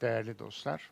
Değerli 0.00 0.38
dostlar, 0.38 0.90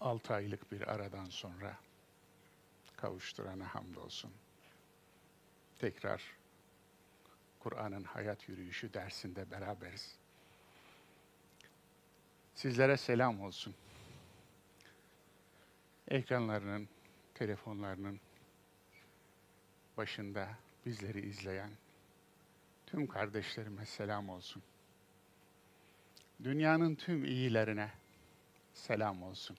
altı 0.00 0.34
aylık 0.34 0.72
bir 0.72 0.88
aradan 0.94 1.24
sonra 1.24 1.76
kavuşturana 2.96 3.74
hamdolsun. 3.74 4.32
Tekrar 5.78 6.22
Kur'an'ın 7.60 8.04
hayat 8.04 8.48
yürüyüşü 8.48 8.94
dersinde 8.94 9.50
beraberiz. 9.50 10.16
Sizlere 12.54 12.96
selam 12.96 13.40
olsun. 13.40 13.74
Ekranlarının, 16.08 16.88
telefonlarının 17.34 18.20
başında 19.96 20.48
bizleri 20.86 21.20
izleyen 21.20 21.70
tüm 22.86 23.06
kardeşlerime 23.06 23.86
selam 23.86 24.28
olsun. 24.28 24.62
Dünyanın 26.44 26.94
tüm 26.94 27.24
iyilerine 27.24 27.90
selam 28.74 29.22
olsun. 29.22 29.56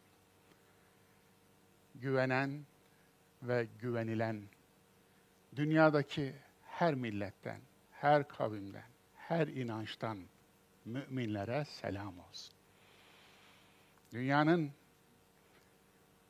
Güvenen 1.95 2.65
ve 3.43 3.67
güvenilen 3.81 4.41
dünyadaki 5.55 6.35
her 6.65 6.93
milletten, 6.93 7.61
her 7.91 8.27
kavimden, 8.27 8.87
her 9.17 9.47
inançtan 9.47 10.19
müminlere 10.85 11.65
selam 11.65 12.19
olsun. 12.19 12.53
Dünyanın 14.13 14.71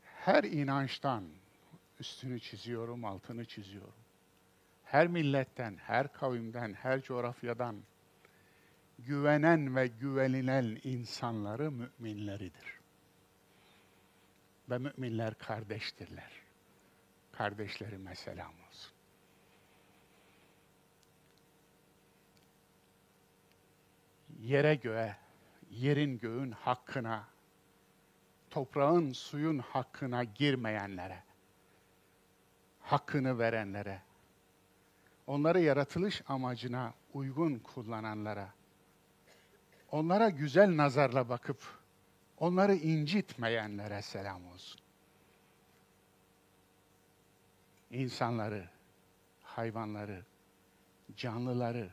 her 0.04 0.44
inançtan 0.44 1.24
üstünü 2.00 2.40
çiziyorum, 2.40 3.06
altını 3.06 3.46
çiziyorum. 3.46 4.01
Her 4.92 5.08
milletten, 5.08 5.78
her 5.78 6.14
kavimden, 6.14 6.74
her 6.74 7.02
coğrafyadan 7.02 7.84
güvenen 9.00 9.76
ve 9.76 9.88
güvenilen 9.88 10.80
insanları 10.84 11.72
müminleridir. 11.72 12.80
Ve 14.70 14.78
müminler 14.78 15.34
kardeştirler. 15.38 16.32
Kardeşlerime 17.32 18.16
selam 18.16 18.54
olsun. 18.68 18.94
Yere 24.40 24.76
göğe, 24.76 25.18
yerin 25.70 26.20
göğün 26.20 26.52
hakkına, 26.52 27.28
toprağın 28.50 29.12
suyun 29.12 29.60
hakkına 29.60 30.24
girmeyenlere, 30.24 31.24
hakkını 32.80 33.40
verenlere, 33.40 34.02
onları 35.32 35.60
yaratılış 35.60 36.22
amacına 36.28 36.94
uygun 37.14 37.60
kullananlara, 37.60 38.54
onlara 39.92 40.30
güzel 40.30 40.78
nazarla 40.78 41.30
bakıp 41.30 41.80
onları 42.38 42.76
incitmeyenlere 42.76 44.02
selam 44.02 44.48
olsun. 44.48 44.82
İnsanları, 47.92 48.70
hayvanları, 49.44 50.26
canlıları 51.16 51.90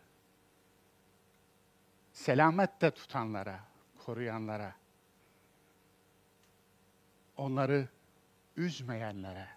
selamette 2.12 2.90
tutanlara, 2.90 3.60
koruyanlara, 4.06 4.74
onları 7.36 7.88
üzmeyenlere, 8.56 9.48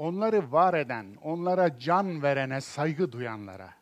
onları 0.00 0.52
var 0.52 0.74
eden, 0.74 1.16
onlara 1.22 1.78
can 1.78 2.22
verene 2.22 2.60
saygı 2.60 3.12
duyanlara, 3.12 3.74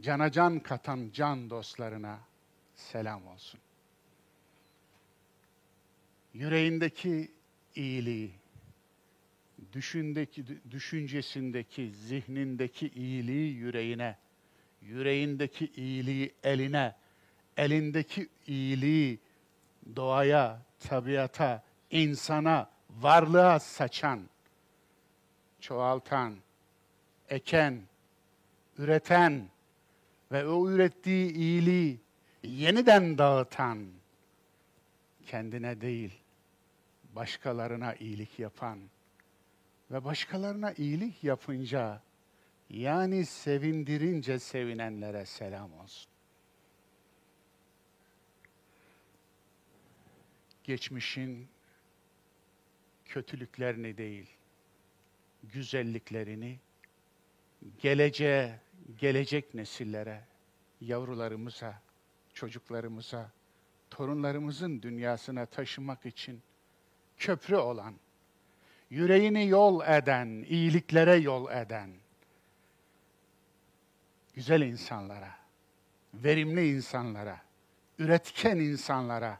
cana 0.00 0.32
can 0.32 0.60
katan 0.60 1.10
can 1.12 1.50
dostlarına 1.50 2.18
selam 2.74 3.26
olsun. 3.26 3.60
Yüreğindeki 6.34 7.30
iyiliği, 7.74 8.30
düşündeki, 9.72 10.44
düşüncesindeki, 10.70 11.90
zihnindeki 11.90 12.88
iyiliği 12.88 13.54
yüreğine, 13.54 14.16
yüreğindeki 14.82 15.72
iyiliği 15.76 16.34
eline, 16.42 16.94
elindeki 17.56 18.28
iyiliği 18.46 19.18
doğaya, 19.96 20.62
tabiata, 20.80 21.62
insana, 21.90 22.73
varlığa 23.00 23.60
saçan, 23.60 24.20
çoğaltan, 25.60 26.36
eken, 27.28 27.82
üreten 28.78 29.48
ve 30.32 30.46
o 30.46 30.70
ürettiği 30.70 31.32
iyiliği 31.32 32.00
yeniden 32.42 33.18
dağıtan, 33.18 33.86
kendine 35.26 35.80
değil, 35.80 36.12
başkalarına 37.14 37.94
iyilik 37.94 38.38
yapan 38.38 38.78
ve 39.90 40.04
başkalarına 40.04 40.72
iyilik 40.72 41.24
yapınca, 41.24 42.02
yani 42.70 43.26
sevindirince 43.26 44.38
sevinenlere 44.38 45.26
selam 45.26 45.72
olsun. 45.78 46.10
Geçmişin 50.64 51.48
kötülüklerini 53.14 53.98
değil, 53.98 54.26
güzelliklerini 55.42 56.58
geleceğe, 57.78 58.60
gelecek 58.98 59.54
nesillere, 59.54 60.24
yavrularımıza, 60.80 61.80
çocuklarımıza, 62.32 63.30
torunlarımızın 63.90 64.82
dünyasına 64.82 65.46
taşımak 65.46 66.06
için 66.06 66.42
köprü 67.18 67.56
olan, 67.56 67.94
yüreğini 68.90 69.48
yol 69.48 69.86
eden, 69.86 70.28
iyiliklere 70.48 71.14
yol 71.14 71.50
eden, 71.50 71.90
güzel 74.34 74.62
insanlara, 74.62 75.30
verimli 76.14 76.76
insanlara, 76.76 77.40
üretken 77.98 78.56
insanlara, 78.56 79.38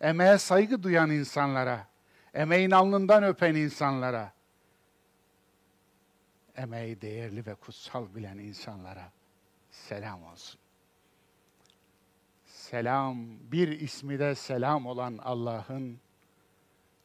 emeğe 0.00 0.38
saygı 0.38 0.82
duyan 0.82 1.10
insanlara, 1.10 1.87
emeğin 2.34 2.70
alnından 2.70 3.22
öpen 3.22 3.54
insanlara, 3.54 4.32
emeği 6.56 7.00
değerli 7.00 7.46
ve 7.46 7.54
kutsal 7.54 8.14
bilen 8.14 8.38
insanlara 8.38 9.12
selam 9.70 10.24
olsun. 10.24 10.60
Selam, 12.44 13.26
bir 13.52 13.68
ismi 13.80 14.18
de 14.18 14.34
selam 14.34 14.86
olan 14.86 15.18
Allah'ın, 15.18 16.00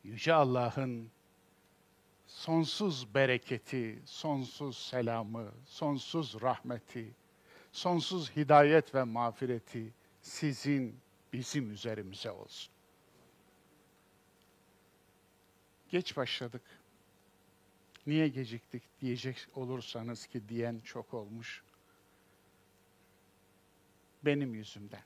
Yüce 0.03 0.33
Allah'ın 0.33 1.09
sonsuz 2.27 3.15
bereketi, 3.15 4.01
sonsuz 4.05 4.77
selamı, 4.77 5.51
sonsuz 5.65 6.41
rahmeti, 6.41 7.13
sonsuz 7.71 8.35
hidayet 8.35 8.95
ve 8.95 9.03
mağfireti 9.03 9.93
sizin, 10.21 10.99
bizim 11.33 11.71
üzerimize 11.71 12.31
olsun. 12.31 12.72
Geç 15.93 16.17
başladık. 16.17 16.61
Niye 18.07 18.27
geciktik 18.27 18.83
diyecek 19.01 19.47
olursanız 19.55 20.27
ki 20.27 20.49
diyen 20.49 20.79
çok 20.79 21.13
olmuş. 21.13 21.63
Benim 24.25 24.53
yüzümden. 24.53 25.03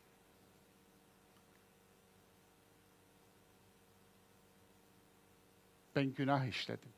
Ben 5.96 6.14
günah 6.14 6.46
işledim. 6.46 6.94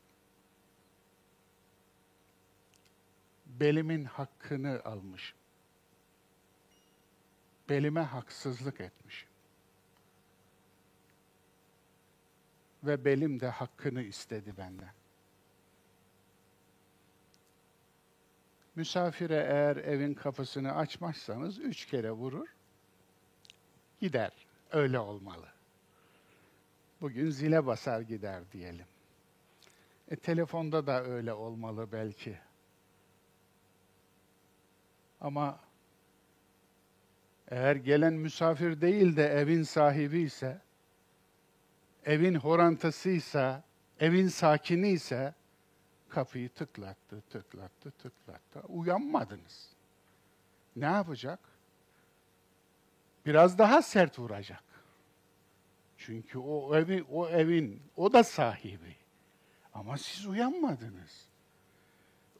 Belimin 3.46 4.06
hakkını 4.06 4.82
almışım. 4.86 5.38
Belime 7.70 8.02
haksızlık 8.02 8.82
etmişim. 8.82 9.29
Ve 12.84 13.06
belim 13.06 13.40
de 13.40 13.50
hakkını 13.50 14.02
istedi 14.02 14.54
benden. 14.58 14.92
Misafire 18.76 19.36
eğer 19.50 19.78
evin 19.78 20.14
kapısını 20.14 20.76
açmazsanız 20.76 21.60
üç 21.60 21.86
kere 21.86 22.12
vurur, 22.12 22.48
gider. 24.00 24.32
Öyle 24.72 25.00
olmalı. 25.00 25.48
Bugün 27.02 27.30
zile 27.30 27.66
basar 27.66 28.02
gider 28.02 28.44
diyelim. 28.52 28.86
E, 30.12 30.16
telefonda 30.16 30.88
da 30.88 31.04
öyle 31.04 31.34
olmalı 31.34 31.88
belki. 31.92 32.38
Ama 35.22 35.60
eğer 37.48 37.76
gelen 37.76 38.14
misafir 38.14 38.82
değil 38.82 39.16
de 39.16 39.28
evin 39.28 39.64
sahibi 39.64 40.20
ise, 40.20 40.62
evin 42.06 42.36
horantasıysa, 42.36 43.64
evin 44.00 44.28
sakini 44.28 44.90
ise 44.90 45.34
Kapıyı 46.10 46.50
tıklattı, 46.50 47.22
tıklattı, 47.30 47.92
tıklattı. 47.92 48.60
Uyanmadınız. 48.68 49.70
Ne 50.76 50.86
yapacak? 50.86 51.40
Biraz 53.26 53.58
daha 53.58 53.82
sert 53.82 54.20
vuracak. 54.20 54.64
Çünkü 55.98 56.38
o 56.38 56.76
evi, 56.76 57.04
o 57.12 57.30
evin, 57.30 57.82
o 57.96 58.14
da 58.14 58.24
sahibi. 58.24 58.96
Ama 59.74 59.98
siz 59.98 60.26
uyanmadınız. 60.26 61.28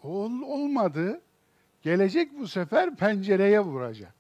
Ol, 0.04 0.42
olmadı. 0.42 1.22
Gelecek 1.82 2.40
bu 2.40 2.48
sefer 2.48 2.96
pencereye 2.96 3.60
vuracak. 3.60 4.16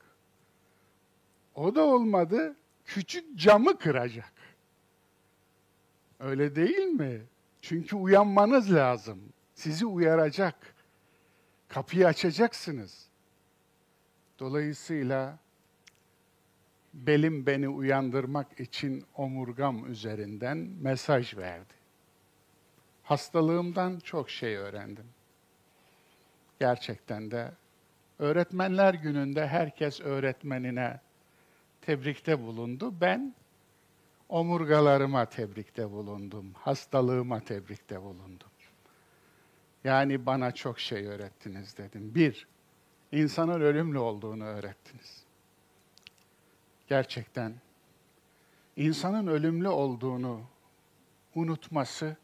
O 1.56 1.75
da 1.75 1.86
olmadı. 1.86 2.56
Küçük 2.86 3.39
camı 3.39 3.77
kıracak. 3.77 4.33
Öyle 6.19 6.56
değil 6.56 6.88
mi? 6.88 7.21
Çünkü 7.62 7.95
uyanmanız 7.95 8.74
lazım. 8.74 9.19
Sizi 9.54 9.86
uyaracak. 9.86 10.56
Kapıyı 11.68 12.07
açacaksınız. 12.07 13.07
Dolayısıyla 14.39 15.38
belim 16.94 17.45
beni 17.45 17.69
uyandırmak 17.69 18.60
için 18.60 19.06
omurgam 19.16 19.92
üzerinden 19.92 20.57
mesaj 20.57 21.38
verdi. 21.38 21.74
Hastalığımdan 23.04 24.00
çok 24.00 24.30
şey 24.30 24.56
öğrendim. 24.56 25.06
Gerçekten 26.60 27.31
de 27.31 27.51
öğretmenler 28.19 28.94
gününde 28.94 29.48
herkes 29.48 30.01
öğretmenine 30.01 31.00
tebrikte 31.81 32.39
bulundu. 32.39 32.94
Ben 33.01 33.36
omurgalarıma 34.29 35.25
tebrikte 35.25 35.91
bulundum. 35.91 36.53
Hastalığıma 36.53 37.39
tebrikte 37.39 38.01
bulundum. 38.01 38.49
Yani 39.83 40.25
bana 40.25 40.51
çok 40.51 40.79
şey 40.79 41.05
öğrettiniz 41.05 41.77
dedim. 41.77 42.15
Bir, 42.15 42.47
insanın 43.11 43.61
ölümlü 43.61 43.97
olduğunu 43.97 44.43
öğrettiniz. 44.43 45.23
Gerçekten 46.87 47.53
insanın 48.75 49.27
ölümlü 49.27 49.67
olduğunu 49.67 50.41
unutması 51.35 52.17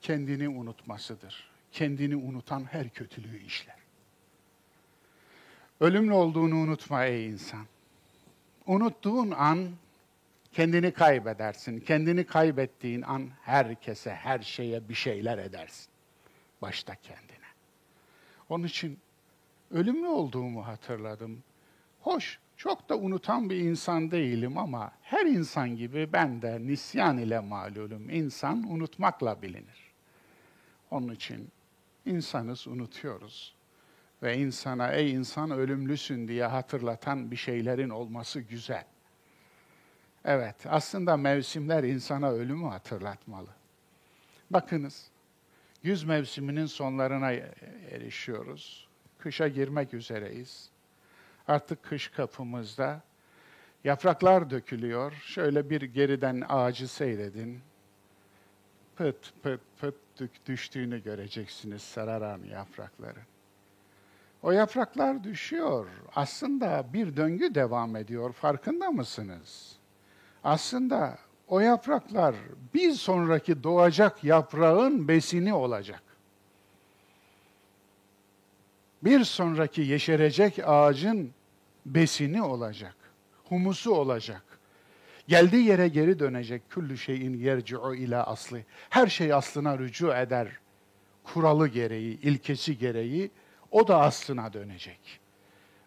kendini 0.00 0.48
unutmasıdır. 0.48 1.50
Kendini 1.72 2.16
unutan 2.16 2.64
her 2.64 2.88
kötülüğü 2.88 3.44
işler. 3.44 3.76
Ölümlü 5.80 6.12
olduğunu 6.12 6.54
unutma 6.56 7.04
ey 7.04 7.26
insan. 7.26 7.66
Unuttuğun 8.66 9.30
an 9.30 9.68
kendini 10.52 10.92
kaybedersin. 10.92 11.80
Kendini 11.80 12.26
kaybettiğin 12.26 13.02
an 13.02 13.28
herkese, 13.42 14.14
her 14.14 14.38
şeye 14.38 14.88
bir 14.88 14.94
şeyler 14.94 15.38
edersin. 15.38 15.90
Başta 16.62 16.94
kendine. 16.94 17.46
Onun 18.48 18.64
için 18.64 18.98
ölümlü 19.70 20.06
olduğumu 20.06 20.66
hatırladım. 20.66 21.42
Hoş, 22.00 22.38
çok 22.56 22.88
da 22.88 22.98
unutan 22.98 23.50
bir 23.50 23.56
insan 23.56 24.10
değilim 24.10 24.58
ama 24.58 24.92
her 25.02 25.26
insan 25.26 25.76
gibi 25.76 26.12
ben 26.12 26.42
de 26.42 26.58
nisyan 26.60 27.18
ile 27.18 27.40
malulüm. 27.40 28.10
İnsan 28.10 28.70
unutmakla 28.70 29.42
bilinir. 29.42 29.92
Onun 30.90 31.14
için 31.14 31.48
insanız, 32.06 32.66
unutuyoruz. 32.66 33.54
Ve 34.22 34.38
insana 34.38 34.92
ey 34.92 35.12
insan 35.12 35.50
ölümlüsün 35.50 36.28
diye 36.28 36.44
hatırlatan 36.44 37.30
bir 37.30 37.36
şeylerin 37.36 37.88
olması 37.88 38.40
güzel. 38.40 38.84
Evet, 40.24 40.56
aslında 40.66 41.16
mevsimler 41.16 41.84
insana 41.84 42.30
ölümü 42.30 42.68
hatırlatmalı. 42.68 43.48
Bakınız, 44.50 45.10
yüz 45.82 46.04
mevsiminin 46.04 46.66
sonlarına 46.66 47.32
erişiyoruz. 47.90 48.88
Kışa 49.18 49.48
girmek 49.48 49.94
üzereyiz. 49.94 50.70
Artık 51.48 51.82
kış 51.82 52.08
kapımızda. 52.08 53.02
Yapraklar 53.84 54.50
dökülüyor. 54.50 55.12
Şöyle 55.12 55.70
bir 55.70 55.82
geriden 55.82 56.44
ağacı 56.48 56.88
seyredin. 56.88 57.60
Pıt 58.96 59.32
pıt 59.42 59.60
pıt 59.80 59.94
düştüğünü 60.46 61.02
göreceksiniz 61.02 61.82
sararan 61.82 62.40
yaprakların. 62.44 63.22
O 64.42 64.50
yapraklar 64.50 65.24
düşüyor. 65.24 65.86
Aslında 66.14 66.86
bir 66.92 67.16
döngü 67.16 67.54
devam 67.54 67.96
ediyor. 67.96 68.32
Farkında 68.32 68.90
mısınız? 68.90 69.79
Aslında 70.44 71.18
o 71.48 71.60
yapraklar 71.60 72.34
bir 72.74 72.92
sonraki 72.92 73.62
doğacak 73.62 74.24
yaprağın 74.24 75.08
besini 75.08 75.54
olacak. 75.54 76.02
Bir 79.04 79.24
sonraki 79.24 79.80
yeşerecek 79.80 80.58
ağacın 80.66 81.30
besini 81.86 82.42
olacak. 82.42 82.96
Humusu 83.48 83.94
olacak. 83.94 84.42
Geldiği 85.28 85.66
yere 85.66 85.88
geri 85.88 86.18
dönecek. 86.18 86.70
Küllü 86.70 86.98
şeyin 86.98 87.34
yerci'u 87.34 87.94
ila 87.94 88.26
aslı. 88.26 88.60
Her 88.90 89.06
şey 89.06 89.32
aslına 89.32 89.78
rücu 89.78 90.14
eder. 90.14 90.48
Kuralı 91.24 91.68
gereği, 91.68 92.20
ilkesi 92.20 92.78
gereği 92.78 93.30
o 93.70 93.88
da 93.88 94.00
aslına 94.00 94.52
dönecek. 94.52 95.20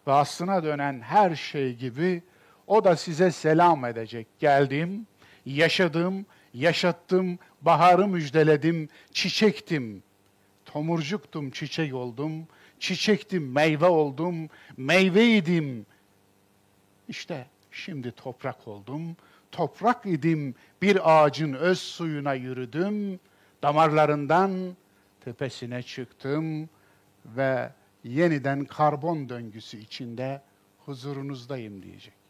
Ve 0.06 0.12
aslına 0.12 0.64
dönen 0.64 1.00
her 1.00 1.34
şey 1.34 1.74
gibi 1.74 2.22
o 2.66 2.84
da 2.84 2.96
size 2.96 3.30
selam 3.30 3.84
edecek. 3.84 4.26
Geldim, 4.38 5.06
yaşadım, 5.46 6.26
yaşattım, 6.54 7.38
baharı 7.62 8.08
müjdeledim, 8.08 8.88
çiçektim. 9.12 10.02
Tomurcuktum, 10.64 11.50
çiçek 11.50 11.94
oldum. 11.94 12.46
Çiçektim, 12.80 13.52
meyve 13.52 13.86
oldum, 13.86 14.48
meyveydim. 14.76 15.86
İşte 17.08 17.46
şimdi 17.70 18.12
toprak 18.12 18.68
oldum. 18.68 19.16
Toprak 19.52 20.06
idim, 20.06 20.54
bir 20.82 21.24
ağacın 21.24 21.52
öz 21.52 21.78
suyuna 21.78 22.34
yürüdüm. 22.34 23.20
Damarlarından 23.62 24.76
tepesine 25.20 25.82
çıktım 25.82 26.68
ve 27.24 27.70
yeniden 28.04 28.64
karbon 28.64 29.28
döngüsü 29.28 29.78
içinde 29.78 30.42
huzurunuzdayım 30.86 31.82
diyecek. 31.82 32.23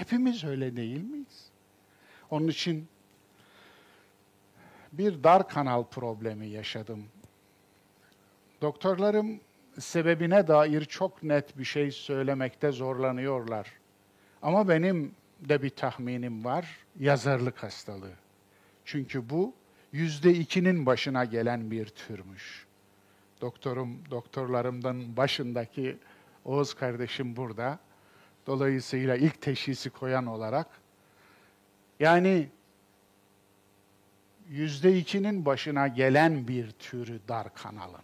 Hepimiz 0.00 0.44
öyle 0.44 0.76
değil 0.76 1.02
miyiz? 1.02 1.50
Onun 2.30 2.48
için 2.48 2.88
bir 4.92 5.24
dar 5.24 5.48
kanal 5.48 5.84
problemi 5.84 6.46
yaşadım. 6.46 7.04
Doktorlarım 8.62 9.40
sebebine 9.78 10.48
dair 10.48 10.84
çok 10.84 11.22
net 11.22 11.58
bir 11.58 11.64
şey 11.64 11.90
söylemekte 11.90 12.72
zorlanıyorlar. 12.72 13.72
Ama 14.42 14.68
benim 14.68 15.14
de 15.40 15.62
bir 15.62 15.70
tahminim 15.70 16.44
var, 16.44 16.76
yazarlık 16.98 17.62
hastalığı. 17.62 18.14
Çünkü 18.84 19.30
bu 19.30 19.54
yüzde 19.92 20.30
ikinin 20.32 20.86
başına 20.86 21.24
gelen 21.24 21.70
bir 21.70 21.86
türmüş. 21.86 22.66
Doktorum, 23.40 23.98
doktorlarımdan 24.10 25.16
başındaki 25.16 25.98
Oğuz 26.44 26.74
kardeşim 26.74 27.36
burada. 27.36 27.78
Dolayısıyla 28.46 29.16
ilk 29.16 29.40
teşhisi 29.40 29.90
koyan 29.90 30.26
olarak. 30.26 30.66
Yani 32.00 32.48
yüzde 34.48 34.98
ikinin 34.98 35.44
başına 35.44 35.88
gelen 35.88 36.48
bir 36.48 36.70
türü 36.70 37.20
dar 37.28 37.54
kanalın. 37.54 38.02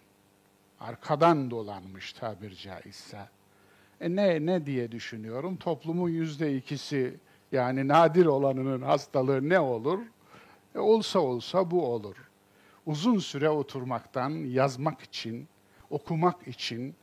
Arkadan 0.81 1.51
dolanmış 1.51 2.13
tabir 2.13 2.55
caizse. 2.55 3.29
E 4.01 4.17
ne, 4.17 4.47
ne 4.47 4.67
diye 4.67 4.93
düşünüyorum? 4.93 5.57
Toplumun 5.57 6.09
yüzde 6.09 6.57
ikisi 6.57 7.17
yani 7.53 7.89
nadir 7.89 8.27
olanının 8.27 8.83
hastalığı 8.83 9.49
ne 9.49 9.61
olur? 9.61 9.99
E 10.75 10.79
olsa 10.79 11.19
olsa 11.19 11.71
bu 11.71 11.87
olur. 11.87 12.17
Uzun 12.87 13.19
süre 13.19 13.51
oturmaktan, 13.51 14.31
yazmak 14.31 15.01
için, 15.01 15.49
okumak 15.91 16.49
için, 16.49 16.95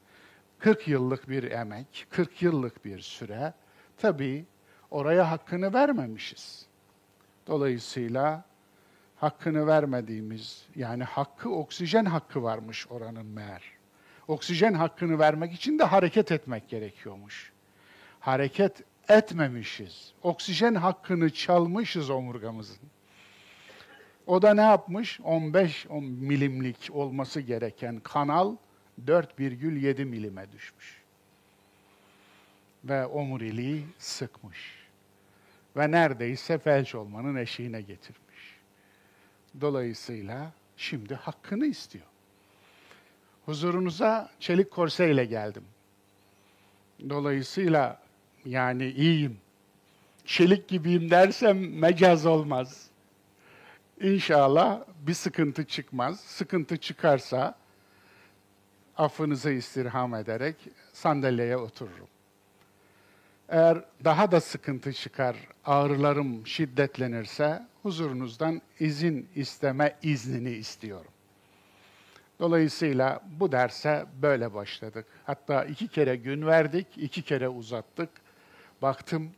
40 0.64 0.88
yıllık 0.88 1.30
bir 1.30 1.52
emek, 1.52 2.08
40 2.10 2.42
yıllık 2.42 2.86
bir 2.86 3.00
süre. 3.00 3.54
Tabii 3.98 4.46
oraya 4.92 5.32
hakkını 5.32 5.74
vermemişiz. 5.74 6.66
Dolayısıyla 7.48 8.44
hakkını 9.16 9.68
vermediğimiz, 9.68 10.66
yani 10.76 11.04
hakkı, 11.04 11.50
oksijen 11.50 12.06
hakkı 12.06 12.44
varmış 12.44 12.88
oranın 12.90 13.26
meğer. 13.26 13.64
Oksijen 14.28 14.74
hakkını 14.74 15.20
vermek 15.20 15.54
için 15.54 15.80
de 15.80 15.84
hareket 15.84 16.32
etmek 16.32 16.70
gerekiyormuş. 16.70 17.52
Hareket 18.20 18.84
etmemişiz. 19.10 20.14
Oksijen 20.22 20.76
hakkını 20.76 21.30
çalmışız 21.34 22.10
omurgamızın. 22.10 22.90
O 24.28 24.42
da 24.42 24.54
ne 24.54 24.62
yapmış? 24.62 25.20
15 25.24 25.86
milimlik 26.02 26.90
olması 26.94 27.42
gereken 27.42 28.00
kanal 28.00 28.56
4,7 29.06 30.06
milime 30.06 30.52
düşmüş. 30.52 31.02
Ve 32.84 33.06
omuriliği 33.06 33.86
sıkmış. 33.98 34.84
Ve 35.78 35.92
neredeyse 35.92 36.58
felç 36.58 36.96
olmanın 36.96 37.36
eşiğine 37.36 37.82
getirmiş. 37.82 38.58
Dolayısıyla 39.62 40.52
şimdi 40.78 41.16
hakkını 41.16 41.66
istiyor. 41.66 42.06
Huzurunuza 43.46 44.30
çelik 44.40 44.72
korse 44.72 45.12
ile 45.12 45.26
geldim. 45.26 45.64
Dolayısıyla 47.10 48.02
yani 48.46 48.90
iyiyim. 48.90 49.38
Çelik 50.26 50.68
gibiyim 50.68 51.10
dersem 51.10 51.80
mecaz 51.80 52.26
olmaz. 52.26 52.88
İnşallah 54.02 54.82
bir 55.08 55.14
sıkıntı 55.14 55.66
çıkmaz. 55.66 56.20
Sıkıntı 56.20 56.78
çıkarsa 56.78 57.56
affınıza 58.98 59.52
istirham 59.52 60.16
ederek 60.16 60.56
sandalyeye 60.94 61.58
otururum. 61.58 62.08
Eğer 63.50 63.84
daha 64.04 64.32
da 64.32 64.42
sıkıntı 64.42 64.94
çıkar, 64.94 65.36
ağrılarım 65.66 66.48
şiddetlenirse 66.48 67.68
huzurunuzdan 67.84 68.62
izin 68.80 69.30
isteme 69.36 69.96
iznini 70.04 70.50
istiyorum. 70.50 71.12
Dolayısıyla 72.40 73.22
bu 73.40 73.52
derse 73.52 74.06
böyle 74.22 74.54
başladık. 74.54 75.06
Hatta 75.26 75.66
iki 75.66 75.88
kere 75.88 76.16
gün 76.16 76.46
verdik, 76.46 76.88
iki 76.98 77.22
kere 77.22 77.50
uzattık. 77.50 78.10
Baktım 78.82 79.32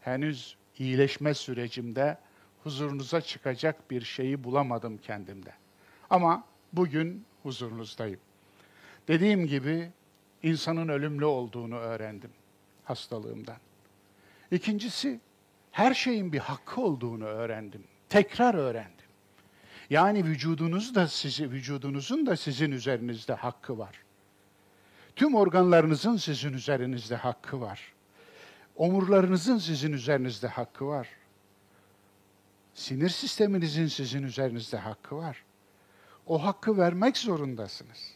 henüz 0.00 0.56
iyileşme 0.78 1.34
sürecimde 1.34 2.18
huzurunuza 2.62 3.20
çıkacak 3.20 3.90
bir 3.90 4.02
şeyi 4.02 4.44
bulamadım 4.44 4.98
kendimde. 4.98 5.52
Ama 6.10 6.44
bugün 6.72 7.24
huzurunuzdayım. 7.42 8.20
Dediğim 9.08 9.46
gibi 9.46 9.90
insanın 10.42 10.88
ölümlü 10.88 11.24
olduğunu 11.24 11.76
öğrendim 11.76 12.30
hastalığımdan. 12.84 13.56
İkincisi, 14.50 15.20
her 15.70 15.94
şeyin 15.94 16.32
bir 16.32 16.38
hakkı 16.38 16.80
olduğunu 16.80 17.24
öğrendim. 17.24 17.84
Tekrar 18.08 18.54
öğrendim. 18.54 18.94
Yani 19.90 20.24
vücudunuz 20.24 20.94
da 20.94 21.08
sizi, 21.08 21.50
vücudunuzun 21.50 22.26
da 22.26 22.36
sizin 22.36 22.72
üzerinizde 22.72 23.34
hakkı 23.34 23.78
var. 23.78 24.02
Tüm 25.16 25.34
organlarınızın 25.34 26.16
sizin 26.16 26.52
üzerinizde 26.52 27.16
hakkı 27.16 27.60
var. 27.60 27.92
Omurlarınızın 28.76 29.58
sizin 29.58 29.92
üzerinizde 29.92 30.48
hakkı 30.48 30.86
var. 30.86 31.08
Sinir 32.74 33.08
sisteminizin 33.08 33.86
sizin 33.86 34.22
üzerinizde 34.22 34.76
hakkı 34.76 35.16
var. 35.16 35.44
O 36.26 36.44
hakkı 36.44 36.78
vermek 36.78 37.16
zorundasınız. 37.16 38.13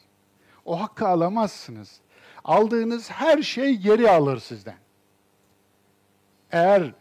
O 0.64 0.80
hakkı 0.80 1.08
alamazsınız. 1.08 2.00
Aldığınız 2.44 3.10
her 3.10 3.42
şey 3.42 3.76
geri 3.76 4.10
alır 4.10 4.38
sizden. 4.40 4.78
Eğer 6.52 6.92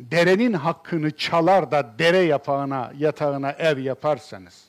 derenin 0.00 0.52
hakkını 0.52 1.16
çalar 1.16 1.70
da 1.70 1.98
dere 1.98 2.18
yapağına, 2.18 2.92
yatağına 2.98 3.50
ev 3.50 3.78
yaparsanız, 3.78 4.64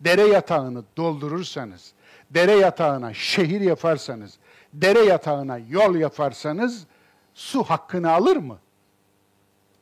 dere 0.00 0.22
yatağını 0.22 0.84
doldurursanız, 0.96 1.92
dere 2.30 2.52
yatağına 2.52 3.14
şehir 3.14 3.60
yaparsanız, 3.60 4.38
dere 4.72 4.98
yatağına 5.00 5.58
yol 5.58 5.94
yaparsanız 5.94 6.86
su 7.34 7.62
hakkını 7.62 8.12
alır 8.12 8.36
mı? 8.36 8.58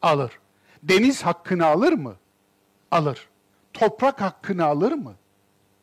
Alır. 0.02 0.38
Deniz 0.82 1.22
hakkını 1.22 1.66
alır 1.66 1.92
mı? 1.92 2.16
Alır. 2.90 3.28
Toprak 3.72 4.20
hakkını 4.20 4.64
alır 4.64 4.92
mı? 4.92 5.14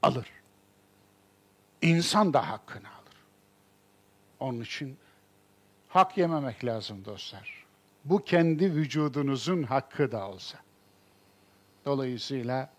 Alır. 0.04 0.37
İnsan 1.82 2.34
da 2.34 2.50
hakkını 2.50 2.88
alır. 2.88 3.18
Onun 4.40 4.62
için 4.62 4.98
hak 5.88 6.18
yememek 6.18 6.66
lazım 6.66 7.06
dostlar. 7.06 7.66
Bu 8.06 8.24
kendi 8.24 8.76
vücudunuzun 8.76 9.64
hakkı 9.64 10.12
da 10.12 10.30
olsa. 10.30 10.58
Dolayısıyla 11.86 12.70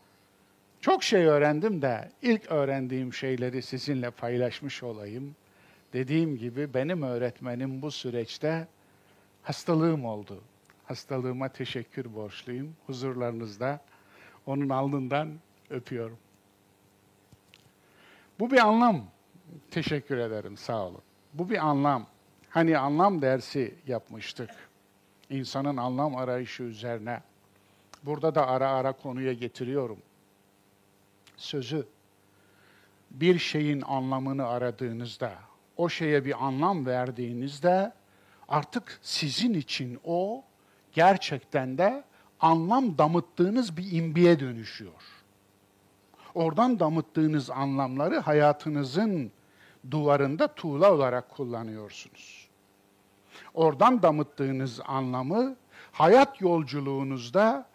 çok 0.80 1.02
şey 1.02 1.24
öğrendim 1.24 1.82
de 1.82 2.12
ilk 2.22 2.52
öğrendiğim 2.52 3.14
şeyleri 3.14 3.62
sizinle 3.62 4.10
paylaşmış 4.10 4.82
olayım. 4.82 5.36
Dediğim 5.92 6.36
gibi 6.36 6.74
benim 6.74 7.02
öğretmenim 7.02 7.82
bu 7.82 7.90
süreçte 7.90 8.68
hastalığım 9.42 10.04
oldu. 10.04 10.42
Hastalığıma 10.84 11.48
teşekkür 11.48 12.14
borçluyum. 12.14 12.76
Huzurlarınızda 12.86 13.80
onun 14.46 14.68
alnından 14.68 15.34
öpüyorum. 15.70 16.18
Bu 18.40 18.50
bir 18.50 18.58
anlam. 18.58 19.04
Teşekkür 19.70 20.18
ederim, 20.18 20.56
sağ 20.56 20.86
olun. 20.86 21.02
Bu 21.34 21.50
bir 21.50 21.66
anlam. 21.66 22.06
Hani 22.50 22.78
anlam 22.78 23.22
dersi 23.22 23.74
yapmıştık. 23.86 24.50
İnsanın 25.30 25.76
anlam 25.76 26.16
arayışı 26.16 26.62
üzerine. 26.62 27.20
Burada 28.02 28.34
da 28.34 28.48
ara 28.48 28.70
ara 28.70 28.92
konuya 28.92 29.32
getiriyorum. 29.32 29.98
Sözü 31.36 31.86
bir 33.10 33.38
şeyin 33.38 33.80
anlamını 33.80 34.46
aradığınızda, 34.46 35.32
o 35.76 35.88
şeye 35.88 36.24
bir 36.24 36.46
anlam 36.46 36.86
verdiğinizde 36.86 37.92
artık 38.48 38.98
sizin 39.02 39.54
için 39.54 40.00
o 40.04 40.44
gerçekten 40.92 41.78
de 41.78 42.04
anlam 42.40 42.98
damıttığınız 42.98 43.76
bir 43.76 43.92
imbiye 43.92 44.40
dönüşüyor. 44.40 45.17
Oradan 46.34 46.80
damıttığınız 46.80 47.50
anlamları 47.50 48.18
hayatınızın 48.18 49.32
duvarında 49.90 50.54
tuğla 50.54 50.92
olarak 50.92 51.30
kullanıyorsunuz. 51.30 52.48
Oradan 53.54 54.02
damıttığınız 54.02 54.80
anlamı 54.86 55.56
hayat 55.92 56.40
yolculuğunuzda 56.40 57.66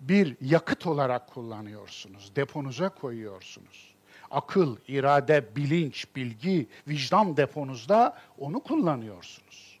bir 0.00 0.36
yakıt 0.40 0.86
olarak 0.86 1.28
kullanıyorsunuz, 1.28 2.36
deponuza 2.36 2.88
koyuyorsunuz. 2.88 3.94
Akıl, 4.30 4.76
irade, 4.88 5.56
bilinç, 5.56 6.06
bilgi, 6.16 6.66
vicdan 6.88 7.36
deponuzda 7.36 8.18
onu 8.38 8.60
kullanıyorsunuz. 8.60 9.78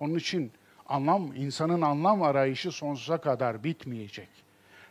Onun 0.00 0.14
için 0.14 0.52
anlam, 0.86 1.36
insanın 1.36 1.82
anlam 1.82 2.22
arayışı 2.22 2.72
sonsuza 2.72 3.18
kadar 3.18 3.64
bitmeyecek. 3.64 4.28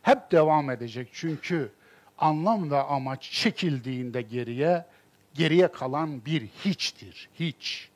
Hep 0.01 0.31
devam 0.31 0.69
edecek 0.69 1.09
çünkü 1.11 1.71
anlam 2.17 2.71
ve 2.71 2.77
amaç 2.77 3.31
çekildiğinde 3.31 4.21
geriye, 4.21 4.85
geriye 5.33 5.67
kalan 5.67 6.25
bir 6.25 6.47
hiçtir, 6.65 7.29
hiç. 7.39 7.89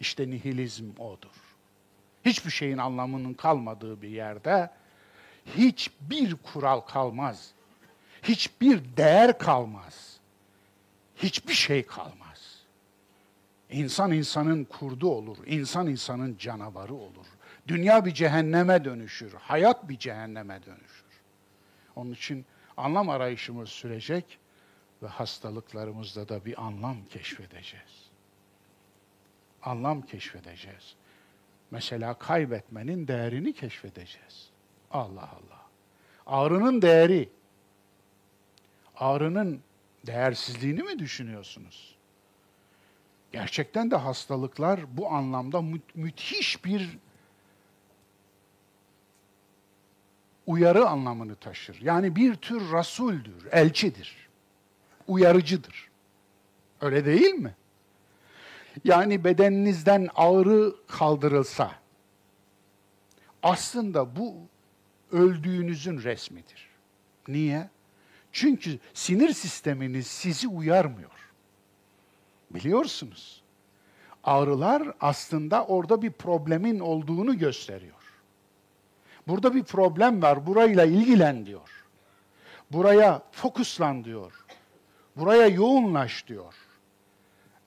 İşte 0.00 0.30
nihilizm 0.30 0.90
odur. 0.98 1.56
Hiçbir 2.24 2.50
şeyin 2.50 2.78
anlamının 2.78 3.34
kalmadığı 3.34 4.02
bir 4.02 4.08
yerde 4.08 4.70
hiçbir 5.56 6.34
kural 6.34 6.80
kalmaz. 6.80 7.50
Hiçbir 8.22 8.96
değer 8.96 9.38
kalmaz. 9.38 10.16
Hiçbir 11.16 11.54
şey 11.54 11.86
kalmaz. 11.86 12.64
İnsan 13.70 14.12
insanın 14.12 14.64
kurdu 14.64 15.08
olur. 15.08 15.36
İnsan 15.46 15.86
insanın 15.86 16.36
canavarı 16.38 16.94
olur. 16.94 17.26
Dünya 17.68 18.04
bir 18.04 18.14
cehenneme 18.14 18.84
dönüşür. 18.84 19.32
Hayat 19.32 19.88
bir 19.88 19.98
cehenneme 19.98 20.62
dönüşür. 20.66 21.04
Onun 21.96 22.12
için 22.12 22.44
anlam 22.76 23.08
arayışımız 23.08 23.68
sürecek 23.68 24.38
ve 25.02 25.06
hastalıklarımızda 25.06 26.28
da 26.28 26.44
bir 26.44 26.62
anlam 26.62 26.96
keşfedeceğiz. 27.04 28.10
Anlam 29.62 30.02
keşfedeceğiz. 30.02 30.94
Mesela 31.70 32.14
kaybetmenin 32.14 33.08
değerini 33.08 33.52
keşfedeceğiz. 33.52 34.50
Allah 34.90 35.22
Allah. 35.22 35.66
Ağrının 36.26 36.82
değeri. 36.82 37.28
Ağrının 38.96 39.62
değersizliğini 40.06 40.82
mi 40.82 40.98
düşünüyorsunuz? 40.98 41.96
Gerçekten 43.32 43.90
de 43.90 43.96
hastalıklar 43.96 44.96
bu 44.96 45.10
anlamda 45.10 45.62
mü 45.62 45.80
müthiş 45.94 46.64
bir 46.64 46.98
uyarı 50.50 50.88
anlamını 50.88 51.36
taşır. 51.36 51.80
Yani 51.82 52.16
bir 52.16 52.34
tür 52.34 52.72
rasuldür, 52.72 53.48
elçidir, 53.52 54.28
uyarıcıdır. 55.08 55.90
Öyle 56.80 57.04
değil 57.04 57.34
mi? 57.34 57.54
Yani 58.84 59.24
bedeninizden 59.24 60.08
ağrı 60.14 60.74
kaldırılsa, 60.86 61.72
aslında 63.42 64.16
bu 64.16 64.34
öldüğünüzün 65.12 66.02
resmidir. 66.02 66.68
Niye? 67.28 67.68
Çünkü 68.32 68.78
sinir 68.94 69.32
sisteminiz 69.32 70.06
sizi 70.06 70.48
uyarmıyor. 70.48 71.10
Biliyorsunuz. 72.50 73.42
Ağrılar 74.24 74.92
aslında 75.00 75.64
orada 75.64 76.02
bir 76.02 76.10
problemin 76.10 76.80
olduğunu 76.80 77.38
gösteriyor. 77.38 77.99
Burada 79.30 79.54
bir 79.54 79.62
problem 79.62 80.22
var, 80.22 80.46
burayla 80.46 80.84
ilgilen 80.84 81.46
diyor. 81.46 81.84
Buraya 82.72 83.22
fokuslan 83.32 84.04
diyor. 84.04 84.44
Buraya 85.16 85.46
yoğunlaş 85.46 86.26
diyor. 86.26 86.54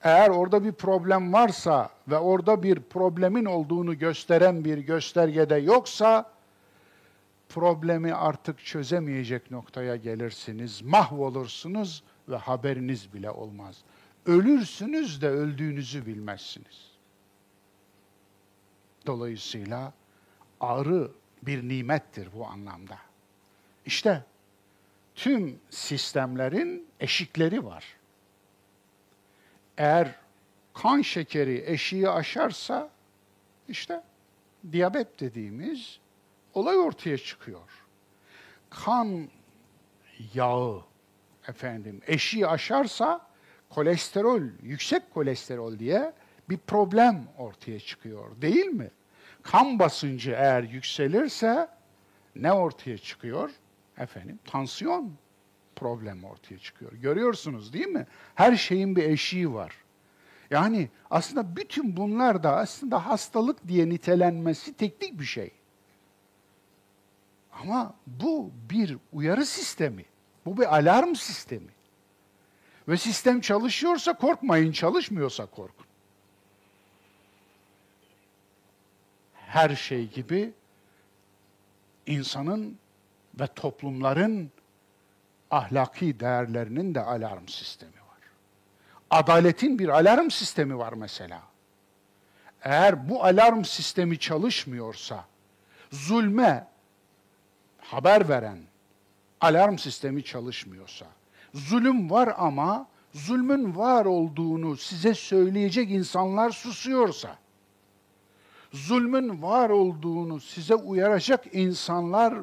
Eğer 0.02 0.28
orada 0.28 0.64
bir 0.64 0.72
problem 0.72 1.32
varsa 1.32 1.90
ve 2.08 2.18
orada 2.18 2.62
bir 2.62 2.80
problemin 2.80 3.44
olduğunu 3.44 3.98
gösteren 3.98 4.64
bir 4.64 4.78
göstergede 4.78 5.56
yoksa 5.56 6.30
problemi 7.48 8.14
artık 8.14 8.58
çözemeyecek 8.64 9.50
noktaya 9.50 9.96
gelirsiniz, 9.96 10.82
mahvolursunuz 10.82 12.02
ve 12.28 12.36
haberiniz 12.36 13.14
bile 13.14 13.30
olmaz. 13.30 13.76
ölürsünüz 14.26 15.22
de 15.22 15.28
öldüğünüzü 15.28 16.06
bilmezsiniz. 16.06 16.90
Dolayısıyla 19.06 19.92
ağrı 20.60 21.10
bir 21.46 21.68
nimettir 21.68 22.28
bu 22.34 22.46
anlamda. 22.46 22.98
İşte 23.86 24.24
tüm 25.14 25.60
sistemlerin 25.70 26.86
eşikleri 27.00 27.64
var. 27.64 27.84
Eğer 29.78 30.14
kan 30.74 31.02
şekeri 31.02 31.64
eşiği 31.66 32.08
aşarsa 32.10 32.90
işte 33.68 34.02
diyabet 34.72 35.20
dediğimiz 35.20 35.98
olay 36.54 36.76
ortaya 36.76 37.18
çıkıyor. 37.18 37.70
Kan 38.70 39.28
yağı 40.34 40.82
efendim 41.48 42.00
eşiği 42.06 42.46
aşarsa 42.46 43.26
kolesterol, 43.70 44.42
yüksek 44.62 45.14
kolesterol 45.14 45.78
diye 45.78 46.12
bir 46.48 46.58
problem 46.58 47.24
ortaya 47.38 47.80
çıkıyor 47.80 48.40
değil 48.40 48.66
mi? 48.66 48.90
Kan 49.44 49.78
basıncı 49.78 50.30
eğer 50.30 50.62
yükselirse 50.62 51.68
ne 52.36 52.52
ortaya 52.52 52.98
çıkıyor? 52.98 53.50
Efendim 53.98 54.38
tansiyon 54.44 55.12
problem 55.76 56.24
ortaya 56.24 56.58
çıkıyor. 56.58 56.92
Görüyorsunuz 56.92 57.72
değil 57.72 57.86
mi? 57.86 58.06
Her 58.34 58.56
şeyin 58.56 58.96
bir 58.96 59.02
eşiği 59.02 59.54
var. 59.54 59.72
Yani 60.50 60.88
aslında 61.10 61.56
bütün 61.56 61.96
bunlar 61.96 62.42
da 62.42 62.56
aslında 62.56 63.06
hastalık 63.06 63.68
diye 63.68 63.88
nitelenmesi 63.88 64.74
teknik 64.74 65.20
bir 65.20 65.24
şey. 65.24 65.50
Ama 67.52 67.94
bu 68.06 68.50
bir 68.70 68.96
uyarı 69.12 69.46
sistemi. 69.46 70.04
Bu 70.46 70.56
bir 70.56 70.76
alarm 70.76 71.14
sistemi. 71.14 71.70
Ve 72.88 72.96
sistem 72.96 73.40
çalışıyorsa 73.40 74.12
korkmayın, 74.12 74.72
çalışmıyorsa 74.72 75.46
korkun. 75.46 75.83
Her 79.54 79.76
şey 79.76 80.08
gibi 80.08 80.52
insanın 82.06 82.78
ve 83.40 83.46
toplumların 83.46 84.50
ahlaki 85.50 86.20
değerlerinin 86.20 86.94
de 86.94 87.00
alarm 87.00 87.48
sistemi 87.48 87.92
var. 87.92 88.18
Adaletin 89.10 89.78
bir 89.78 89.88
alarm 89.88 90.30
sistemi 90.30 90.78
var 90.78 90.92
mesela. 90.92 91.42
Eğer 92.62 93.08
bu 93.08 93.24
alarm 93.24 93.64
sistemi 93.64 94.18
çalışmıyorsa, 94.18 95.24
zulme 95.90 96.66
haber 97.78 98.28
veren 98.28 98.58
alarm 99.40 99.78
sistemi 99.78 100.24
çalışmıyorsa, 100.24 101.06
zulüm 101.54 102.10
var 102.10 102.34
ama 102.36 102.88
zulmün 103.12 103.76
var 103.76 104.04
olduğunu 104.04 104.76
size 104.76 105.14
söyleyecek 105.14 105.90
insanlar 105.90 106.50
susuyorsa, 106.50 107.43
zulmün 108.74 109.42
var 109.42 109.70
olduğunu 109.70 110.40
size 110.40 110.74
uyaracak 110.74 111.44
insanlar 111.52 112.34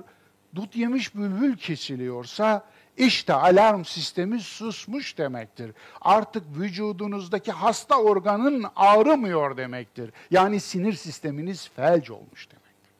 dut 0.55 0.75
yemiş 0.75 1.15
bülbül 1.15 1.57
kesiliyorsa, 1.57 2.65
işte 2.97 3.33
alarm 3.33 3.85
sistemi 3.85 4.39
susmuş 4.39 5.17
demektir. 5.17 5.71
Artık 6.01 6.43
vücudunuzdaki 6.57 7.51
hasta 7.51 8.01
organın 8.01 8.65
ağrımıyor 8.75 9.57
demektir. 9.57 10.11
Yani 10.31 10.59
sinir 10.59 10.93
sisteminiz 10.93 11.69
felç 11.75 12.11
olmuş 12.11 12.49
demektir. 12.49 12.91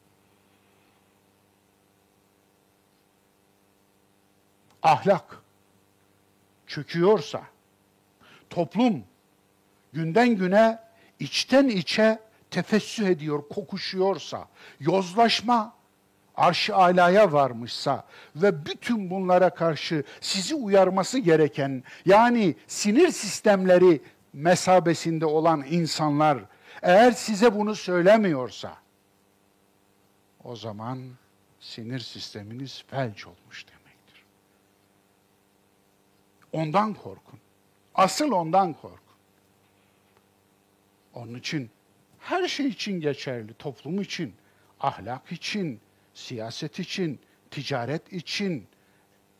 Ahlak 4.83 5.41
çöküyorsa, 6.67 7.41
toplum 8.49 9.03
günden 9.93 10.35
güne 10.35 10.79
içten 11.19 11.67
içe 11.67 12.19
tefessüh 12.51 13.07
ediyor, 13.07 13.43
kokuşuyorsa, 13.49 14.47
yozlaşma 14.79 15.73
arş-ı 16.35 16.75
alaya 16.75 17.33
varmışsa 17.33 18.05
ve 18.35 18.65
bütün 18.65 19.09
bunlara 19.09 19.49
karşı 19.49 20.03
sizi 20.21 20.55
uyarması 20.55 21.19
gereken 21.19 21.83
yani 22.05 22.55
sinir 22.67 23.11
sistemleri 23.11 24.01
mesabesinde 24.33 25.25
olan 25.25 25.65
insanlar 25.69 26.37
eğer 26.81 27.11
size 27.11 27.55
bunu 27.55 27.75
söylemiyorsa 27.75 28.77
o 30.43 30.55
zaman 30.55 30.99
sinir 31.59 31.99
sisteminiz 31.99 32.83
felç 32.87 33.27
olmuş 33.27 33.65
demektir. 33.67 34.23
Ondan 36.51 36.93
korkun. 36.93 37.39
Asıl 37.95 38.31
ondan 38.31 38.73
korkun. 38.73 38.99
Onun 41.13 41.35
için 41.35 41.69
her 42.21 42.47
şey 42.47 42.67
için 42.67 43.01
geçerli, 43.01 43.53
toplum 43.53 44.01
için, 44.01 44.33
ahlak 44.79 45.31
için, 45.31 45.79
siyaset 46.13 46.79
için, 46.79 47.19
ticaret 47.51 48.13
için, 48.13 48.67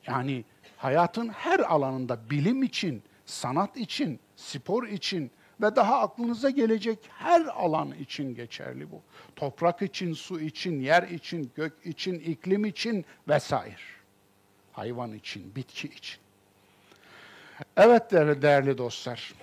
yani 0.08 0.44
hayatın 0.78 1.30
her 1.30 1.60
alanında 1.60 2.30
bilim 2.30 2.64
için, 2.64 3.04
sanat 3.26 3.78
için, 3.78 4.20
spor 4.36 4.88
için 4.88 5.32
ve 5.62 5.76
daha 5.76 6.02
aklınıza 6.02 6.50
gelecek 6.50 7.00
her 7.18 7.42
alan 7.42 7.92
için 7.92 8.36
geçerli 8.36 8.92
bu. 8.92 9.02
Toprak 9.36 9.82
için, 9.82 10.14
su 10.14 10.40
için, 10.40 10.80
yer 10.80 11.04
için, 11.04 11.52
gök 11.56 11.74
için, 11.86 12.20
iklim 12.20 12.66
için 12.66 13.06
vesaire. 13.28 13.76
Hayvan 14.72 15.14
için, 15.14 15.56
bitki 15.56 15.88
için. 15.88 16.20
Evet 17.78 18.12
değerli, 18.12 18.78
dostlar, 18.78 19.34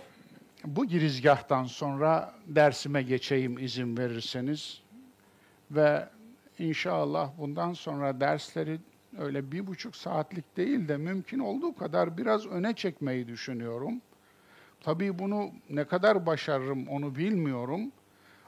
bu 0.77 0.87
girizgahtan 0.87 1.65
sonra 1.65 2.35
dersime 2.47 3.03
geçeyim 3.03 3.59
izin 3.59 3.99
verirseniz 3.99 4.83
ve 5.71 6.09
İnşallah 6.59 7.31
bundan 7.39 7.73
sonra 7.73 8.21
dersleri 8.21 8.81
öyle 9.19 9.53
bir 9.53 9.67
buçuk 9.67 9.97
saatlik 9.97 10.57
değil 10.57 10.89
de 10.89 10.97
mümkün 10.97 11.39
olduğu 11.39 11.77
kadar 11.77 12.19
biraz 12.19 12.47
öne 12.47 12.75
çekmeyi 12.75 13.29
düşünüyorum. 13.29 14.01
Tabii 14.81 15.19
bunu 15.19 15.51
ne 15.71 15.85
kadar 15.85 16.27
başarırım 16.27 16.89
onu 16.89 17.17
bilmiyorum. 17.17 17.93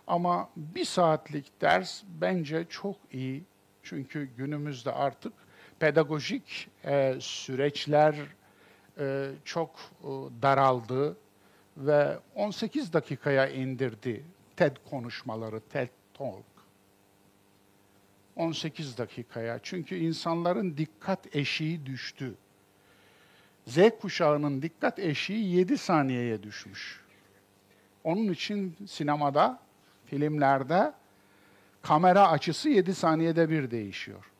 Ama 0.06 0.48
bir 0.56 0.84
saatlik 0.84 1.60
ders 1.60 2.02
bence 2.20 2.66
çok 2.68 2.96
iyi. 3.12 3.44
Çünkü 3.82 4.24
günümüzde 4.36 4.92
artık 4.92 5.32
pedagojik 5.78 6.68
e, 6.84 7.16
süreçler 7.20 8.14
e, 8.98 9.30
çok 9.44 9.70
e, 10.02 10.08
daraldı 10.42 11.16
ve 11.80 12.18
18 12.34 12.92
dakikaya 12.92 13.48
indirdi 13.48 14.24
TED 14.56 14.76
konuşmaları, 14.90 15.60
TED 15.60 15.88
Talk. 16.14 16.44
18 18.36 18.98
dakikaya. 18.98 19.58
Çünkü 19.62 19.96
insanların 19.96 20.76
dikkat 20.76 21.36
eşiği 21.36 21.86
düştü. 21.86 22.34
Z 23.66 23.78
kuşağının 24.00 24.62
dikkat 24.62 24.98
eşiği 24.98 25.56
7 25.56 25.78
saniyeye 25.78 26.42
düşmüş. 26.42 27.00
Onun 28.04 28.32
için 28.32 28.76
sinemada, 28.88 29.58
filmlerde 30.06 30.92
kamera 31.82 32.30
açısı 32.30 32.68
7 32.68 32.94
saniyede 32.94 33.50
bir 33.50 33.70
değişiyor. 33.70 34.30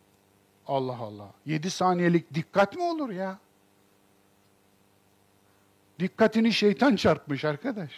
Allah 0.67 0.99
Allah. 0.99 1.31
7 1.47 1.71
saniyelik 1.71 2.35
dikkat 2.35 2.77
mi 2.77 2.83
olur 2.83 3.11
ya? 3.11 3.39
Dikkatini 6.01 6.53
şeytan 6.53 6.97
çarpmış 6.97 7.45
arkadaş. 7.45 7.91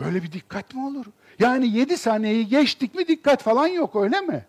Böyle 0.00 0.22
bir 0.22 0.32
dikkat 0.32 0.74
mi 0.74 0.86
olur? 0.86 1.06
Yani 1.38 1.76
yedi 1.76 1.96
saniyeyi 1.96 2.48
geçtik 2.48 2.94
mi 2.94 3.08
dikkat 3.08 3.42
falan 3.42 3.66
yok 3.66 3.96
öyle 3.96 4.20
mi? 4.20 4.46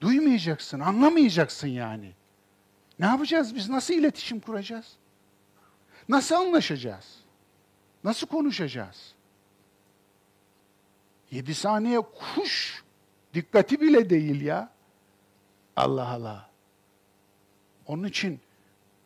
Duymayacaksın, 0.00 0.80
anlamayacaksın 0.80 1.68
yani. 1.68 2.12
Ne 2.98 3.06
yapacağız 3.06 3.54
biz? 3.54 3.68
Nasıl 3.68 3.94
iletişim 3.94 4.40
kuracağız? 4.40 4.96
Nasıl 6.08 6.34
anlaşacağız? 6.34 7.16
Nasıl 8.04 8.26
konuşacağız? 8.26 9.14
Yedi 11.30 11.54
saniye 11.54 12.00
kuş 12.00 12.84
dikkati 13.34 13.80
bile 13.80 14.10
değil 14.10 14.40
ya. 14.40 14.70
Allah 15.76 16.08
Allah. 16.08 16.47
Onun 17.88 18.04
için 18.04 18.40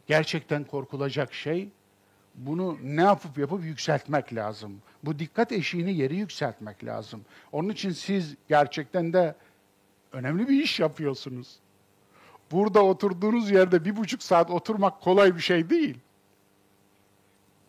gerçekten 0.06 0.64
korkulacak 0.64 1.34
şey 1.34 1.68
bunu 2.34 2.78
ne 2.82 3.02
yapıp 3.02 3.38
yapıp 3.38 3.64
yükseltmek 3.64 4.34
lazım. 4.34 4.82
Bu 5.04 5.18
dikkat 5.18 5.52
eşiğini 5.52 5.94
yeri 5.94 6.16
yükseltmek 6.16 6.84
lazım. 6.84 7.20
Onun 7.52 7.68
için 7.68 7.90
siz 7.90 8.34
gerçekten 8.48 9.12
de 9.12 9.34
önemli 10.12 10.48
bir 10.48 10.62
iş 10.62 10.80
yapıyorsunuz. 10.80 11.56
Burada 12.50 12.84
oturduğunuz 12.84 13.50
yerde 13.50 13.84
bir 13.84 13.96
buçuk 13.96 14.22
saat 14.22 14.50
oturmak 14.50 15.00
kolay 15.00 15.36
bir 15.36 15.40
şey 15.40 15.70
değil. 15.70 15.98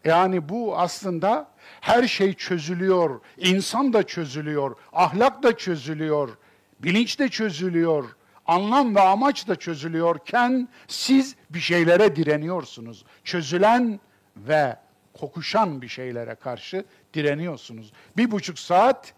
Yani 0.06 0.50
bu 0.50 0.78
aslında 0.78 1.52
her 1.82 2.08
şey 2.08 2.34
çözülüyor, 2.34 3.20
insan 3.38 3.94
da 3.94 4.04
çözülüyor, 4.04 4.76
ahlak 4.94 5.44
da 5.44 5.58
çözülüyor, 5.58 6.38
bilinç 6.80 7.20
de 7.20 7.30
çözülüyor, 7.30 8.16
Anlam 8.48 8.96
ve 8.96 9.02
amaç 9.02 9.48
da 9.48 9.56
çözülüyorken 9.56 10.68
siz 10.88 11.36
bir 11.50 11.60
şeylere 11.60 12.16
direniyorsunuz. 12.16 13.06
Çözülen 13.24 14.00
ve 14.38 14.78
kokuşan 15.14 15.82
bir 15.82 15.88
şeylere 15.88 16.36
karşı 16.36 16.86
direniyorsunuz. 17.14 17.94
Bir 18.18 18.32
buçuk 18.32 18.60
saat 18.60 19.14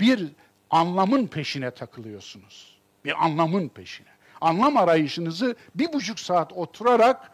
bir 0.00 0.26
anlamın 0.70 1.26
peşine 1.26 1.70
takılıyorsunuz. 1.70 2.78
Bir 3.04 3.24
anlamın 3.24 3.68
peşine. 3.68 4.08
Anlam 4.40 4.76
arayışınızı 4.76 5.56
bir 5.74 5.92
buçuk 5.92 6.20
saat 6.20 6.52
oturarak 6.52 7.32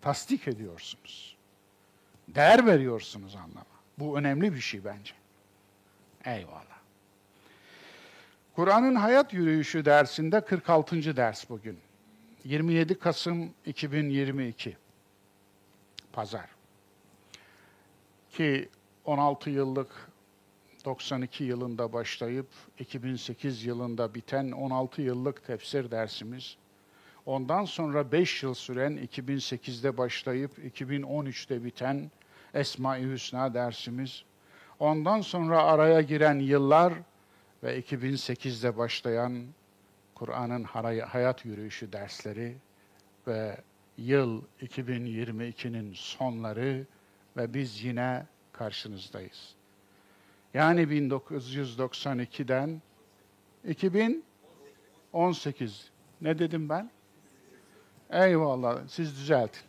tasdik 0.00 0.48
ediyorsunuz. 0.48 1.36
Değer 2.28 2.66
veriyorsunuz 2.66 3.36
anlama. 3.36 3.74
Bu 3.98 4.18
önemli 4.18 4.54
bir 4.54 4.60
şey 4.60 4.84
bence. 4.84 5.12
Eyvallah. 6.24 6.73
Kur'an'ın 8.56 8.94
hayat 8.94 9.32
yürüyüşü 9.32 9.84
dersinde 9.84 10.40
46. 10.40 11.16
ders 11.16 11.50
bugün. 11.50 11.78
27 12.44 12.98
Kasım 12.98 13.50
2022. 13.66 14.76
Pazar. 16.12 16.46
Ki 18.30 18.68
16 19.04 19.50
yıllık 19.50 19.88
92 20.84 21.44
yılında 21.44 21.92
başlayıp 21.92 22.46
2008 22.78 23.64
yılında 23.64 24.14
biten 24.14 24.50
16 24.52 25.02
yıllık 25.02 25.46
tefsir 25.46 25.90
dersimiz. 25.90 26.56
Ondan 27.26 27.64
sonra 27.64 28.12
5 28.12 28.42
yıl 28.42 28.54
süren 28.54 28.96
2008'de 28.96 29.96
başlayıp 29.96 30.58
2013'te 30.58 31.64
biten 31.64 32.10
Esma-i 32.54 33.10
Hüsna 33.10 33.54
dersimiz. 33.54 34.24
Ondan 34.78 35.20
sonra 35.20 35.62
araya 35.62 36.00
giren 36.00 36.38
yıllar 36.38 36.94
ve 37.64 37.80
2008'de 37.80 38.76
başlayan 38.76 39.44
Kur'an'ın 40.14 40.64
hayat 41.04 41.44
yürüyüşü 41.44 41.92
dersleri 41.92 42.56
ve 43.26 43.56
yıl 43.98 44.42
2022'nin 44.62 45.92
sonları 45.94 46.86
ve 47.36 47.54
biz 47.54 47.84
yine 47.84 48.26
karşınızdayız. 48.52 49.54
Yani 50.54 50.80
1992'den 50.80 52.82
2018. 53.68 55.90
Ne 56.20 56.38
dedim 56.38 56.68
ben? 56.68 56.90
Eyvallah, 58.10 58.88
siz 58.88 59.16
düzeltin. 59.16 59.62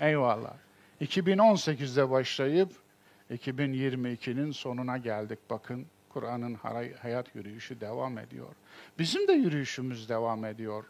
Eyvallah. 0.00 0.54
2018'de 1.00 2.10
başlayıp 2.10 2.72
2022'nin 3.30 4.50
sonuna 4.50 4.98
geldik 4.98 5.38
bakın. 5.50 5.86
Kur'an'ın 6.14 6.54
hayat 7.02 7.34
yürüyüşü 7.34 7.80
devam 7.80 8.18
ediyor. 8.18 8.54
Bizim 8.98 9.28
de 9.28 9.32
yürüyüşümüz 9.32 10.08
devam 10.08 10.44
ediyor. 10.44 10.84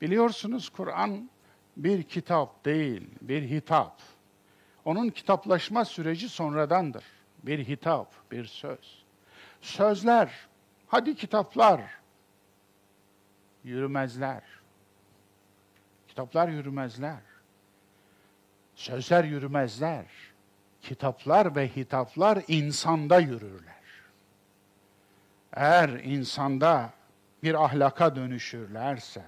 Biliyorsunuz 0.00 0.68
Kur'an 0.68 1.30
bir 1.76 2.02
kitap 2.02 2.64
değil, 2.64 3.08
bir 3.20 3.42
hitap. 3.42 4.00
Onun 4.84 5.08
kitaplaşma 5.08 5.84
süreci 5.84 6.28
sonradandır. 6.28 7.04
Bir 7.42 7.68
hitap, 7.68 8.30
bir 8.30 8.44
söz. 8.44 9.04
Sözler, 9.60 10.48
hadi 10.86 11.14
kitaplar 11.14 11.80
yürümezler. 13.64 14.42
Kitaplar 16.08 16.48
yürümezler. 16.48 17.20
Sözler 18.74 19.24
yürümezler. 19.24 20.06
Kitaplar 20.82 21.56
ve 21.56 21.68
hitaplar 21.68 22.42
insanda 22.48 23.18
yürürler 23.18 23.75
eğer 25.56 25.88
insanda 25.88 26.90
bir 27.42 27.64
ahlaka 27.64 28.16
dönüşürlerse, 28.16 29.22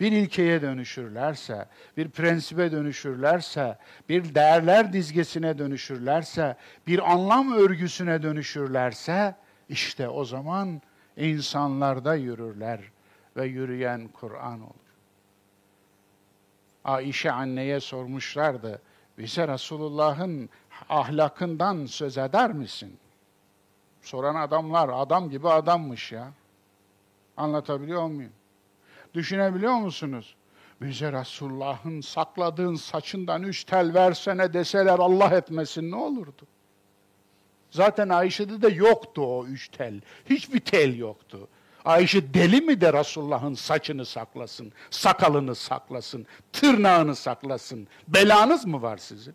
bir 0.00 0.12
ilkeye 0.12 0.62
dönüşürlerse, 0.62 1.68
bir 1.96 2.10
prensibe 2.10 2.72
dönüşürlerse, 2.72 3.78
bir 4.08 4.34
değerler 4.34 4.92
dizgesine 4.92 5.58
dönüşürlerse, 5.58 6.56
bir 6.86 7.12
anlam 7.12 7.52
örgüsüne 7.52 8.22
dönüşürlerse, 8.22 9.34
işte 9.68 10.08
o 10.08 10.24
zaman 10.24 10.82
insanlarda 11.16 12.14
yürürler 12.14 12.80
ve 13.36 13.46
yürüyen 13.46 14.08
Kur'an 14.08 14.60
olur. 14.60 14.74
Ayşe 16.84 17.32
anneye 17.32 17.80
sormuşlardı, 17.80 18.82
bize 19.18 19.48
Resulullah'ın 19.48 20.48
ahlakından 20.88 21.86
söz 21.86 22.18
eder 22.18 22.52
misin? 22.52 22.98
Soran 24.04 24.34
adamlar 24.34 24.90
adam 24.92 25.30
gibi 25.30 25.48
adammış 25.48 26.12
ya. 26.12 26.32
Anlatabiliyor 27.36 28.06
muyum? 28.06 28.32
Düşünebiliyor 29.14 29.74
musunuz? 29.74 30.34
Bize 30.80 31.12
Resulullah'ın 31.12 32.00
sakladığın 32.00 32.74
saçından 32.74 33.42
üç 33.42 33.64
tel 33.64 33.94
versene 33.94 34.52
deseler 34.52 34.98
Allah 34.98 35.28
etmesin 35.28 35.90
ne 35.90 35.96
olurdu? 35.96 36.46
Zaten 37.70 38.08
Ayşe'de 38.08 38.62
de 38.62 38.68
yoktu 38.68 39.22
o 39.22 39.46
üç 39.46 39.68
tel. 39.68 40.00
Hiçbir 40.30 40.60
tel 40.60 40.96
yoktu. 40.96 41.48
Ayşe 41.84 42.34
deli 42.34 42.60
mi 42.60 42.80
de 42.80 42.92
Resulullah'ın 42.92 43.54
saçını 43.54 44.04
saklasın, 44.04 44.72
sakalını 44.90 45.54
saklasın, 45.54 46.26
tırnağını 46.52 47.16
saklasın? 47.16 47.88
Belanız 48.08 48.66
mı 48.66 48.82
var 48.82 48.96
sizin? 48.96 49.34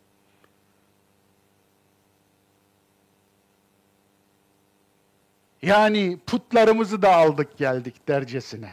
Yani 5.62 6.17
putlarımızı 6.28 7.02
da 7.02 7.15
aldık 7.15 7.58
geldik 7.58 8.08
dercesine. 8.08 8.72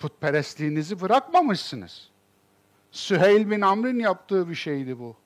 Putperestliğinizi 0.00 1.00
bırakmamışsınız. 1.00 2.08
Süheyl 2.90 3.50
bin 3.50 3.60
Amr'ın 3.60 3.98
yaptığı 3.98 4.48
bir 4.48 4.54
şeydi 4.54 4.98
bu. 4.98 5.16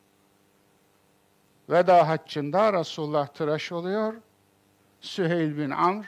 Veda 1.71 2.09
haccında 2.09 2.73
Resulullah 2.73 3.27
tıraş 3.27 3.73
oluyor. 3.73 4.15
Süheyl 5.01 5.57
bin 5.59 5.71
Amr 5.71 6.05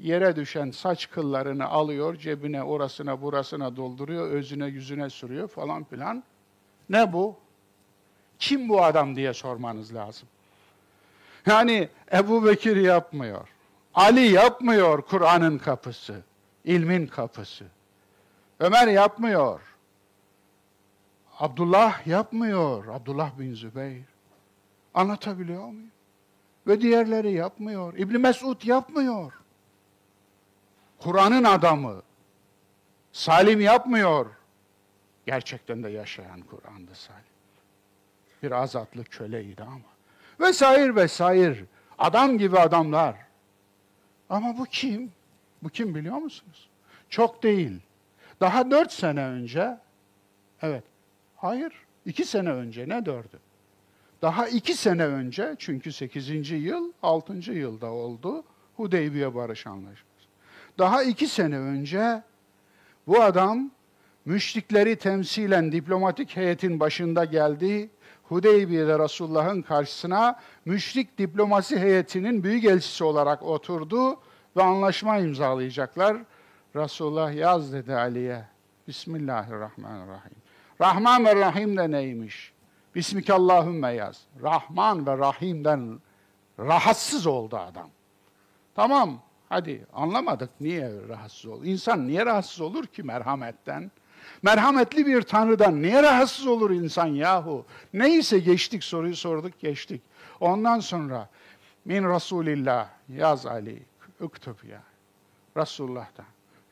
yere 0.00 0.36
düşen 0.36 0.70
saç 0.70 1.10
kıllarını 1.10 1.66
alıyor, 1.66 2.16
cebine 2.16 2.62
orasına 2.62 3.22
burasına 3.22 3.76
dolduruyor, 3.76 4.30
özüne 4.30 4.66
yüzüne 4.66 5.10
sürüyor 5.10 5.48
falan 5.48 5.84
filan. 5.84 6.24
Ne 6.88 7.12
bu? 7.12 7.36
Kim 8.38 8.68
bu 8.68 8.84
adam 8.84 9.16
diye 9.16 9.34
sormanız 9.34 9.94
lazım. 9.94 10.28
Yani 11.46 11.88
Ebu 12.12 12.44
Bekir 12.44 12.76
yapmıyor. 12.76 13.48
Ali 13.94 14.20
yapmıyor 14.20 15.02
Kur'an'ın 15.02 15.58
kapısı, 15.58 16.22
ilmin 16.64 17.06
kapısı. 17.06 17.64
Ömer 18.60 18.88
yapmıyor. 18.88 19.60
Abdullah 21.38 22.06
yapmıyor. 22.06 22.86
Abdullah 22.86 23.38
bin 23.38 23.54
Zübeyir. 23.54 24.04
Anlatabiliyor 24.94 25.64
muyum? 25.64 25.90
Ve 26.66 26.80
diğerleri 26.80 27.32
yapmıyor. 27.32 27.94
İbn 27.94 28.20
Mesud 28.20 28.62
yapmıyor. 28.62 29.32
Kur'an'ın 30.98 31.44
adamı. 31.44 32.02
Salim 33.12 33.60
yapmıyor. 33.60 34.26
Gerçekten 35.26 35.82
de 35.82 35.90
yaşayan 35.90 36.40
Kur'an'da 36.40 36.94
Salim. 36.94 37.22
Bir 38.42 38.50
azatlı 38.50 39.04
köleydi 39.04 39.62
ama 39.62 39.97
vesaire 40.40 40.96
vesaire. 40.96 41.64
Adam 41.98 42.38
gibi 42.38 42.58
adamlar. 42.58 43.16
Ama 44.30 44.58
bu 44.58 44.64
kim? 44.64 45.12
Bu 45.62 45.68
kim 45.68 45.94
biliyor 45.94 46.16
musunuz? 46.16 46.68
Çok 47.08 47.42
değil. 47.42 47.80
Daha 48.40 48.70
dört 48.70 48.92
sene 48.92 49.24
önce, 49.24 49.78
evet, 50.62 50.84
hayır, 51.36 51.72
iki 52.06 52.24
sene 52.24 52.50
önce, 52.50 52.88
ne 52.88 53.06
dördü? 53.06 53.38
Daha 54.22 54.48
iki 54.48 54.74
sene 54.74 55.06
önce, 55.06 55.54
çünkü 55.58 55.92
sekizinci 55.92 56.54
yıl, 56.54 56.92
altıncı 57.02 57.52
yılda 57.52 57.86
oldu 57.86 58.44
Hudeybiye 58.76 59.34
Barış 59.34 59.66
Anlaşması. 59.66 60.04
Daha 60.78 61.02
iki 61.02 61.26
sene 61.26 61.58
önce 61.58 62.22
bu 63.06 63.22
adam 63.22 63.70
müşrikleri 64.24 64.96
temsilen 64.96 65.72
diplomatik 65.72 66.36
heyetin 66.36 66.80
başında 66.80 67.24
geldi 67.24 67.90
Hudeybiye'de 68.28 68.98
Resulullah'ın 68.98 69.62
karşısına 69.62 70.40
müşrik 70.64 71.18
diplomasi 71.18 71.78
heyetinin 71.78 72.44
büyük 72.44 72.64
elçisi 72.64 73.04
olarak 73.04 73.42
oturdu 73.42 74.20
ve 74.56 74.62
anlaşma 74.62 75.18
imzalayacaklar. 75.18 76.16
Resulullah 76.76 77.34
yaz 77.34 77.72
dedi 77.72 77.94
Ali'ye. 77.94 78.44
Bismillahirrahmanirrahim. 78.88 80.36
Rahman 80.80 81.24
ve 81.24 81.36
Rahim 81.36 81.76
de 81.76 81.90
neymiş? 81.90 82.52
Bismikallahümme 82.94 83.94
yaz. 83.94 84.22
Rahman 84.42 85.06
ve 85.06 85.18
Rahim'den 85.18 86.00
rahatsız 86.58 87.26
oldu 87.26 87.56
adam. 87.56 87.90
Tamam, 88.74 89.20
hadi 89.48 89.86
anlamadık 89.92 90.50
niye 90.60 90.90
rahatsız 91.08 91.46
oldu. 91.46 91.64
İnsan 91.64 92.08
niye 92.08 92.26
rahatsız 92.26 92.60
olur 92.60 92.86
ki 92.86 93.02
merhametten? 93.02 93.90
Merhametli 94.42 95.06
bir 95.06 95.22
Tanrı'dan 95.22 95.82
niye 95.82 96.02
rahatsız 96.02 96.46
olur 96.46 96.70
insan 96.70 97.06
yahu? 97.06 97.64
Neyse 97.92 98.38
geçtik 98.38 98.84
soruyu 98.84 99.16
sorduk 99.16 99.60
geçtik. 99.60 100.02
Ondan 100.40 100.80
sonra 100.80 101.28
min 101.84 102.14
Resulillah 102.14 102.88
yaz 103.08 103.46
Ali 103.46 103.82
üktüb 104.20 104.64
ya. 104.70 104.82
Resulullah'ta. 105.56 106.24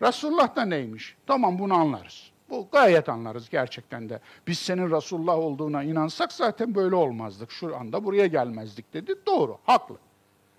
Resulullah 0.02 0.56
da 0.56 0.64
neymiş? 0.64 1.16
Tamam 1.26 1.58
bunu 1.58 1.74
anlarız. 1.74 2.30
Bu 2.50 2.68
gayet 2.72 3.08
anlarız 3.08 3.50
gerçekten 3.50 4.08
de. 4.08 4.20
Biz 4.46 4.58
senin 4.58 4.90
Resulullah 4.90 5.38
olduğuna 5.38 5.82
inansak 5.82 6.32
zaten 6.32 6.74
böyle 6.74 6.94
olmazdık. 6.94 7.50
Şu 7.50 7.76
anda 7.76 8.04
buraya 8.04 8.26
gelmezdik 8.26 8.94
dedi. 8.94 9.14
Doğru, 9.26 9.58
haklı. 9.64 9.96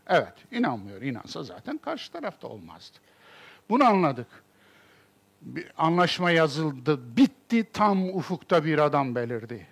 Evet, 0.08 0.34
inanmıyor. 0.52 1.02
İnansa 1.02 1.43
zaten 1.43 1.78
karşı 1.78 2.12
tarafta 2.12 2.48
olmazdı. 2.48 2.98
Bunu 3.70 3.86
anladık. 3.86 4.28
Bir 5.41 5.71
anlaşma 5.78 6.32
yazıldı, 6.32 7.17
bitti. 7.17 7.67
Tam 7.73 8.10
ufukta 8.10 8.65
bir 8.65 8.78
adam 8.78 9.15
belirdi. 9.15 9.67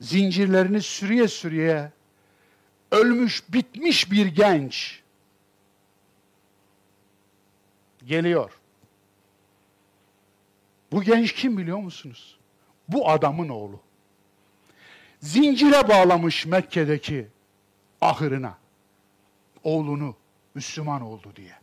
Zincirlerini 0.00 0.82
sürüye 0.82 1.28
sürüye 1.28 1.92
ölmüş, 2.92 3.52
bitmiş 3.52 4.10
bir 4.10 4.26
genç 4.26 5.02
geliyor. 8.06 8.58
Bu 10.92 11.02
genç 11.02 11.32
kim 11.32 11.58
biliyor 11.58 11.78
musunuz? 11.78 12.38
Bu 12.88 13.10
adamın 13.10 13.48
oğlu. 13.48 13.80
Zincire 15.20 15.88
bağlamış 15.88 16.46
Mekke'deki 16.46 17.28
ahırına 18.00 18.58
oğlunu 19.64 20.16
Müslüman 20.54 21.02
oldu 21.02 21.32
diye. 21.36 21.54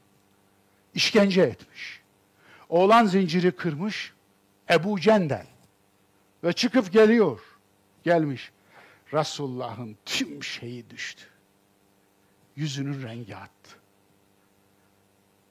İşkence 0.94 1.42
etmiş. 1.42 2.03
Oğlan 2.70 3.06
zinciri 3.06 3.52
kırmış 3.52 4.14
Ebu 4.70 5.00
Cendel 5.00 5.46
ve 6.44 6.54
çıkıp 6.54 6.94
geliyor. 6.94 7.40
Gelmiş. 8.04 8.52
Resulullah'ın 9.14 9.98
tüm 10.06 10.44
şeyi 10.44 10.90
düştü. 10.90 11.24
Yüzünün 12.56 13.04
rengi 13.04 13.36
attı. 13.36 13.78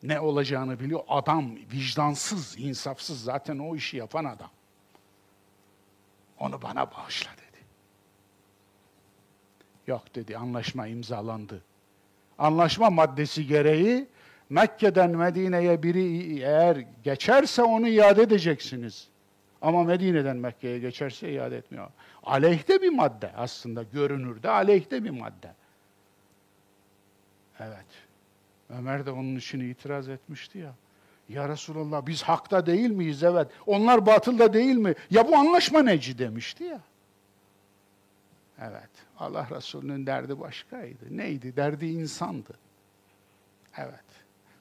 Ne 0.02 0.20
olacağını 0.20 0.80
biliyor. 0.80 1.00
Adam 1.08 1.56
vicdansız, 1.56 2.58
insafsız 2.58 3.24
zaten 3.24 3.58
o 3.58 3.76
işi 3.76 3.96
yapan 3.96 4.24
adam. 4.24 4.50
Onu 6.38 6.62
bana 6.62 6.90
bağışla 6.90 7.30
dedi. 7.32 7.64
Yok 9.86 10.14
dedi 10.14 10.36
anlaşma 10.36 10.86
imzalandı. 10.86 11.62
Anlaşma 12.38 12.90
maddesi 12.90 13.46
gereği 13.46 14.08
Mekke'den 14.52 15.10
Medine'ye 15.10 15.82
biri 15.82 16.38
eğer 16.40 16.84
geçerse 17.04 17.62
onu 17.62 17.88
iade 17.88 18.22
edeceksiniz. 18.22 19.08
Ama 19.62 19.84
Medine'den 19.84 20.36
Mekke'ye 20.36 20.78
geçerse 20.78 21.32
iade 21.32 21.56
etmiyor. 21.56 21.90
Aleyhte 22.22 22.82
bir 22.82 22.88
madde 22.88 23.32
aslında 23.36 23.82
görünürde 23.82 24.50
aleyhte 24.50 25.04
bir 25.04 25.10
madde. 25.10 25.54
Evet. 27.60 27.86
Ömer 28.70 29.06
de 29.06 29.10
onun 29.10 29.36
için 29.36 29.60
itiraz 29.60 30.08
etmişti 30.08 30.58
ya. 30.58 30.74
Ya 31.28 31.48
Resulallah 31.48 32.06
biz 32.06 32.22
hakta 32.22 32.66
değil 32.66 32.90
miyiz? 32.90 33.22
Evet. 33.22 33.48
Onlar 33.66 34.06
batılda 34.06 34.52
değil 34.52 34.76
mi? 34.76 34.94
Ya 35.10 35.28
bu 35.28 35.36
anlaşma 35.36 35.82
neci 35.82 36.18
demişti 36.18 36.64
ya. 36.64 36.80
Evet. 38.60 38.90
Allah 39.18 39.48
Resulü'nün 39.50 40.06
derdi 40.06 40.40
başkaydı. 40.40 41.04
Neydi? 41.10 41.56
Derdi 41.56 41.86
insandı. 41.86 42.58
Evet. 43.76 44.11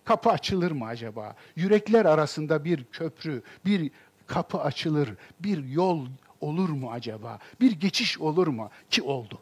Kapı 0.04 0.30
açılır 0.30 0.72
mı 0.72 0.86
acaba? 0.86 1.36
Yürekler 1.56 2.06
arasında 2.06 2.66
bir 2.66 2.84
köprü, 2.84 3.44
bir 3.66 3.92
kapı 4.28 4.62
açılır, 4.62 5.10
bir 5.40 5.64
yol 5.64 6.06
olur 6.42 6.70
mu 6.70 6.92
acaba? 6.92 7.40
Bir 7.62 7.72
geçiş 7.72 8.20
olur 8.20 8.48
mu? 8.48 8.70
Ki 8.90 9.02
oldu. 9.02 9.40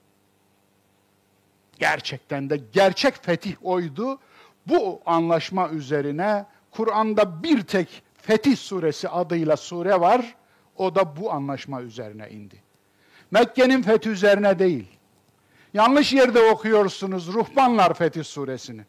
Gerçekten 1.79 2.49
de 2.49 2.61
gerçek 2.73 3.15
fetih 3.23 3.55
oydu. 3.61 4.19
Bu 4.67 5.01
anlaşma 5.05 5.69
üzerine 5.69 6.45
Kur'an'da 6.71 7.43
bir 7.43 7.61
tek 7.61 8.03
Fetih 8.21 8.57
Suresi 8.57 9.09
adıyla 9.09 9.57
sure 9.57 9.99
var. 9.99 10.35
O 10.77 10.95
da 10.95 11.17
bu 11.17 11.31
anlaşma 11.31 11.81
üzerine 11.81 12.29
indi. 12.29 12.55
Mekke'nin 13.31 13.81
fethi 13.81 14.09
üzerine 14.09 14.59
değil. 14.59 14.87
Yanlış 15.73 16.13
yerde 16.13 16.51
okuyorsunuz 16.51 17.33
Ruhbanlar 17.33 17.93
Fetih 17.93 18.23
Suresini. 18.23 18.81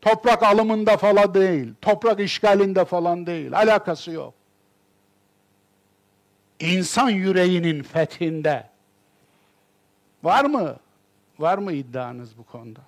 Toprak 0.00 0.42
alımında 0.42 0.96
falan 0.96 1.34
değil, 1.34 1.74
toprak 1.82 2.20
işgalinde 2.20 2.84
falan 2.84 3.26
değil, 3.26 3.56
alakası 3.56 4.10
yok. 4.10 4.34
İnsan 6.60 7.10
yüreğinin 7.10 7.82
fethinde. 7.82 8.68
Var 10.22 10.44
mı? 10.44 10.76
Var 11.38 11.58
mı 11.58 11.72
iddianız 11.72 12.38
bu 12.38 12.44
konuda? 12.44 12.80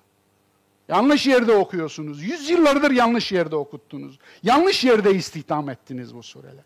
Yanlış 0.89 1.27
yerde 1.27 1.53
okuyorsunuz. 1.53 2.23
Yüzyıllardır 2.23 2.91
yanlış 2.91 3.31
yerde 3.31 3.55
okuttunuz. 3.55 4.19
Yanlış 4.43 4.83
yerde 4.83 5.15
istihdam 5.15 5.69
ettiniz 5.69 6.15
bu 6.15 6.23
sureler. 6.23 6.63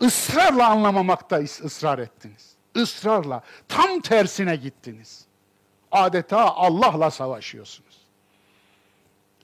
Israrla 0.00 0.68
anlamamakta 0.68 1.36
ısrar 1.38 1.98
ettiniz. 1.98 2.54
Israrla. 2.74 3.42
Tam 3.68 4.00
tersine 4.00 4.56
gittiniz. 4.56 5.24
Adeta 5.92 6.54
Allah'la 6.54 7.10
savaşıyorsunuz. 7.10 7.93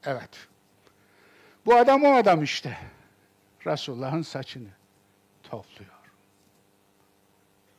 Evet. 0.04 0.48
Bu 1.66 1.76
adam 1.76 2.04
o 2.04 2.14
adam 2.14 2.42
işte. 2.42 2.78
Resulullah'ın 3.66 4.22
saçını 4.22 4.68
topluyor. 5.42 5.90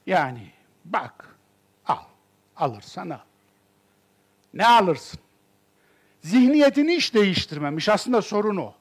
Yani 0.06 0.52
bak, 0.86 1.36
al. 1.86 2.04
Alırsan 2.56 3.10
al. 3.10 3.20
Ne 4.54 4.68
alırsın? 4.68 5.20
Zihniyetini 6.22 6.96
hiç 6.96 7.14
değiştirmemiş. 7.14 7.90
Aslında 7.90 8.22
sorun 8.22 8.58
o. 8.58 8.74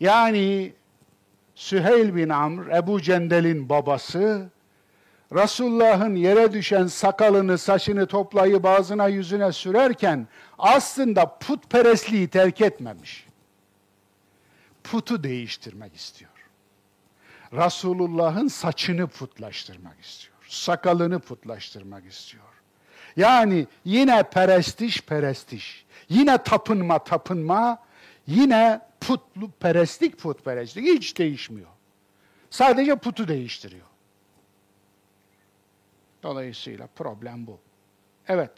Yani 0.00 0.72
Süheyl 1.54 2.14
bin 2.14 2.28
Amr, 2.28 2.68
Ebu 2.68 3.02
Cendel'in 3.02 3.68
babası, 3.68 4.50
Resulullah'ın 5.32 6.14
yere 6.14 6.52
düşen 6.52 6.86
sakalını, 6.86 7.58
saçını 7.58 8.06
toplayıp 8.06 8.64
ağzına 8.64 9.08
yüzüne 9.08 9.52
sürerken 9.52 10.28
aslında 10.58 11.38
putperestliği 11.38 12.28
terk 12.28 12.60
etmemiş. 12.60 13.26
Putu 14.84 15.24
değiştirmek 15.24 15.96
istiyor. 15.96 16.30
Resulullah'ın 17.52 18.48
saçını 18.48 19.06
putlaştırmak 19.06 20.00
istiyor. 20.00 20.36
Sakalını 20.48 21.20
putlaştırmak 21.20 22.06
istiyor. 22.06 22.44
Yani 23.16 23.66
yine 23.84 24.22
perestiş 24.22 25.00
perestiş. 25.00 25.86
Yine 26.08 26.42
tapınma 26.42 27.04
tapınma. 27.04 27.78
Yine 28.26 28.80
putlu 29.00 29.50
perestlik 29.50 30.18
putperestlik. 30.18 30.86
Hiç 30.86 31.18
değişmiyor. 31.18 31.68
Sadece 32.50 32.96
putu 32.96 33.28
değiştiriyor. 33.28 33.86
Dolayısıyla 36.22 36.88
problem 36.96 37.46
bu. 37.46 37.58
Evet. 38.28 38.52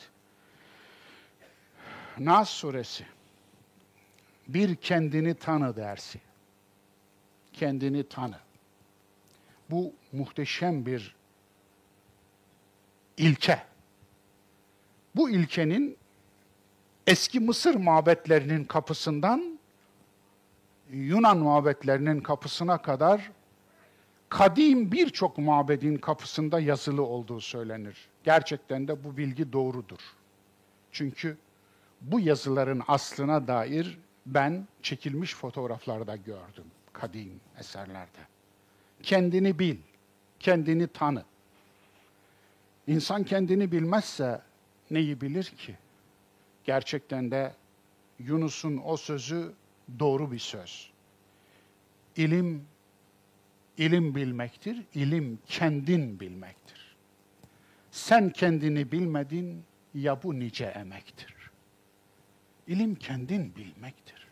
Nas 2.18 2.50
suresi. 2.50 3.04
Bir 4.48 4.76
kendini 4.76 5.34
tanı 5.34 5.76
dersi. 5.76 6.20
Kendini 7.52 8.08
tanı. 8.08 8.38
Bu 9.70 9.92
muhteşem 10.12 10.86
bir 10.86 11.14
ilke. 13.16 13.62
Bu 15.16 15.30
ilkenin 15.30 15.96
eski 17.06 17.40
Mısır 17.40 17.74
mabetlerinin 17.74 18.64
kapısından 18.64 19.58
Yunan 20.92 21.38
mabetlerinin 21.38 22.20
kapısına 22.20 22.82
kadar 22.82 23.30
kadim 24.30 24.92
birçok 24.92 25.38
mabedin 25.38 25.96
kapısında 25.96 26.60
yazılı 26.60 27.02
olduğu 27.02 27.40
söylenir. 27.40 28.08
Gerçekten 28.24 28.88
de 28.88 29.04
bu 29.04 29.16
bilgi 29.16 29.52
doğrudur. 29.52 30.00
Çünkü 30.92 31.36
bu 32.00 32.20
yazıların 32.20 32.82
aslına 32.88 33.48
dair 33.48 33.98
ben 34.26 34.66
çekilmiş 34.82 35.34
fotoğraflarda 35.34 36.16
gördüm 36.16 36.64
kadim 36.92 37.40
eserlerde. 37.58 38.18
Kendini 39.02 39.58
bil, 39.58 39.76
kendini 40.40 40.86
tanı. 40.86 41.24
İnsan 42.86 43.24
kendini 43.24 43.72
bilmezse 43.72 44.42
neyi 44.90 45.20
bilir 45.20 45.44
ki? 45.44 45.76
Gerçekten 46.64 47.30
de 47.30 47.54
Yunus'un 48.18 48.80
o 48.84 48.96
sözü 48.96 49.52
doğru 49.98 50.32
bir 50.32 50.38
söz. 50.38 50.90
İlim, 52.16 52.66
ilim 53.80 54.14
bilmektir, 54.14 54.82
ilim 54.94 55.38
kendin 55.46 56.20
bilmektir. 56.20 56.96
Sen 57.90 58.30
kendini 58.30 58.92
bilmedin, 58.92 59.62
ya 59.94 60.22
bu 60.22 60.38
nice 60.38 60.64
emektir. 60.64 61.34
İlim 62.66 62.94
kendin 62.94 63.56
bilmektir. 63.56 64.28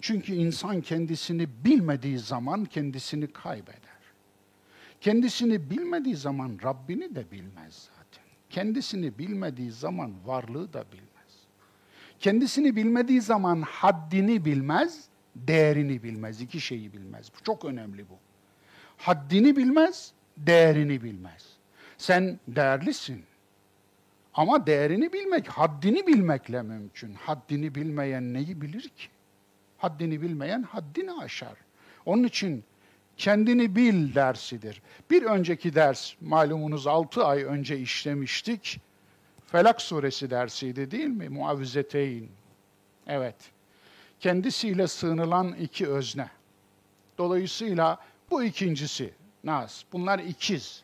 Çünkü 0.00 0.32
insan 0.32 0.80
kendisini 0.80 1.48
bilmediği 1.64 2.18
zaman 2.18 2.64
kendisini 2.64 3.26
kaybeder. 3.26 3.94
Kendisini 5.00 5.70
bilmediği 5.70 6.16
zaman 6.16 6.58
Rabbini 6.64 7.14
de 7.14 7.30
bilmez 7.30 7.88
zaten. 7.96 8.24
Kendisini 8.50 9.18
bilmediği 9.18 9.70
zaman 9.70 10.12
varlığı 10.24 10.72
da 10.72 10.84
bilmez. 10.92 11.46
Kendisini 12.20 12.76
bilmediği 12.76 13.20
zaman 13.20 13.62
haddini 13.62 14.44
bilmez, 14.44 15.04
değerini 15.36 16.02
bilmez. 16.02 16.40
İki 16.40 16.60
şeyi 16.60 16.92
bilmez. 16.92 17.30
Bu 17.38 17.44
çok 17.44 17.64
önemli 17.64 18.08
bu. 18.08 18.23
Haddini 19.04 19.56
bilmez, 19.56 20.12
değerini 20.36 21.02
bilmez. 21.02 21.46
Sen 21.98 22.40
değerlisin. 22.48 23.24
Ama 24.34 24.66
değerini 24.66 25.12
bilmek, 25.12 25.48
haddini 25.48 26.06
bilmekle 26.06 26.62
mümkün. 26.62 27.14
Haddini 27.14 27.74
bilmeyen 27.74 28.34
neyi 28.34 28.60
bilir 28.60 28.82
ki? 28.82 29.08
Haddini 29.78 30.22
bilmeyen 30.22 30.62
haddini 30.62 31.12
aşar. 31.12 31.54
Onun 32.06 32.24
için 32.24 32.64
kendini 33.16 33.76
bil 33.76 34.14
dersidir. 34.14 34.82
Bir 35.10 35.22
önceki 35.22 35.74
ders 35.74 36.14
malumunuz 36.20 36.86
6 36.86 37.24
ay 37.24 37.42
önce 37.42 37.78
işlemiştik. 37.78 38.80
Felak 39.46 39.82
suresi 39.82 40.30
dersiydi 40.30 40.90
değil 40.90 41.08
mi? 41.08 41.28
Muavvizeteyn. 41.28 42.28
Evet. 43.06 43.36
Kendisiyle 44.20 44.86
sığınılan 44.86 45.52
iki 45.52 45.88
özne. 45.88 46.28
Dolayısıyla 47.18 47.98
bu 48.34 48.42
ikincisi 48.42 49.14
Nas. 49.44 49.82
Bunlar 49.92 50.18
ikiz. 50.18 50.82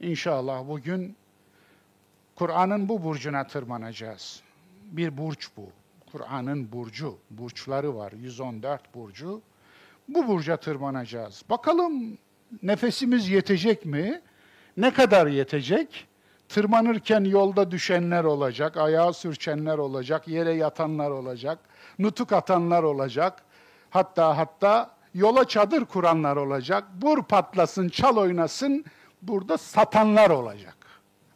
İnşallah 0.00 0.68
bugün 0.68 1.16
Kur'an'ın 2.34 2.88
bu 2.88 3.04
burcuna 3.04 3.46
tırmanacağız. 3.46 4.42
Bir 4.82 5.18
burç 5.18 5.48
bu. 5.56 5.68
Kur'an'ın 6.12 6.72
burcu. 6.72 7.18
Burçları 7.30 7.96
var. 7.96 8.12
114 8.12 8.94
burcu. 8.94 9.42
Bu 10.08 10.28
burca 10.28 10.56
tırmanacağız. 10.56 11.42
Bakalım 11.50 12.18
nefesimiz 12.62 13.28
yetecek 13.28 13.84
mi? 13.86 14.20
Ne 14.76 14.92
kadar 14.92 15.26
yetecek? 15.26 16.06
Tırmanırken 16.48 17.24
yolda 17.24 17.70
düşenler 17.70 18.24
olacak, 18.24 18.76
ayağa 18.76 19.12
sürçenler 19.12 19.78
olacak, 19.78 20.28
yere 20.28 20.52
yatanlar 20.52 21.10
olacak, 21.10 21.58
nutuk 21.98 22.32
atanlar 22.32 22.82
olacak. 22.82 23.42
Hatta 23.90 24.36
hatta 24.36 24.99
yola 25.14 25.44
çadır 25.48 25.84
kuranlar 25.84 26.36
olacak. 26.36 26.84
Bur 26.94 27.22
patlasın, 27.22 27.88
çal 27.88 28.16
oynasın, 28.16 28.84
burada 29.22 29.58
satanlar 29.58 30.30
olacak. 30.30 30.76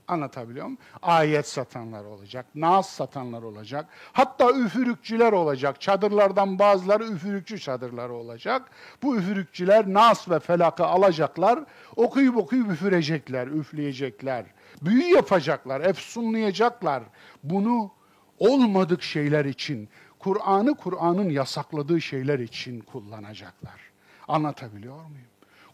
Anlatabiliyor 0.08 0.64
muyum? 0.66 0.78
Ayet 1.02 1.48
satanlar 1.48 2.04
olacak, 2.04 2.46
nas 2.54 2.88
satanlar 2.88 3.42
olacak. 3.42 3.86
Hatta 4.12 4.50
üfürükçüler 4.50 5.32
olacak. 5.32 5.80
Çadırlardan 5.80 6.58
bazıları 6.58 7.04
üfürükçü 7.04 7.58
çadırları 7.58 8.12
olacak. 8.12 8.70
Bu 9.02 9.16
üfürükçüler 9.16 9.92
nas 9.92 10.30
ve 10.30 10.40
felakı 10.40 10.86
alacaklar. 10.86 11.64
Okuyup 11.96 12.36
okuyup 12.36 12.70
üfürecekler, 12.70 13.46
üfleyecekler. 13.46 14.44
Büyü 14.82 15.14
yapacaklar, 15.14 15.80
efsunlayacaklar. 15.80 17.02
Bunu 17.42 17.90
olmadık 18.38 19.02
şeyler 19.02 19.44
için, 19.44 19.88
Kur'an'ı 20.24 20.74
Kur'an'ın 20.74 21.30
yasakladığı 21.30 22.00
şeyler 22.00 22.38
için 22.38 22.80
kullanacaklar. 22.80 23.80
Anlatabiliyor 24.28 24.94
muyum? 24.94 25.26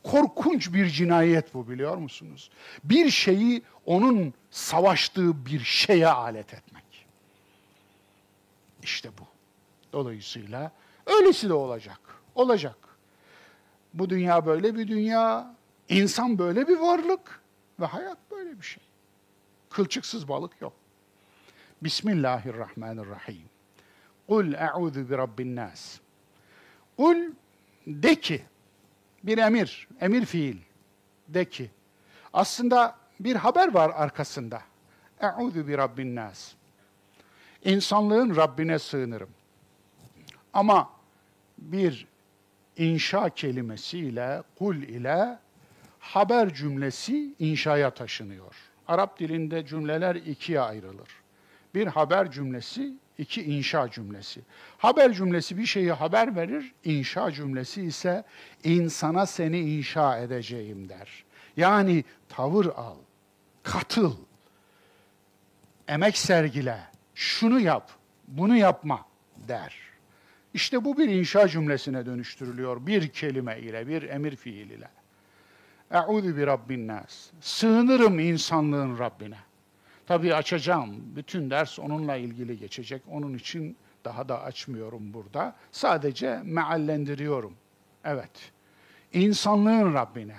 Korkunç 0.02 0.72
bir 0.72 0.86
cinayet 0.86 1.54
bu 1.54 1.68
biliyor 1.68 1.96
musunuz? 1.96 2.50
Bir 2.84 3.10
şeyi 3.10 3.62
onun 3.86 4.34
savaştığı 4.50 5.46
bir 5.46 5.60
şeye 5.60 6.08
alet 6.08 6.54
etmek. 6.54 7.06
İşte 8.82 9.08
bu. 9.18 9.24
Dolayısıyla 9.92 10.72
öylesi 11.06 11.48
de 11.48 11.54
olacak. 11.54 12.00
Olacak. 12.34 12.76
Bu 13.94 14.10
dünya 14.10 14.46
böyle 14.46 14.74
bir 14.74 14.88
dünya, 14.88 15.54
insan 15.88 16.38
böyle 16.38 16.68
bir 16.68 16.78
varlık 16.78 17.40
ve 17.80 17.86
hayat 17.86 18.18
böyle 18.30 18.58
bir 18.58 18.66
şey. 18.66 18.82
Kılçıksız 19.70 20.28
balık 20.28 20.60
yok. 20.60 20.72
Bismillahirrahmanirrahim. 21.82 23.59
Kul 24.30 24.52
e'udhu 24.52 25.10
bi 25.10 25.18
rabbin 25.18 25.56
nas. 25.56 26.00
Kul 26.96 27.16
de 27.86 28.14
ki 28.14 28.42
bir 29.24 29.38
emir, 29.38 29.88
emir 30.00 30.24
fiil. 30.24 30.56
De 31.28 31.44
ki. 31.44 31.70
Aslında 32.32 32.96
bir 33.20 33.36
haber 33.36 33.74
var 33.74 33.92
arkasında. 33.94 34.62
Eûzü 35.20 35.68
bi 35.68 35.78
rabbin 35.78 36.16
nas. 36.16 36.52
İnsanlığın 37.64 38.36
Rabbine 38.36 38.78
sığınırım. 38.78 39.30
Ama 40.52 40.90
bir 41.58 42.06
inşa 42.76 43.28
kelimesiyle, 43.28 44.42
kul 44.58 44.76
ile 44.76 45.38
haber 45.98 46.54
cümlesi 46.54 47.34
inşaya 47.38 47.90
taşınıyor. 47.90 48.54
Arap 48.88 49.18
dilinde 49.18 49.66
cümleler 49.66 50.14
ikiye 50.14 50.60
ayrılır. 50.60 51.08
Bir 51.74 51.86
haber 51.86 52.30
cümlesi, 52.30 52.94
iki 53.20 53.42
inşa 53.42 53.90
cümlesi. 53.90 54.40
Haber 54.78 55.12
cümlesi 55.12 55.58
bir 55.58 55.66
şeyi 55.66 55.92
haber 55.92 56.36
verir, 56.36 56.74
inşa 56.84 57.32
cümlesi 57.32 57.82
ise 57.82 58.24
insana 58.64 59.26
seni 59.26 59.58
inşa 59.58 60.18
edeceğim 60.18 60.88
der. 60.88 61.24
Yani 61.56 62.04
tavır 62.28 62.66
al, 62.66 62.96
katıl, 63.62 64.16
emek 65.88 66.18
sergile, 66.18 66.78
şunu 67.14 67.60
yap, 67.60 67.90
bunu 68.28 68.56
yapma 68.56 69.06
der. 69.48 69.76
İşte 70.54 70.84
bu 70.84 70.98
bir 70.98 71.08
inşa 71.08 71.48
cümlesine 71.48 72.06
dönüştürülüyor 72.06 72.86
bir 72.86 73.08
kelime 73.08 73.58
ile, 73.58 73.88
bir 73.88 74.02
emir 74.02 74.36
fiil 74.36 74.70
ile. 74.70 74.88
Eûzü 75.90 76.36
bi 76.36 76.46
rabbin 76.46 76.88
nas. 76.88 77.30
Sığınırım 77.40 78.18
insanlığın 78.18 78.98
Rabbine. 78.98 79.38
Tabii 80.10 80.34
açacağım. 80.34 81.16
Bütün 81.16 81.50
ders 81.50 81.78
onunla 81.78 82.16
ilgili 82.16 82.58
geçecek. 82.58 83.02
Onun 83.10 83.34
için 83.34 83.76
daha 84.04 84.28
da 84.28 84.42
açmıyorum 84.42 85.14
burada. 85.14 85.54
Sadece 85.72 86.40
meallendiriyorum. 86.44 87.54
Evet. 88.04 88.52
İnsanlığın 89.12 89.94
Rabbine. 89.94 90.36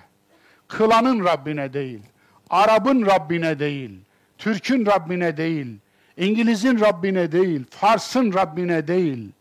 Kılanın 0.67 1.25
Rabbine 1.25 1.73
değil. 1.73 2.01
Arap'ın 2.49 3.05
Rabbine 3.05 3.60
değil. 3.60 3.99
Türk'ün 4.38 4.86
Rabbine 4.86 5.38
değil. 5.38 5.77
İngiliz'in 6.17 6.79
Rabbine 6.79 7.31
değil. 7.31 7.65
Fars'ın 7.69 8.34
Rabbine 8.34 8.88
değil. 8.88 9.31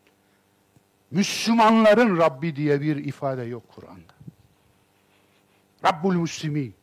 Müslümanların 1.10 2.18
Rabbi 2.18 2.56
diye 2.56 2.80
bir 2.80 2.96
ifade 2.96 3.42
yok 3.42 3.62
Kur'an'da. 3.74 4.14
Rabbul 5.84 6.14
Müslümin. 6.14 6.74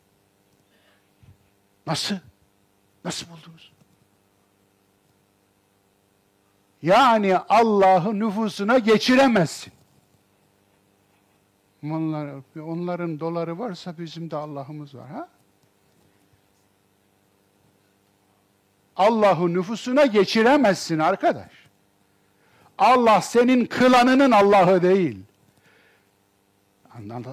Nasıl? 1.86 2.16
Nasıl 3.04 3.26
buldunuz? 3.26 3.72
Yani 6.82 7.38
Allah'ı 7.38 8.18
nüfusuna 8.18 8.78
geçiremezsin. 8.78 9.72
Onlar, 11.84 12.30
onların 12.60 13.20
doları 13.20 13.58
varsa 13.58 13.98
bizim 13.98 14.30
de 14.30 14.36
Allah'ımız 14.36 14.94
var. 14.94 15.08
ha? 15.08 15.28
Allah'ı 18.96 19.54
nüfusuna 19.54 20.06
geçiremezsin 20.06 20.98
arkadaş. 20.98 21.52
Allah 22.78 23.20
senin 23.20 23.66
kılanının 23.66 24.30
Allah'ı 24.30 24.82
değil. 24.82 25.22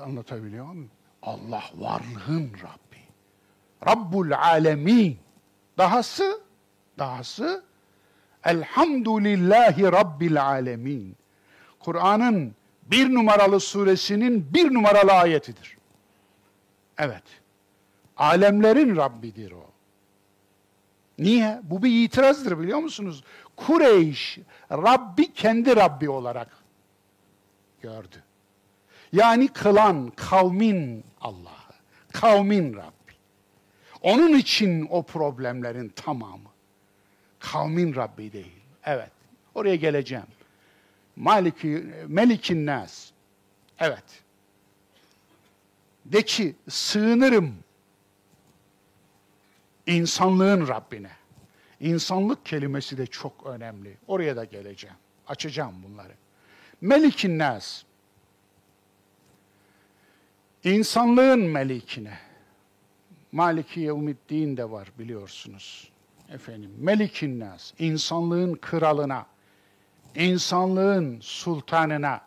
Anlatabiliyor 0.05 0.65
muyum? 0.65 0.89
Allah 1.21 1.63
varlığın 1.75 2.51
Rabbi. 2.63 2.99
Rabbul 3.87 4.31
alemin. 4.31 5.24
Dahası, 5.77 6.41
dahası 6.99 7.63
Elhamdülillahi 8.43 9.83
Rabbil 9.83 10.43
alemin. 10.43 11.15
Kur'an'ın 11.79 12.55
bir 12.83 13.13
numaralı 13.13 13.59
suresinin 13.59 14.53
bir 14.53 14.73
numaralı 14.73 15.11
ayetidir. 15.11 15.77
Evet. 16.97 17.23
Alemlerin 18.17 18.95
Rabbidir 18.95 19.51
o. 19.51 19.65
Niye? 21.19 21.59
Bu 21.63 21.83
bir 21.83 22.03
itirazdır 22.03 22.59
biliyor 22.59 22.79
musunuz? 22.79 23.23
Kureyş 23.55 24.39
Rabbi 24.71 25.33
kendi 25.33 25.75
Rabbi 25.75 26.09
olarak 26.09 26.49
gördü. 27.81 28.23
Yani 29.13 29.47
kılan 29.47 30.11
kavmin 30.15 31.03
Allah'ı, 31.21 31.73
kavmin 32.13 32.73
Rabbi. 32.73 32.94
Onun 34.05 34.33
için 34.33 34.87
o 34.89 35.03
problemlerin 35.03 35.89
tamamı. 35.89 36.49
Kavmin 37.39 37.95
Rabbi 37.95 38.33
değil. 38.33 38.61
Evet, 38.83 39.11
oraya 39.55 39.75
geleceğim. 39.75 40.25
Maliki, 41.15 41.85
Melikin 42.07 42.65
Nas. 42.65 43.11
Evet. 43.79 44.03
De 46.05 46.21
ki, 46.21 46.55
sığınırım 46.69 47.55
insanlığın 49.87 50.67
Rabbine. 50.67 51.11
İnsanlık 51.79 52.45
kelimesi 52.45 52.97
de 52.97 53.07
çok 53.07 53.45
önemli. 53.45 53.97
Oraya 54.07 54.35
da 54.35 54.43
geleceğim. 54.43 54.97
Açacağım 55.27 55.75
bunları. 55.83 56.13
Melikin 56.81 57.39
Nas. 57.39 57.83
İnsanlığın 60.63 61.41
melikine. 61.41 62.34
Maliki 63.35 63.79
Yevmiddin 63.79 64.57
de 64.57 64.71
var 64.71 64.91
biliyorsunuz. 64.99 65.89
Efendim, 66.29 66.71
Melikin 66.77 67.39
Nas, 67.39 67.73
insanlığın 67.79 68.53
kralına. 68.53 69.25
insanlığın 70.15 71.19
sultanına, 71.21 72.21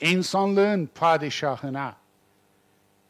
insanlığın 0.00 0.88
padişahına, 0.94 1.96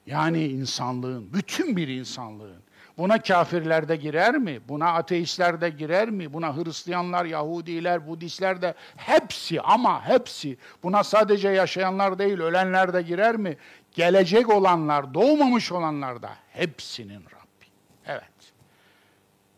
yani 0.06 0.46
insanlığın, 0.46 1.32
bütün 1.32 1.76
bir 1.76 1.88
insanlığın, 1.88 2.64
Buna 2.98 3.22
kafirler 3.22 3.88
de 3.88 3.96
girer 3.96 4.34
mi? 4.34 4.60
Buna 4.68 4.92
ateistler 4.92 5.60
de 5.60 5.70
girer 5.70 6.10
mi? 6.10 6.32
Buna 6.32 6.56
Hristiyanlar, 6.56 7.24
Yahudiler, 7.24 8.08
Budistler 8.08 8.62
de 8.62 8.74
hepsi 8.96 9.60
ama 9.60 10.08
hepsi. 10.08 10.56
Buna 10.82 11.04
sadece 11.04 11.48
yaşayanlar 11.48 12.18
değil, 12.18 12.40
ölenler 12.40 12.92
de 12.92 13.02
girer 13.02 13.36
mi? 13.36 13.56
Gelecek 13.94 14.48
olanlar, 14.48 15.14
doğmamış 15.14 15.72
olanlar 15.72 16.22
da 16.22 16.36
hepsinin 16.52 17.20
Rabbi. 17.20 17.66
Evet. 18.06 18.52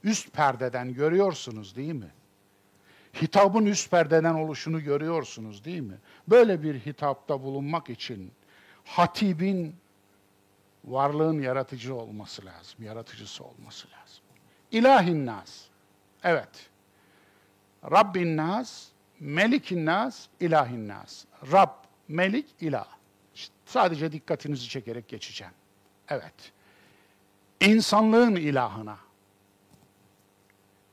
Üst 0.05 0.33
perdeden 0.33 0.95
görüyorsunuz 0.95 1.77
değil 1.77 1.95
mi? 1.95 2.11
Hitabın 3.23 3.67
üst 3.67 3.91
perdeden 3.91 4.35
oluşunu 4.35 4.85
görüyorsunuz 4.85 5.65
değil 5.65 5.81
mi? 5.81 5.99
Böyle 6.29 6.63
bir 6.63 6.75
hitapta 6.75 7.43
bulunmak 7.43 7.91
için 7.91 8.33
hatibin 8.85 9.77
varlığın 10.85 11.41
yaratıcı 11.41 11.95
olması 11.95 12.45
lazım, 12.45 12.85
yaratıcısı 12.85 13.45
olması 13.45 13.89
lazım. 13.89 14.25
İlahin 14.71 15.27
nas. 15.27 15.65
Evet. 16.25 16.71
Rabbin 17.91 18.37
nas, 18.37 18.89
melikin 19.21 19.87
nas, 19.87 20.27
ilahin 20.41 20.89
nas. 20.89 21.25
Rab, 21.53 21.71
melik, 22.09 22.47
ilah. 22.61 22.96
Sadece 23.67 24.13
dikkatinizi 24.13 24.69
çekerek 24.69 25.09
geçeceğim. 25.09 25.53
Evet. 26.09 26.53
İnsanlığın 27.61 28.37
ilahına. 28.37 28.99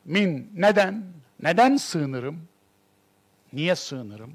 Min 0.05 0.51
neden? 0.55 1.05
Neden 1.39 1.77
sığınırım? 1.77 2.47
Niye 3.53 3.75
sığınırım? 3.75 4.33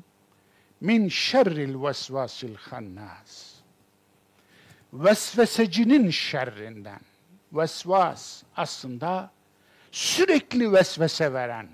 Min 0.80 1.08
şerril 1.08 1.82
vesvasil 1.82 2.54
hannas 2.54 3.58
vesvesecinin 4.92 6.10
şerrinden. 6.10 7.00
Vesvas 7.52 8.42
aslında 8.56 9.30
sürekli 9.92 10.72
vesvese 10.72 11.32
veren, 11.32 11.68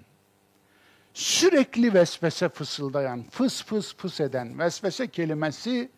sürekli 1.15 1.95
vesvese 1.95 2.49
fısıldayan, 2.49 3.23
fıs 3.31 3.65
fıs 3.65 3.97
fıs 3.97 4.21
eden 4.21 4.59
vesvese 4.59 5.07
kelimesi 5.07 5.91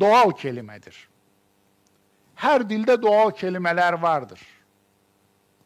doğal 0.00 0.30
kelimedir. 0.30 1.08
Her 2.34 2.70
dilde 2.70 3.02
doğal 3.02 3.30
kelimeler 3.30 3.92
vardır. 3.92 4.40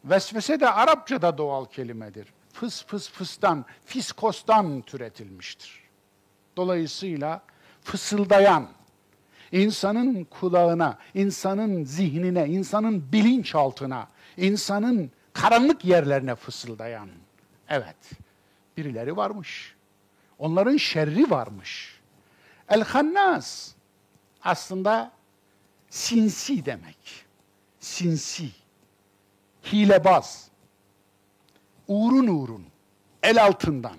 Vesvese 0.05 0.61
de 0.61 0.70
Arapçada 0.70 1.39
doğal 1.39 1.64
kelimedir. 1.64 2.33
Fıs 2.53 2.85
fıs 2.87 3.11
fıstan, 3.11 3.64
fiskostan 3.85 4.83
türetilmiştir. 4.83 5.81
Dolayısıyla 6.57 7.43
fısıldayan, 7.83 8.68
insanın 9.53 10.24
kulağına, 10.24 10.99
insanın 11.14 11.85
zihnine, 11.85 12.47
insanın 12.47 13.12
bilinçaltına, 13.12 14.09
insanın 14.37 15.11
karanlık 15.33 15.85
yerlerine 15.85 16.35
fısıldayan. 16.35 17.09
Evet, 17.68 18.11
birileri 18.76 19.16
varmış. 19.16 19.74
Onların 20.39 20.76
şerri 20.76 21.31
varmış. 21.31 22.01
El-Hannas 22.68 23.74
aslında 24.43 25.12
sinsi 25.91 26.66
demek. 26.66 27.26
Sinsi, 27.80 28.49
hilebaz, 29.72 30.49
uğrun 31.88 32.26
uğrun, 32.26 32.66
el 33.22 33.45
altından, 33.45 33.97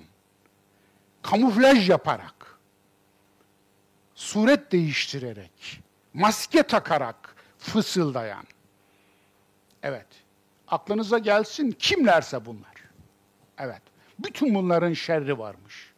kamuflaj 1.22 1.89
yaparak, 1.89 2.60
suret 4.16 4.72
değiştirerek, 4.72 5.82
maske 6.14 6.64
takarak 6.64 7.36
fısıldayan. 7.58 8.46
Evet, 9.84 10.08
aklınıza 10.68 11.18
gelsin 11.18 11.72
kimlerse 11.72 12.46
bunlar. 12.46 12.76
Evet, 13.58 13.82
bütün 14.20 14.56
bunların 14.56 14.94
şerri 14.94 15.39
varmış. 15.39 15.92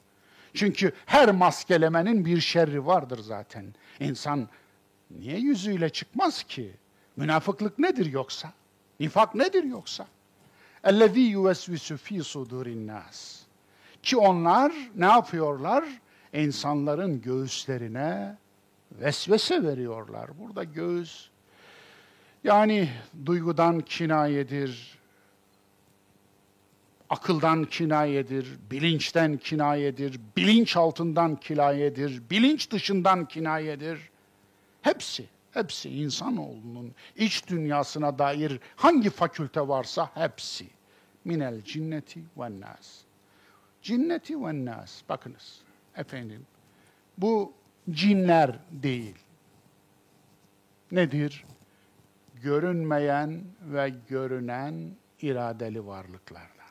Çünkü 0.54 0.91
her 1.06 1.32
maskelemenin 1.32 2.26
bir 2.26 2.41
şerri 2.41 2.86
vardır 2.86 3.20
zaten. 3.20 3.66
İnsan 4.01 4.49
niye 5.11 5.39
yüzüyle 5.39 5.89
çıkmaz 5.89 6.43
ki? 6.43 6.72
Münafıklık 7.16 7.79
nedir 7.79 8.07
yoksa? 8.07 8.53
Nifak 9.01 9.35
nedir 9.35 9.64
yoksa? 9.64 10.07
اَلَّذ۪ي 10.85 11.35
يُوَسْوِسُ 11.35 11.97
ف۪ي 11.97 12.18
صُدُورِ 12.18 12.66
النَّاسِ 12.66 13.41
Ki 14.03 14.16
onlar 14.16 14.72
ne 14.97 15.07
yapıyorlar? 15.07 15.85
insanların 16.33 17.20
göğüslerine 17.20 18.37
vesvese 18.93 19.62
veriyorlar. 19.62 20.39
Burada 20.39 20.64
göğüs 20.64 21.29
yani 22.45 22.89
duygudan 23.26 23.81
kinayedir, 23.81 24.99
akıldan 27.14 27.66
kinayedir, 27.66 28.57
bilinçten 28.72 29.38
kinayedir, 29.38 30.20
bilinç 30.38 30.78
altından 30.78 31.36
kinayedir, 31.36 32.22
bilinç 32.30 32.72
dışından 32.72 33.26
kinayedir. 33.26 33.99
Hepsi, 34.82 35.26
hepsi 35.51 35.89
insanoğlunun 35.89 36.91
iç 37.16 37.47
dünyasına 37.47 38.20
dair 38.20 38.59
hangi 38.76 39.09
fakülte 39.09 39.68
varsa 39.68 40.09
hepsi. 40.14 40.68
Minel 41.26 41.61
cinneti 41.61 42.20
ve 42.38 42.59
nas. 42.59 43.01
Cinneti 43.82 44.45
ve 44.45 44.66
nas. 44.66 45.01
Bakınız 45.09 45.61
efendim. 45.97 46.45
Bu 47.18 47.53
cinler 47.89 48.59
değil. 48.72 49.16
Nedir? 50.91 51.45
Görünmeyen 52.41 53.41
ve 53.61 53.93
görünen 54.09 54.91
iradeli 55.22 55.86
varlıklardan. 55.88 56.62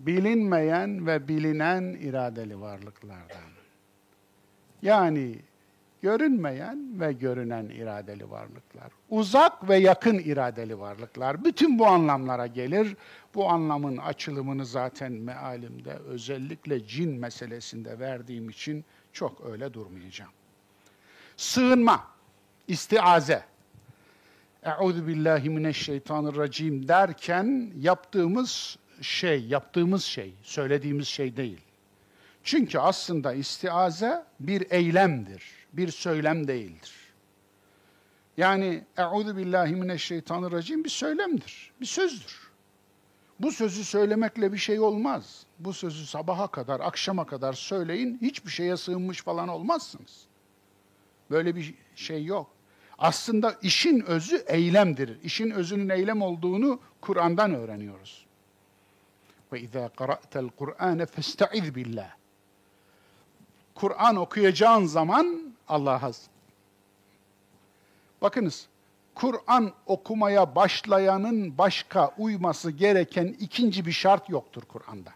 Bilinmeyen 0.00 1.06
ve 1.06 1.28
bilinen 1.28 1.82
iradeli 1.82 2.60
varlıklardan. 2.60 3.50
Yani 4.82 5.38
görünmeyen 6.02 7.00
ve 7.00 7.12
görünen 7.12 7.64
iradeli 7.64 8.30
varlıklar. 8.30 8.92
Uzak 9.10 9.68
ve 9.68 9.76
yakın 9.76 10.18
iradeli 10.18 10.78
varlıklar. 10.78 11.44
Bütün 11.44 11.78
bu 11.78 11.86
anlamlara 11.86 12.46
gelir. 12.46 12.96
Bu 13.34 13.48
anlamın 13.48 13.96
açılımını 13.96 14.66
zaten 14.66 15.12
mealimde 15.12 15.92
özellikle 15.92 16.86
cin 16.86 17.20
meselesinde 17.20 17.98
verdiğim 17.98 18.50
için 18.50 18.84
çok 19.12 19.46
öyle 19.46 19.74
durmayacağım. 19.74 20.32
Sığınma, 21.36 22.06
istiaze. 22.68 23.42
Euzu 24.80 25.06
billahi 25.06 25.50
mineşşeytanirracim 25.50 26.88
derken 26.88 27.70
yaptığımız 27.80 28.78
şey, 29.00 29.44
yaptığımız 29.44 30.04
şey, 30.04 30.34
söylediğimiz 30.42 31.08
şey 31.08 31.36
değil. 31.36 31.60
Çünkü 32.44 32.78
aslında 32.78 33.32
istiaze 33.32 34.24
bir 34.40 34.70
eylemdir, 34.70 35.44
bir 35.72 35.88
söylem 35.88 36.48
değildir. 36.48 36.92
Yani 38.36 38.84
Euzu 38.98 39.36
billahi 39.36 39.74
mineşşeytanirracim 39.74 40.84
bir 40.84 40.88
söylemdir, 40.88 41.72
bir 41.80 41.86
sözdür. 41.86 42.50
Bu 43.40 43.52
sözü 43.52 43.84
söylemekle 43.84 44.52
bir 44.52 44.58
şey 44.58 44.80
olmaz. 44.80 45.46
Bu 45.58 45.72
sözü 45.72 46.06
sabaha 46.06 46.46
kadar, 46.46 46.80
akşama 46.80 47.26
kadar 47.26 47.52
söyleyin, 47.52 48.18
hiçbir 48.22 48.50
şeye 48.50 48.76
sığınmış 48.76 49.22
falan 49.22 49.48
olmazsınız. 49.48 50.26
Böyle 51.30 51.56
bir 51.56 51.74
şey 51.94 52.24
yok. 52.24 52.50
Aslında 52.98 53.56
işin 53.62 54.00
özü 54.00 54.36
eylemdir. 54.46 55.18
İşin 55.22 55.50
özünün 55.50 55.88
eylem 55.88 56.22
olduğunu 56.22 56.80
Kur'an'dan 57.00 57.54
öğreniyoruz. 57.54 58.25
Ve 59.52 59.60
izâ 59.60 59.88
qara'tel 59.88 60.48
Kur'âne 60.48 61.06
festaiz 61.06 61.74
billah. 61.74 62.10
Kur'an 63.74 64.16
okuyacağın 64.16 64.84
zaman 64.84 65.54
Allah'a 65.68 66.10
Bakınız, 68.22 68.66
Kur'an 69.14 69.72
okumaya 69.86 70.54
başlayanın 70.54 71.58
başka 71.58 72.14
uyması 72.18 72.70
gereken 72.70 73.36
ikinci 73.40 73.86
bir 73.86 73.92
şart 73.92 74.30
yoktur 74.30 74.62
Kur'an'da. 74.62 75.10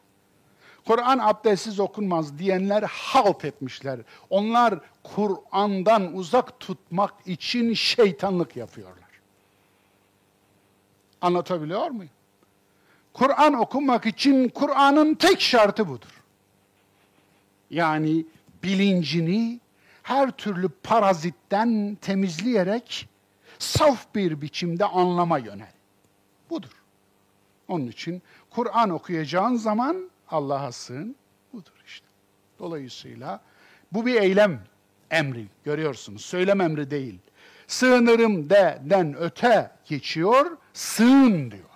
Kur'an 0.85 1.19
abdestsiz 1.19 1.81
okunmaz 1.81 2.39
diyenler 2.39 2.83
halt 2.83 3.45
etmişler. 3.45 4.01
Onlar 4.31 4.81
Kur'an'dan 5.03 6.15
uzak 6.15 6.61
tutmak 6.61 7.15
için 7.27 7.75
şeytanlık 7.75 8.57
yapıyorlar. 8.57 9.11
Anlatabiliyor 11.21 11.91
muyum? 11.91 12.11
Kur'an 13.13 13.55
okumak 13.55 14.07
için 14.07 14.49
Kur'an'ın 14.49 15.15
tek 15.15 15.41
şartı 15.41 15.89
budur. 15.89 16.23
Yani 17.71 18.27
bilincini 18.63 19.61
her 20.03 20.31
türlü 20.31 20.69
parazitten 20.69 21.99
temizleyerek 22.01 23.09
saf 23.59 24.15
bir 24.15 24.41
biçimde 24.41 24.85
anlama 24.85 25.39
yönel. 25.39 25.73
Budur. 26.51 26.71
Onun 27.69 27.87
için 27.87 28.23
Kur'an 28.51 28.91
okuyacağın 28.91 29.57
zaman 29.57 30.11
Allah'a 30.29 30.73
sığın. 30.73 31.17
Budur 31.53 31.83
işte. 31.87 32.07
Dolayısıyla 32.59 33.41
bu 33.93 34.07
bir 34.07 34.15
eylem 34.15 34.61
emri 35.11 35.47
görüyorsunuz. 35.65 36.25
Söylem 36.25 36.61
emri 36.61 36.91
değil. 36.91 37.19
Sığınırım 37.67 38.51
de 38.51 38.83
den 38.85 39.17
öte 39.19 39.71
geçiyor, 39.85 40.57
sığın 40.73 41.51
diyor. 41.51 41.70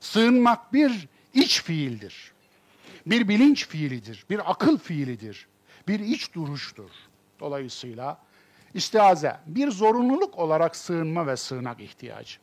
Sığınmak 0.00 0.72
bir 0.72 1.08
iç 1.34 1.62
fiildir. 1.62 2.32
Bir 3.06 3.28
bilinç 3.28 3.68
fiilidir, 3.68 4.24
bir 4.30 4.50
akıl 4.50 4.78
fiilidir, 4.78 5.46
bir 5.88 6.00
iç 6.00 6.34
duruştur. 6.34 6.90
Dolayısıyla 7.40 8.18
istiaze 8.74 9.36
bir 9.46 9.70
zorunluluk 9.70 10.38
olarak 10.38 10.76
sığınma 10.76 11.26
ve 11.26 11.36
sığınak 11.36 11.80
ihtiyacı. 11.80 12.38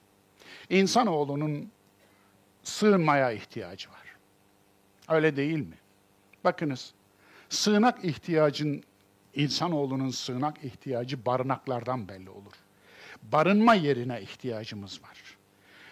İnsanoğlunun 0.70 1.72
sığınmaya 2.64 3.32
ihtiyacı 3.32 3.90
var. 3.90 4.16
Öyle 5.10 5.36
değil 5.36 5.60
mi? 5.60 5.78
Bakınız, 6.44 6.94
sığınak 7.50 8.06
ihtiyacın, 8.06 8.84
insanoğlunun 9.34 10.10
sığınak 10.10 10.64
ihtiyacı 10.64 11.26
barınaklardan 11.26 12.08
belli 12.08 12.30
olur. 12.30 12.54
Barınma 13.24 13.74
yerine 13.74 14.22
ihtiyacımız 14.22 15.04
var. 15.04 15.35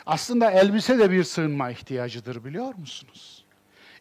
Aslında 0.06 0.52
elbise 0.52 1.00
de 1.00 1.12
bir 1.12 1.24
sığınma 1.24 1.72
ihtiyacıdır 1.72 2.46
biliyor 2.46 2.76
musunuz? 2.76 3.46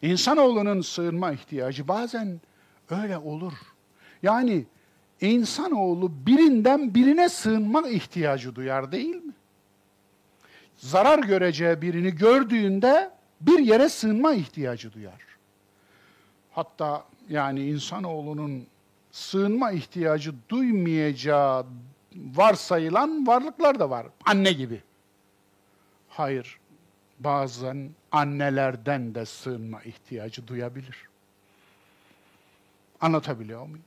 İnsanoğlunun 0.01 0.81
sığınma 0.81 1.31
ihtiyacı 1.31 1.87
bazen 1.87 2.41
öyle 2.89 3.17
olur. 3.17 3.53
Yani 4.23 4.65
insanoğlu 5.21 6.11
birinden 6.25 6.95
birine 6.95 7.29
sığınma 7.29 7.89
ihtiyacı 7.89 8.55
duyar 8.55 8.91
değil 8.91 9.15
mi? 9.15 9.33
Zarar 10.77 11.19
göreceği 11.19 11.81
birini 11.81 12.15
gördüğünde 12.15 13.11
bir 13.41 13.59
yere 13.59 13.89
sığınma 13.89 14.33
ihtiyacı 14.33 14.93
duyar. 14.93 15.21
Hatta 16.51 17.05
yani 17.29 17.65
insanoğlunun 17.65 18.65
sığınma 19.11 19.71
ihtiyacı 19.71 20.33
duymayacağı 20.49 21.65
varsayılan 22.15 23.27
varlıklar 23.27 23.79
da 23.79 23.89
var. 23.89 24.07
Anne 24.25 24.53
gibi. 24.53 24.81
Hayır, 26.15 26.59
bazen 27.19 27.89
annelerden 28.11 29.15
de 29.15 29.25
sığınma 29.25 29.81
ihtiyacı 29.81 30.47
duyabilir. 30.47 31.09
Anlatabiliyor 33.01 33.61
muyum? 33.61 33.83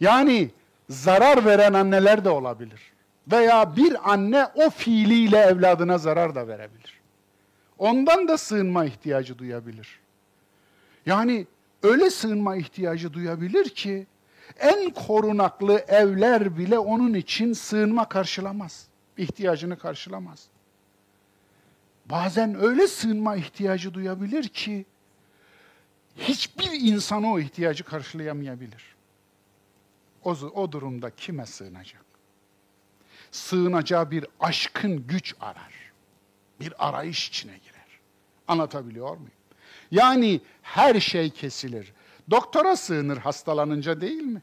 Yani 0.00 0.50
zarar 0.90 1.44
veren 1.44 1.72
anneler 1.72 2.24
de 2.24 2.30
olabilir. 2.30 2.92
Veya 3.32 3.76
bir 3.76 4.12
anne 4.12 4.46
o 4.54 4.70
fiiliyle 4.70 5.38
evladına 5.38 5.98
zarar 5.98 6.34
da 6.34 6.48
verebilir. 6.48 7.00
Ondan 7.78 8.28
da 8.28 8.38
sığınma 8.38 8.84
ihtiyacı 8.84 9.38
duyabilir. 9.38 10.00
Yani 11.06 11.46
öyle 11.82 12.10
sığınma 12.10 12.56
ihtiyacı 12.56 13.12
duyabilir 13.12 13.68
ki 13.68 14.06
en 14.58 14.90
korunaklı 14.90 15.78
evler 15.88 16.58
bile 16.58 16.78
onun 16.78 17.14
için 17.14 17.52
sığınma 17.52 18.08
karşılamaz. 18.08 18.86
İhtiyacını 19.16 19.78
karşılamaz. 19.78 20.48
Bazen 22.10 22.60
öyle 22.60 22.86
sığınma 22.86 23.36
ihtiyacı 23.36 23.94
duyabilir 23.94 24.48
ki 24.48 24.84
hiçbir 26.16 26.70
insan 26.72 27.24
o 27.24 27.38
ihtiyacı 27.38 27.84
karşılayamayabilir. 27.84 28.96
O, 30.24 30.30
o 30.30 30.72
durumda 30.72 31.10
kime 31.10 31.46
sığınacak? 31.46 32.04
Sığınacağı 33.30 34.10
bir 34.10 34.26
aşkın 34.40 35.06
güç 35.06 35.34
arar. 35.40 35.72
Bir 36.60 36.88
arayış 36.88 37.28
içine 37.28 37.58
girer. 37.58 38.00
Anlatabiliyor 38.48 39.16
muyum? 39.16 39.30
Yani 39.90 40.40
her 40.62 41.00
şey 41.00 41.30
kesilir. 41.30 41.92
Doktora 42.30 42.76
sığınır 42.76 43.16
hastalanınca 43.16 44.00
değil 44.00 44.22
mi? 44.22 44.42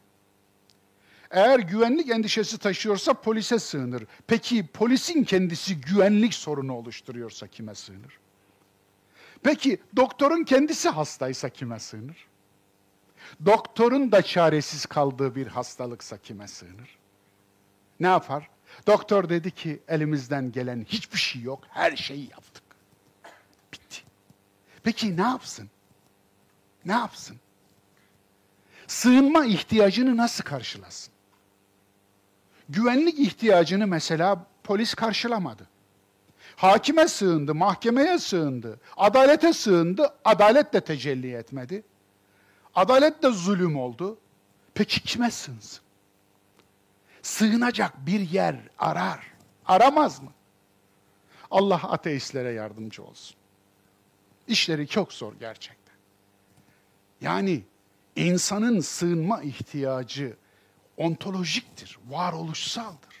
Eğer 1.34 1.58
güvenlik 1.58 2.10
endişesi 2.10 2.58
taşıyorsa 2.58 3.14
polise 3.14 3.58
sığınır. 3.58 4.04
Peki 4.26 4.66
polisin 4.66 5.24
kendisi 5.24 5.80
güvenlik 5.80 6.34
sorunu 6.34 6.74
oluşturuyorsa 6.74 7.46
kime 7.46 7.74
sığınır? 7.74 8.18
Peki 9.42 9.80
doktorun 9.96 10.44
kendisi 10.44 10.88
hastaysa 10.88 11.48
kime 11.48 11.78
sığınır? 11.78 12.26
Doktorun 13.46 14.12
da 14.12 14.22
çaresiz 14.22 14.86
kaldığı 14.86 15.34
bir 15.34 15.46
hastalıksa 15.46 16.18
kime 16.18 16.48
sığınır? 16.48 16.98
Ne 18.00 18.06
yapar? 18.06 18.50
Doktor 18.86 19.28
dedi 19.28 19.50
ki 19.50 19.82
elimizden 19.88 20.52
gelen 20.52 20.84
hiçbir 20.88 21.18
şey 21.18 21.42
yok, 21.42 21.60
her 21.70 21.96
şeyi 21.96 22.30
yaptık. 22.30 22.64
Bitti. 23.72 24.02
Peki 24.82 25.16
ne 25.16 25.22
yapsın? 25.22 25.70
Ne 26.84 26.92
yapsın? 26.92 27.36
Sığınma 28.86 29.44
ihtiyacını 29.44 30.16
nasıl 30.16 30.44
karşılasın? 30.44 31.13
Güvenlik 32.68 33.18
ihtiyacını 33.18 33.86
mesela 33.86 34.46
polis 34.64 34.94
karşılamadı. 34.94 35.68
Hakime 36.56 37.08
sığındı, 37.08 37.54
mahkemeye 37.54 38.18
sığındı, 38.18 38.80
adalete 38.96 39.52
sığındı, 39.52 40.14
adalet 40.24 40.72
de 40.72 40.80
tecelli 40.80 41.34
etmedi. 41.34 41.82
Adalet 42.74 43.22
de 43.22 43.30
zulüm 43.30 43.76
oldu. 43.76 44.18
Peki 44.74 45.02
kime 45.02 45.30
sığınsın? 45.30 45.84
Sığınacak 47.22 48.06
bir 48.06 48.20
yer 48.20 48.56
arar. 48.78 49.32
Aramaz 49.66 50.22
mı? 50.22 50.32
Allah 51.50 51.80
ateistlere 51.82 52.52
yardımcı 52.52 53.04
olsun. 53.04 53.36
İşleri 54.48 54.88
çok 54.88 55.12
zor 55.12 55.32
gerçekten. 55.40 55.94
Yani 57.20 57.62
insanın 58.16 58.80
sığınma 58.80 59.42
ihtiyacı 59.42 60.36
ontolojiktir, 60.96 61.98
varoluşsaldır. 62.08 63.14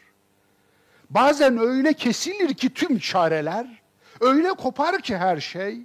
Bazen 1.10 1.58
öyle 1.58 1.92
kesilir 1.92 2.54
ki 2.54 2.74
tüm 2.74 2.98
çareler, 2.98 3.82
öyle 4.20 4.48
kopar 4.48 5.02
ki 5.02 5.16
her 5.16 5.40
şey. 5.40 5.80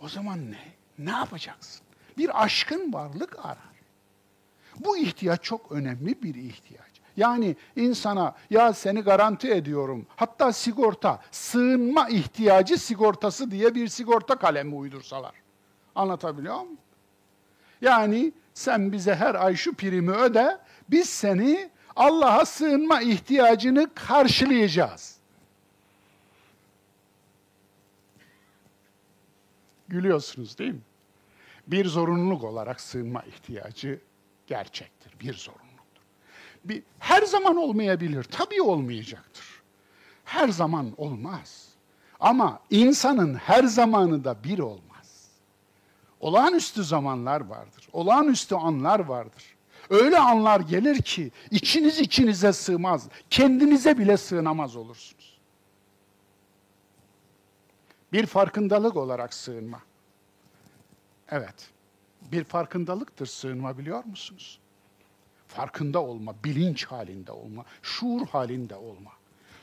O 0.00 0.08
zaman 0.08 0.50
ne? 0.50 0.58
Ne 0.98 1.10
yapacaksın? 1.10 1.86
Bir 2.18 2.42
aşkın 2.44 2.92
varlık 2.92 3.38
arar. 3.38 3.74
Bu 4.80 4.96
ihtiyaç 4.96 5.42
çok 5.42 5.72
önemli 5.72 6.22
bir 6.22 6.34
ihtiyaç. 6.34 6.94
Yani 7.16 7.56
insana 7.76 8.34
ya 8.50 8.72
seni 8.72 9.00
garanti 9.00 9.50
ediyorum 9.50 10.06
hatta 10.16 10.52
sigorta, 10.52 11.20
sığınma 11.30 12.08
ihtiyacı 12.08 12.78
sigortası 12.78 13.50
diye 13.50 13.74
bir 13.74 13.88
sigorta 13.88 14.36
kalemi 14.36 14.74
uydursalar. 14.74 15.32
Anlatabiliyor 15.94 16.60
muyum? 16.60 16.78
Yani 17.80 18.32
sen 18.54 18.92
bize 18.92 19.14
her 19.14 19.34
ay 19.34 19.56
şu 19.56 19.74
primi 19.74 20.10
öde, 20.10 20.58
biz 20.90 21.08
seni 21.08 21.70
Allah'a 21.96 22.44
sığınma 22.44 23.00
ihtiyacını 23.00 23.94
karşılayacağız. 23.94 25.16
Gülüyorsunuz 29.88 30.58
değil 30.58 30.72
mi? 30.72 30.80
Bir 31.66 31.86
zorunluluk 31.86 32.44
olarak 32.44 32.80
sığınma 32.80 33.22
ihtiyacı 33.22 34.00
gerçektir, 34.46 35.12
bir 35.20 35.34
zorunluluktur. 35.34 36.02
Bir, 36.64 36.82
her 36.98 37.22
zaman 37.22 37.56
olmayabilir, 37.56 38.24
tabii 38.24 38.62
olmayacaktır. 38.62 39.44
Her 40.24 40.48
zaman 40.48 40.92
olmaz. 40.96 41.68
Ama 42.20 42.60
insanın 42.70 43.34
her 43.34 43.64
zamanı 43.64 44.24
da 44.24 44.44
bir 44.44 44.58
olmaz. 44.58 44.93
Olağanüstü 46.24 46.84
zamanlar 46.84 47.40
vardır, 47.40 47.88
olağanüstü 47.92 48.54
anlar 48.54 49.00
vardır. 49.00 49.44
Öyle 49.90 50.18
anlar 50.18 50.60
gelir 50.60 51.02
ki 51.02 51.30
içiniz 51.50 52.00
içinize 52.00 52.52
sığmaz, 52.52 53.08
kendinize 53.30 53.98
bile 53.98 54.16
sığınamaz 54.16 54.76
olursunuz. 54.76 55.38
Bir 58.12 58.26
farkındalık 58.26 58.96
olarak 58.96 59.34
sığınma. 59.34 59.80
Evet, 61.28 61.70
bir 62.32 62.44
farkındalıktır 62.44 63.26
sığınma 63.26 63.78
biliyor 63.78 64.04
musunuz? 64.04 64.58
Farkında 65.46 66.02
olma, 66.02 66.34
bilinç 66.44 66.84
halinde 66.84 67.32
olma, 67.32 67.64
şuur 67.82 68.26
halinde 68.26 68.74
olma. 68.74 69.10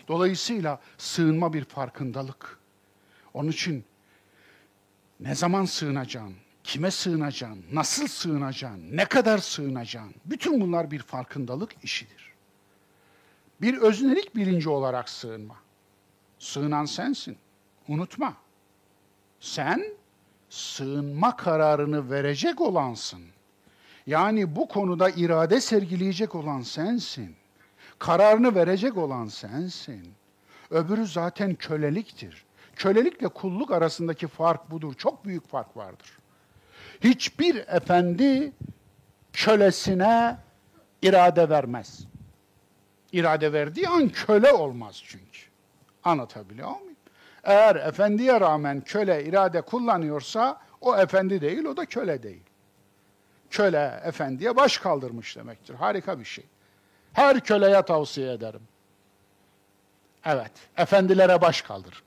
Dolayısıyla 0.07 0.80
sığınma 0.97 1.53
bir 1.53 1.64
farkındalık. 1.64 2.59
Onun 3.34 3.49
için 3.49 3.86
ne 5.20 5.36
zaman 5.36 5.66
sığınacaksın, 5.66 6.36
kime 6.64 6.91
sığınacaksın, 6.91 7.66
nasıl 7.74 8.07
sığınacaksın, 8.07 8.97
ne 8.97 9.05
kadar 9.05 9.38
sığınacaksın, 9.38 10.16
bütün 10.26 10.62
bunlar 10.62 10.91
bir 10.91 10.99
farkındalık 10.99 11.76
işidir. 11.84 12.32
Bir 13.62 13.78
öznelik 13.78 14.36
bilinci 14.36 14.70
olarak 14.70 15.09
sığınma. 15.09 15.55
Sığınan 16.39 16.86
sensin, 16.86 17.38
unutma. 17.88 18.34
Sen 19.39 19.86
sığınma 20.49 21.36
kararını 21.36 22.12
verecek 22.12 22.62
olansın. 22.62 23.22
Yani 24.07 24.55
bu 24.55 24.68
konuda 24.68 25.09
irade 25.09 25.62
sergileyecek 25.62 26.36
olan 26.36 26.62
sensin. 26.62 27.36
Kararını 27.99 28.55
verecek 28.55 28.97
olan 28.97 29.28
sensin. 29.28 30.14
Öbürü 30.70 31.07
zaten 31.07 31.55
köleliktir. 31.55 32.45
Kölelikle 32.76 33.28
kulluk 33.28 33.72
arasındaki 33.72 34.28
fark 34.28 34.72
budur. 34.72 34.93
Çok 34.93 35.26
büyük 35.26 35.47
fark 35.47 35.78
vardır. 35.78 36.20
Hiçbir 37.03 37.55
efendi 37.55 38.53
kölesine 39.33 40.37
irade 41.01 41.49
vermez. 41.49 42.07
İrade 43.11 43.53
verdiği 43.53 43.87
an 43.87 44.09
köle 44.09 44.51
olmaz 44.51 45.01
çünkü. 45.05 45.41
Anlatabiliyor 46.03 46.69
muyum? 46.69 46.95
Eğer 47.43 47.75
efendiye 47.75 48.39
rağmen 48.39 48.81
köle 48.81 49.25
irade 49.25 49.61
kullanıyorsa 49.61 50.61
o 50.81 50.97
efendi 50.97 51.41
değil, 51.41 51.65
o 51.65 51.77
da 51.77 51.85
köle 51.85 52.23
değil. 52.23 52.43
Köle 53.49 54.01
efendiye 54.03 54.55
baş 54.55 54.77
kaldırmış 54.77 55.37
demektir. 55.37 55.75
Harika 55.75 56.19
bir 56.19 56.25
şey. 56.25 56.45
Her 57.13 57.39
köleye 57.39 57.81
tavsiye 57.81 58.33
ederim. 58.33 58.61
Evet, 60.25 60.51
efendilere 60.77 61.41
baş 61.41 61.61
kaldır. 61.61 62.03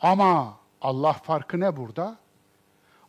Ama 0.00 0.56
Allah 0.80 1.12
farkı 1.12 1.60
ne 1.60 1.76
burada? 1.76 2.16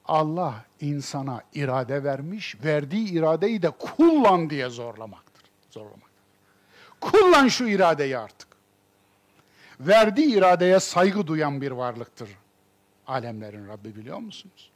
Allah 0.07 0.65
insana 0.81 1.41
irade 1.53 2.03
vermiş, 2.03 2.57
verdiği 2.63 3.11
iradeyi 3.11 3.61
de 3.61 3.69
kullan 3.69 4.49
diye 4.49 4.69
zorlamaktır. 4.69 5.43
Zorlamaktır. 5.71 6.07
Kullan 7.01 7.47
şu 7.47 7.67
iradeyi 7.67 8.17
artık. 8.17 8.47
Verdiği 9.79 10.35
iradeye 10.35 10.79
saygı 10.79 11.27
duyan 11.27 11.61
bir 11.61 11.71
varlıktır. 11.71 12.29
Alemlerin 13.07 13.67
Rabbi 13.67 13.95
biliyor 13.95 14.17
musunuz? 14.17 14.71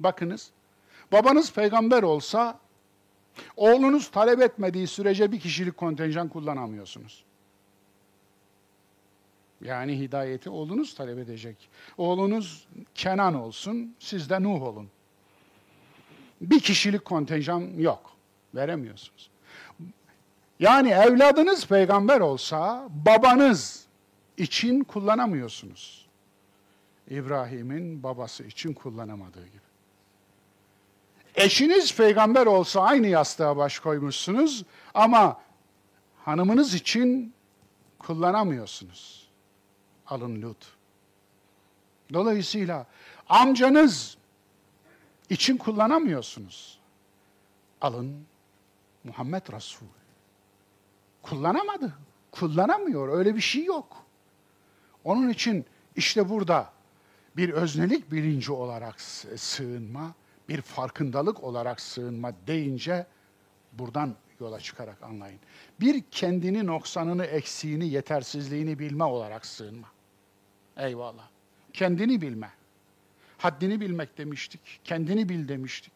Bakınız, 0.00 0.50
babanız 1.12 1.52
peygamber 1.52 2.02
olsa, 2.02 2.58
oğlunuz 3.56 4.10
talep 4.10 4.40
etmediği 4.40 4.86
sürece 4.86 5.32
bir 5.32 5.40
kişilik 5.40 5.76
kontenjan 5.76 6.28
kullanamıyorsunuz. 6.28 7.24
Yani 9.64 9.98
hidayeti 9.98 10.50
oğlunuz 10.50 10.94
talep 10.94 11.18
edecek. 11.18 11.68
Oğlunuz 11.98 12.68
Kenan 12.94 13.34
olsun, 13.34 13.94
siz 13.98 14.30
de 14.30 14.42
Nuh 14.42 14.62
olun. 14.62 14.88
Bir 16.40 16.60
kişilik 16.60 17.04
kontenjan 17.04 17.60
yok. 17.60 18.12
Veremiyorsunuz. 18.54 19.30
Yani 20.60 20.90
evladınız 20.90 21.66
peygamber 21.66 22.20
olsa 22.20 22.88
babanız 23.06 23.86
için 24.36 24.84
kullanamıyorsunuz. 24.84 26.06
İbrahim'in 27.10 28.02
babası 28.02 28.44
için 28.44 28.72
kullanamadığı 28.72 29.46
gibi. 29.46 29.66
Eşiniz 31.34 31.96
peygamber 31.96 32.46
olsa 32.46 32.82
aynı 32.82 33.06
yastığa 33.06 33.56
baş 33.56 33.78
koymuşsunuz 33.78 34.64
ama 34.94 35.40
hanımınız 36.24 36.74
için 36.74 37.34
kullanamıyorsunuz 37.98 39.25
alın 40.08 40.42
Lut. 40.42 40.76
Dolayısıyla 42.12 42.86
amcanız 43.28 44.16
için 45.30 45.56
kullanamıyorsunuz. 45.56 46.78
Alın 47.80 48.26
Muhammed 49.04 49.52
Resul. 49.52 49.86
Kullanamadı. 51.22 51.92
Kullanamıyor. 52.30 53.08
Öyle 53.08 53.36
bir 53.36 53.40
şey 53.40 53.64
yok. 53.64 54.04
Onun 55.04 55.28
için 55.28 55.66
işte 55.96 56.28
burada 56.28 56.72
bir 57.36 57.50
öznelik 57.50 58.12
bilinci 58.12 58.52
olarak 58.52 59.00
sığınma, 59.36 60.14
bir 60.48 60.60
farkındalık 60.60 61.44
olarak 61.44 61.80
sığınma 61.80 62.32
deyince 62.46 63.06
buradan 63.72 64.14
yola 64.40 64.60
çıkarak 64.60 65.02
anlayın. 65.02 65.40
Bir 65.80 66.02
kendini 66.10 66.66
noksanını, 66.66 67.24
eksiğini, 67.24 67.88
yetersizliğini 67.88 68.78
bilme 68.78 69.04
olarak 69.04 69.46
sığınma. 69.46 69.88
Eyvallah. 70.76 71.28
Kendini 71.72 72.20
bilme. 72.20 72.50
Haddini 73.38 73.80
bilmek 73.80 74.18
demiştik. 74.18 74.60
Kendini 74.84 75.28
bil 75.28 75.48
demiştik. 75.48 75.92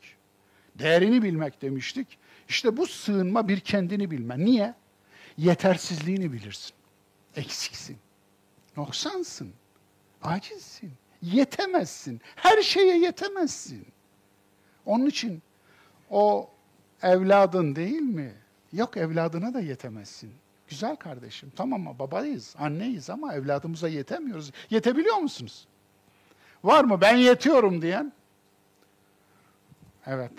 Değerini 0.74 1.22
bilmek 1.22 1.62
demiştik. 1.62 2.18
İşte 2.48 2.76
bu 2.76 2.86
sığınma 2.86 3.48
bir 3.48 3.60
kendini 3.60 4.10
bilme. 4.10 4.38
Niye? 4.38 4.74
Yetersizliğini 5.36 6.32
bilirsin. 6.32 6.72
Eksiksin. 7.36 7.98
Noksansın. 8.76 9.52
Acizsin. 10.22 10.92
Yetemezsin. 11.22 12.20
Her 12.36 12.62
şeye 12.62 12.98
yetemezsin. 12.98 13.86
Onun 14.86 15.06
için 15.06 15.42
o 16.10 16.50
evladın 17.02 17.76
değil 17.76 18.00
mi? 18.00 18.34
Yok 18.72 18.96
evladına 18.96 19.54
da 19.54 19.60
yetemezsin. 19.60 20.32
Güzel 20.70 20.96
kardeşim. 20.96 21.52
Tamam 21.56 21.80
mı? 21.80 21.98
Babayız, 21.98 22.54
anneyiz 22.58 23.10
ama 23.10 23.34
evladımıza 23.34 23.88
yetemiyoruz. 23.88 24.50
Yetebiliyor 24.70 25.16
musunuz? 25.16 25.66
Var 26.64 26.84
mı 26.84 27.00
ben 27.00 27.16
yetiyorum 27.16 27.82
diyen? 27.82 28.12
Evet. 30.06 30.32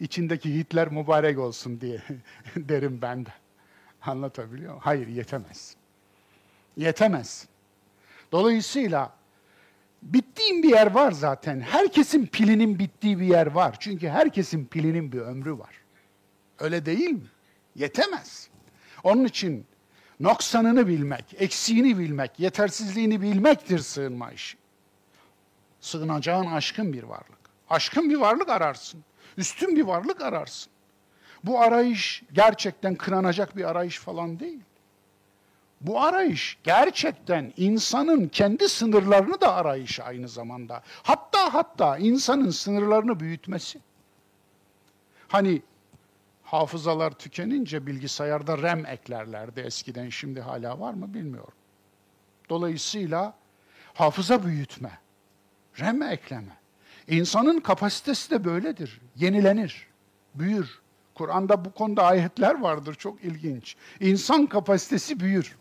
İçindeki 0.00 0.54
Hitler 0.54 0.88
mübarek 0.88 1.38
olsun 1.38 1.80
diye 1.80 2.02
derim 2.56 2.98
ben 3.02 3.26
de. 3.26 3.30
Anlatabiliyor 4.02 4.68
muyum? 4.70 4.80
Hayır 4.84 5.08
yetemez. 5.08 5.76
Yetemez. 6.76 7.48
Dolayısıyla 8.32 9.12
bittiğim 10.02 10.62
bir 10.62 10.70
yer 10.70 10.94
var 10.94 11.12
zaten. 11.12 11.60
Herkesin 11.60 12.26
pilinin 12.26 12.78
bittiği 12.78 13.20
bir 13.20 13.26
yer 13.26 13.46
var. 13.46 13.76
Çünkü 13.80 14.08
herkesin 14.08 14.66
pilinin 14.66 15.12
bir 15.12 15.20
ömrü 15.20 15.58
var. 15.58 15.74
Öyle 16.58 16.86
değil 16.86 17.10
mi? 17.10 17.26
Yetemez. 17.74 18.48
Onun 19.04 19.24
için 19.24 19.66
noksanını 20.20 20.86
bilmek, 20.86 21.24
eksiğini 21.38 21.98
bilmek, 21.98 22.40
yetersizliğini 22.40 23.22
bilmektir 23.22 23.78
sığınma 23.78 24.32
işi. 24.32 24.56
Sığınacağın 25.80 26.46
aşkın 26.46 26.92
bir 26.92 27.02
varlık. 27.02 27.38
Aşkın 27.70 28.10
bir 28.10 28.16
varlık 28.16 28.48
ararsın. 28.48 29.04
Üstün 29.36 29.76
bir 29.76 29.82
varlık 29.82 30.20
ararsın. 30.20 30.72
Bu 31.44 31.60
arayış 31.60 32.22
gerçekten 32.32 32.94
kınanacak 32.94 33.56
bir 33.56 33.64
arayış 33.64 33.98
falan 33.98 34.40
değil. 34.40 34.60
Bu 35.80 36.00
arayış 36.02 36.58
gerçekten 36.64 37.52
insanın 37.56 38.28
kendi 38.28 38.68
sınırlarını 38.68 39.40
da 39.40 39.54
arayışı 39.54 40.04
aynı 40.04 40.28
zamanda. 40.28 40.82
Hatta 41.02 41.54
hatta 41.54 41.98
insanın 41.98 42.50
sınırlarını 42.50 43.20
büyütmesi. 43.20 43.80
Hani 45.28 45.62
hafızalar 46.50 47.10
tükenince 47.10 47.86
bilgisayarda 47.86 48.62
RAM 48.62 48.86
eklerlerdi 48.86 49.60
eskiden. 49.60 50.08
Şimdi 50.08 50.40
hala 50.40 50.80
var 50.80 50.94
mı 50.94 51.14
bilmiyorum. 51.14 51.54
Dolayısıyla 52.48 53.34
hafıza 53.94 54.44
büyütme, 54.44 54.98
RAM 55.80 56.02
ekleme. 56.02 56.56
İnsanın 57.08 57.60
kapasitesi 57.60 58.30
de 58.30 58.44
böyledir. 58.44 59.00
Yenilenir, 59.16 59.86
büyür. 60.34 60.80
Kur'an'da 61.14 61.64
bu 61.64 61.72
konuda 61.72 62.02
ayetler 62.02 62.60
vardır 62.60 62.94
çok 62.94 63.24
ilginç. 63.24 63.76
İnsan 64.00 64.46
kapasitesi 64.46 65.20
büyür. 65.20 65.56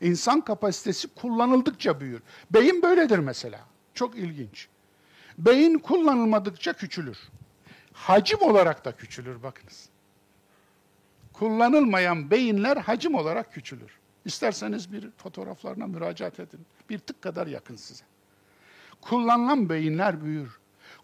İnsan 0.00 0.40
kapasitesi 0.40 1.08
kullanıldıkça 1.08 2.00
büyür. 2.00 2.22
Beyin 2.50 2.82
böyledir 2.82 3.18
mesela. 3.18 3.60
Çok 3.94 4.16
ilginç. 4.16 4.68
Beyin 5.38 5.78
kullanılmadıkça 5.78 6.72
küçülür. 6.72 7.18
Hacim 7.92 8.42
olarak 8.42 8.84
da 8.84 8.92
küçülür 8.92 9.42
bakınız 9.42 9.88
kullanılmayan 11.38 12.30
beyinler 12.30 12.76
hacim 12.76 13.14
olarak 13.14 13.52
küçülür. 13.52 13.90
İsterseniz 14.24 14.92
bir 14.92 15.10
fotoğraflarına 15.10 15.86
müracaat 15.86 16.40
edin. 16.40 16.60
Bir 16.90 16.98
tık 16.98 17.22
kadar 17.22 17.46
yakın 17.46 17.76
size. 17.76 18.04
Kullanılan 19.00 19.68
beyinler 19.68 20.24
büyür. 20.24 20.58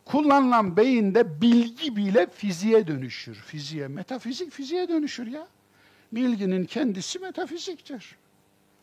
Kullanılan 0.05 0.77
beyinde 0.77 1.41
bilgi 1.41 1.97
bile 1.97 2.27
fiziğe 2.31 2.87
dönüşür. 2.87 3.35
Fiziğe, 3.35 3.89
metafizik 3.89 4.53
fiziğe 4.53 4.89
dönüşür 4.89 5.27
ya. 5.27 5.47
Bilginin 6.13 6.65
kendisi 6.65 7.19
metafiziktir. 7.19 8.17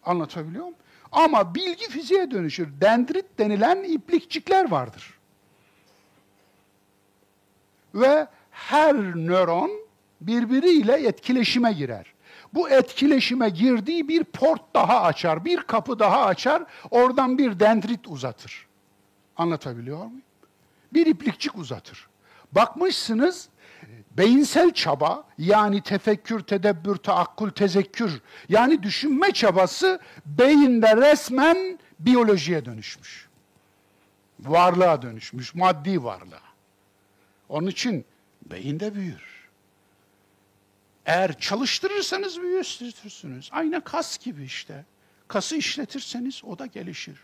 Anlatabiliyor 0.05 0.63
muyum? 0.63 0.77
Ama 1.11 1.55
bilgi 1.55 1.89
fiziğe 1.89 2.31
dönüşür. 2.31 2.69
Dendrit 2.81 3.25
denilen 3.39 3.83
iplikçikler 3.83 4.71
vardır. 4.71 5.19
Ve 7.95 8.27
her 8.51 8.95
nöron 9.15 9.90
birbiriyle 10.21 11.07
etkileşime 11.07 11.73
girer. 11.73 12.13
Bu 12.53 12.69
etkileşime 12.69 13.49
girdiği 13.49 14.07
bir 14.07 14.23
port 14.23 14.61
daha 14.75 15.01
açar, 15.01 15.45
bir 15.45 15.57
kapı 15.57 15.99
daha 15.99 16.25
açar, 16.25 16.63
oradan 16.91 17.37
bir 17.37 17.59
dendrit 17.59 18.07
uzatır. 18.07 18.67
Anlatabiliyor 19.37 19.97
muyum? 19.97 20.21
Bir 20.93 21.05
iplikçik 21.05 21.57
uzatır. 21.57 22.07
Bakmışsınız 22.51 23.49
beyinsel 24.17 24.73
çaba 24.73 25.23
yani 25.37 25.81
tefekkür, 25.81 26.39
tedebbür, 26.39 26.95
taakkul, 26.95 27.49
tezekkür 27.49 28.21
yani 28.49 28.83
düşünme 28.83 29.31
çabası 29.31 29.99
beyinde 30.25 30.97
resmen 30.97 31.79
biyolojiye 31.99 32.65
dönüşmüş. 32.65 33.29
Varlığa 34.39 35.01
dönüşmüş, 35.01 35.55
maddi 35.55 36.03
varlığa. 36.03 36.51
Onun 37.49 37.67
için 37.67 38.05
beyinde 38.45 38.95
büyür. 38.95 39.30
Eğer 41.05 41.39
çalıştırırsanız 41.39 42.41
büyütürsünüz. 42.41 43.49
Aynı 43.53 43.83
kas 43.83 44.17
gibi 44.17 44.43
işte. 44.43 44.85
Kası 45.27 45.55
işletirseniz 45.55 46.41
o 46.43 46.59
da 46.59 46.65
gelişir. 46.65 47.19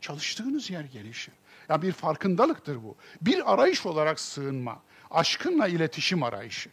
Çalıştığınız 0.00 0.70
yer 0.70 0.84
gelişir. 0.84 1.34
Ya 1.68 1.82
bir 1.82 1.92
farkındalıktır 1.92 2.82
bu. 2.82 2.96
Bir 3.20 3.52
arayış 3.52 3.86
olarak 3.86 4.20
sığınma. 4.20 4.82
Aşkınla 5.10 5.68
iletişim 5.68 6.22
arayışı. 6.22 6.70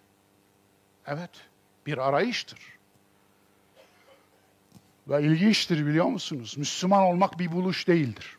Evet, 1.07 1.30
bir 1.86 1.97
arayıştır. 1.97 2.59
Ve 5.07 5.24
ilginçtir 5.24 5.86
biliyor 5.86 6.05
musunuz? 6.05 6.57
Müslüman 6.57 7.03
olmak 7.03 7.39
bir 7.39 7.51
buluş 7.51 7.88
değildir. 7.88 8.38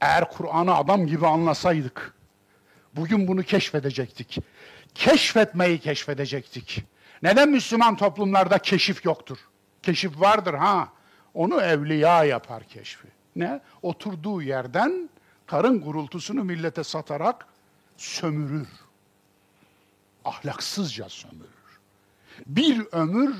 Eğer 0.00 0.30
Kur'an'ı 0.30 0.74
adam 0.74 1.06
gibi 1.06 1.26
anlasaydık, 1.26 2.14
bugün 2.96 3.28
bunu 3.28 3.42
keşfedecektik. 3.42 4.38
Keşfetmeyi 4.94 5.78
keşfedecektik. 5.78 6.84
Neden 7.22 7.50
Müslüman 7.50 7.96
toplumlarda 7.96 8.58
keşif 8.58 9.04
yoktur? 9.04 9.38
Keşif 9.82 10.20
vardır 10.20 10.54
ha. 10.54 10.88
Onu 11.34 11.60
evliya 11.60 12.24
yapar 12.24 12.64
keşfi. 12.64 13.08
Ne? 13.36 13.60
Oturduğu 13.82 14.42
yerden 14.42 15.10
karın 15.46 15.80
gurultusunu 15.80 16.44
millete 16.44 16.84
satarak 16.84 17.46
sömürür. 17.96 18.68
Ahlaksızca 20.24 21.08
sömürür. 21.08 21.48
Bir 22.46 22.86
ömür 22.92 23.34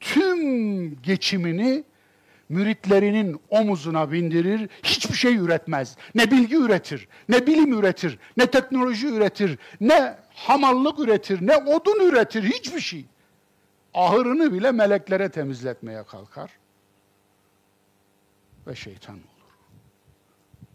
tüm 0.00 1.02
geçimini 1.02 1.84
müritlerinin 2.48 3.40
omuzuna 3.50 4.12
bindirir, 4.12 4.70
hiçbir 4.82 5.14
şey 5.14 5.36
üretmez. 5.36 5.96
Ne 6.14 6.30
bilgi 6.30 6.56
üretir, 6.56 7.08
ne 7.28 7.46
bilim 7.46 7.72
üretir, 7.72 8.18
ne 8.36 8.50
teknoloji 8.50 9.06
üretir, 9.06 9.58
ne 9.80 10.18
hamallık 10.34 10.98
üretir, 10.98 11.46
ne 11.46 11.56
odun 11.56 12.08
üretir, 12.08 12.42
hiçbir 12.42 12.80
şey. 12.80 13.04
Ahırını 13.94 14.52
bile 14.52 14.72
meleklere 14.72 15.28
temizletmeye 15.28 16.04
kalkar 16.04 16.50
ve 18.66 18.74
şeytan 18.74 19.14
olur. 19.14 19.52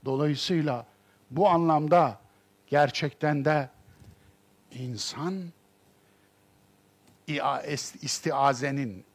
Dolayısıyla 0.06 0.86
bu 1.32 1.50
anlamda 1.50 2.20
gerçekten 2.68 3.46
de 3.46 3.70
insan 4.72 5.44
istiazenin 8.02 9.06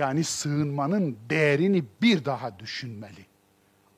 yani 0.00 0.24
sığınmanın 0.24 1.18
değerini 1.30 1.84
bir 2.02 2.24
daha 2.24 2.58
düşünmeli. 2.58 3.26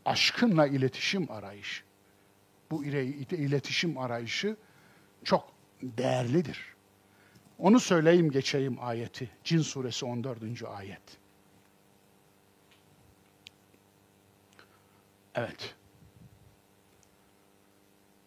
Aşkınla 0.04 0.66
iletişim 0.66 1.30
arayışı. 1.30 1.84
Bu 2.70 2.84
iletişim 2.84 3.98
arayışı 3.98 4.56
çok 5.24 5.52
değerlidir. 5.82 6.74
Onu 7.58 7.80
söyleyeyim 7.80 8.30
geçeyim 8.30 8.76
ayeti. 8.80 9.30
Cin 9.44 9.58
suresi 9.58 10.04
14. 10.04 10.62
ayet. 10.62 11.02
Evet. 15.34 15.74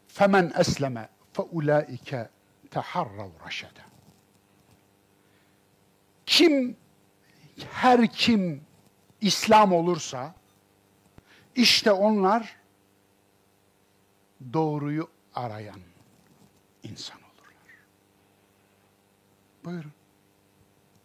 Femen 0.08 0.54
esleme 0.60 1.10
fe 1.34 1.42
ulaike 1.42 2.30
teharrav 2.72 3.30
raşede. 3.46 3.82
Kim 6.26 6.78
her 7.72 8.08
kim 8.08 8.62
İslam 9.22 9.74
olursa 9.74 10.34
işte 11.56 11.92
onlar 11.92 12.56
doğruyu 14.54 15.08
arayan 15.36 15.80
insan 16.84 17.18
olurlar. 17.18 17.74
Buyurun. 19.66 19.92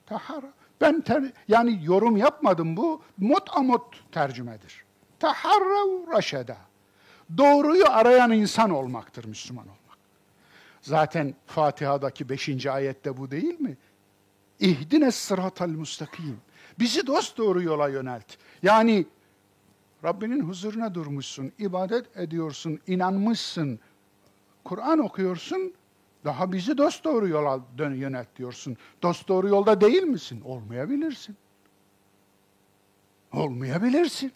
Tahara. 0.06 0.52
Ben 0.80 1.00
ter, 1.00 1.32
yani 1.48 1.80
yorum 1.82 2.16
yapmadım 2.16 2.76
bu. 2.76 3.02
Mot 3.18 3.56
amot 3.56 4.12
tercümedir. 4.12 4.84
Taharrav 5.18 6.12
raşeda. 6.12 6.56
Doğruyu 7.36 7.84
arayan 7.88 8.32
insan 8.32 8.70
olmaktır 8.70 9.24
Müslüman 9.24 9.64
olmak. 9.64 9.98
Zaten 10.82 11.34
Fatiha'daki 11.46 12.28
beşinci 12.28 12.70
ayette 12.70 13.16
bu 13.16 13.30
değil 13.30 13.60
mi? 13.60 13.76
İhdine 14.60 15.10
sıratal 15.10 15.68
müstakim. 15.68 16.36
Bizi 16.78 17.06
dost 17.06 17.38
doğru 17.38 17.62
yola 17.62 17.88
yönelt. 17.88 18.36
Yani 18.62 19.06
Rabbinin 20.04 20.40
huzuruna 20.40 20.94
durmuşsun, 20.94 21.52
ibadet 21.58 22.16
ediyorsun, 22.16 22.80
inanmışsın, 22.86 23.80
Kur'an 24.64 24.98
okuyorsun, 24.98 25.74
daha 26.24 26.52
bizi 26.52 26.78
dost 26.78 27.04
doğru 27.04 27.28
yola 27.28 27.60
dön 27.78 27.94
yönelt 27.94 28.36
diyorsun. 28.36 28.76
Dost 29.02 29.28
doğru 29.28 29.48
yolda 29.48 29.80
değil 29.80 30.02
misin? 30.02 30.40
Olmayabilirsin. 30.44 31.36
Olmayabilirsin. 33.32 34.32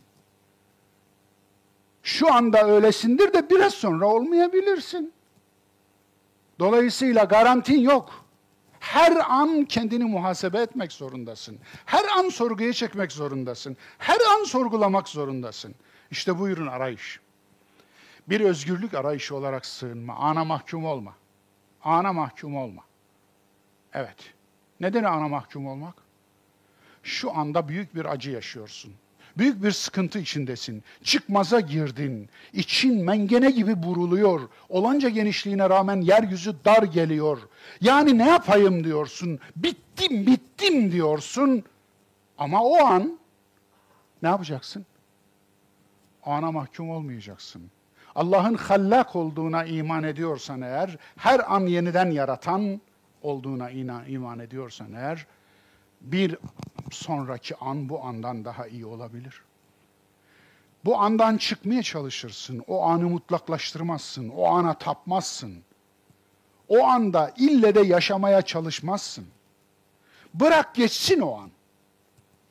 Şu 2.03 2.35
anda 2.35 2.69
öylesindir 2.69 3.33
de 3.33 3.51
biraz 3.51 3.75
sonra 3.75 4.07
olmayabilirsin. 4.07 5.13
Dolayısıyla 6.59 7.25
garantin 7.25 7.81
yok. 7.81 8.24
Her 8.85 9.17
an 9.29 9.65
kendini 9.65 10.05
muhasebe 10.05 10.59
etmek 10.59 10.93
zorundasın. 10.93 11.59
Her 11.87 12.05
an 12.19 12.29
sorguya 12.29 12.73
çekmek 12.73 13.13
zorundasın. 13.13 13.77
Her 13.99 14.19
an 14.21 14.45
sorgulamak 14.45 15.09
zorundasın. 15.09 15.75
İşte 16.11 16.39
buyurun 16.39 16.67
arayış. 16.67 17.21
Bir 18.29 18.41
özgürlük 18.41 18.95
arayışı 18.95 19.37
olarak 19.37 19.67
sığınma. 19.67 20.15
Ana 20.15 20.45
mahkum 20.45 20.85
olma. 20.85 21.15
Ana 21.85 22.13
mahkum 22.13 22.57
olma. 22.57 22.83
Evet. 23.93 24.35
Neden 24.81 25.05
ana 25.05 25.29
mahkum 25.29 25.67
olmak? 25.67 25.95
Şu 27.03 27.37
anda 27.37 27.69
büyük 27.69 27.95
bir 27.95 28.05
acı 28.05 28.31
yaşıyorsun. 28.31 28.95
Büyük 29.39 29.63
bir 29.63 29.71
sıkıntı 29.71 30.19
içindesin. 30.19 30.83
Çıkmaza 31.03 31.61
girdin. 31.61 32.29
İçin 32.53 33.05
mengene 33.05 33.51
gibi 33.51 33.83
buruluyor. 33.83 34.41
Olanca 34.69 35.09
genişliğine 35.09 35.71
rağmen 35.71 36.01
yeryüzü 36.01 36.55
dar 36.65 36.83
geliyor. 36.83 37.39
Yani 37.81 38.19
ne 38.19 38.29
yapayım 38.29 38.85
diyorsun. 38.85 39.41
Bittim, 39.57 40.27
bittim 40.27 40.93
diyorsun. 40.93 41.65
Ama 42.39 42.63
o 42.63 42.77
an 42.77 43.19
ne 44.23 44.29
yapacaksın? 44.29 44.87
ana 46.27 46.53
mahkum 46.53 46.91
olmayacaksın. 46.91 47.71
Allah'ın 48.15 48.55
hallak 48.55 49.17
olduğuna 49.17 49.65
iman 49.65 50.05
ediyorsan 50.05 50.63
eğer, 50.63 50.99
her 51.17 51.55
an 51.55 51.67
yeniden 51.67 52.11
yaratan 52.11 52.81
olduğuna 53.23 53.71
iman 54.07 54.39
ediyorsan 54.39 54.93
eğer, 54.93 55.27
bir 56.01 56.37
sonraki 56.91 57.57
an 57.57 57.89
bu 57.89 58.05
andan 58.05 58.45
daha 58.45 58.67
iyi 58.67 58.87
olabilir. 58.87 59.43
Bu 60.85 60.99
andan 60.99 61.37
çıkmaya 61.37 61.83
çalışırsın. 61.83 62.65
O 62.67 62.83
anı 62.83 63.09
mutlaklaştırmazsın. 63.09 64.29
O 64.29 64.47
ana 64.47 64.79
tapmazsın. 64.79 65.63
O 66.69 66.85
anda 66.85 67.35
ille 67.37 67.75
de 67.75 67.81
yaşamaya 67.81 68.43
çalışmazsın. 68.43 69.27
Bırak 70.35 70.75
geçsin 70.75 71.21
o 71.21 71.35
an. 71.39 71.51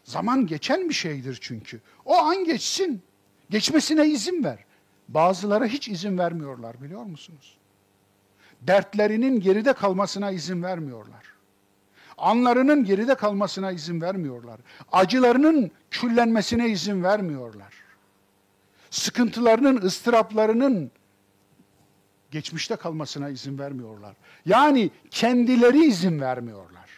Zaman 0.03 0.47
geçen 0.47 0.89
bir 0.89 0.93
şeydir 0.93 1.38
çünkü. 1.41 1.81
O 2.05 2.17
an 2.17 2.43
geçsin. 2.43 3.03
Geçmesine 3.49 4.05
izin 4.07 4.43
ver. 4.43 4.65
Bazıları 5.07 5.65
hiç 5.65 5.89
izin 5.89 6.17
vermiyorlar 6.17 6.81
biliyor 6.81 7.03
musunuz? 7.03 7.57
Dertlerinin 8.61 9.39
geride 9.39 9.73
kalmasına 9.73 10.31
izin 10.31 10.63
vermiyorlar. 10.63 11.32
Anlarının 12.24 12.84
geride 12.84 13.15
kalmasına 13.15 13.71
izin 13.71 14.01
vermiyorlar. 14.01 14.59
Acılarının 14.91 15.71
küllenmesine 15.91 16.69
izin 16.69 17.03
vermiyorlar. 17.03 17.74
Sıkıntılarının, 18.89 19.82
ıstıraplarının 19.82 20.91
geçmişte 22.32 22.76
kalmasına 22.76 23.30
izin 23.30 23.59
vermiyorlar. 23.59 24.15
Yani 24.45 24.89
kendileri 25.11 25.86
izin 25.86 26.21
vermiyorlar. 26.21 26.89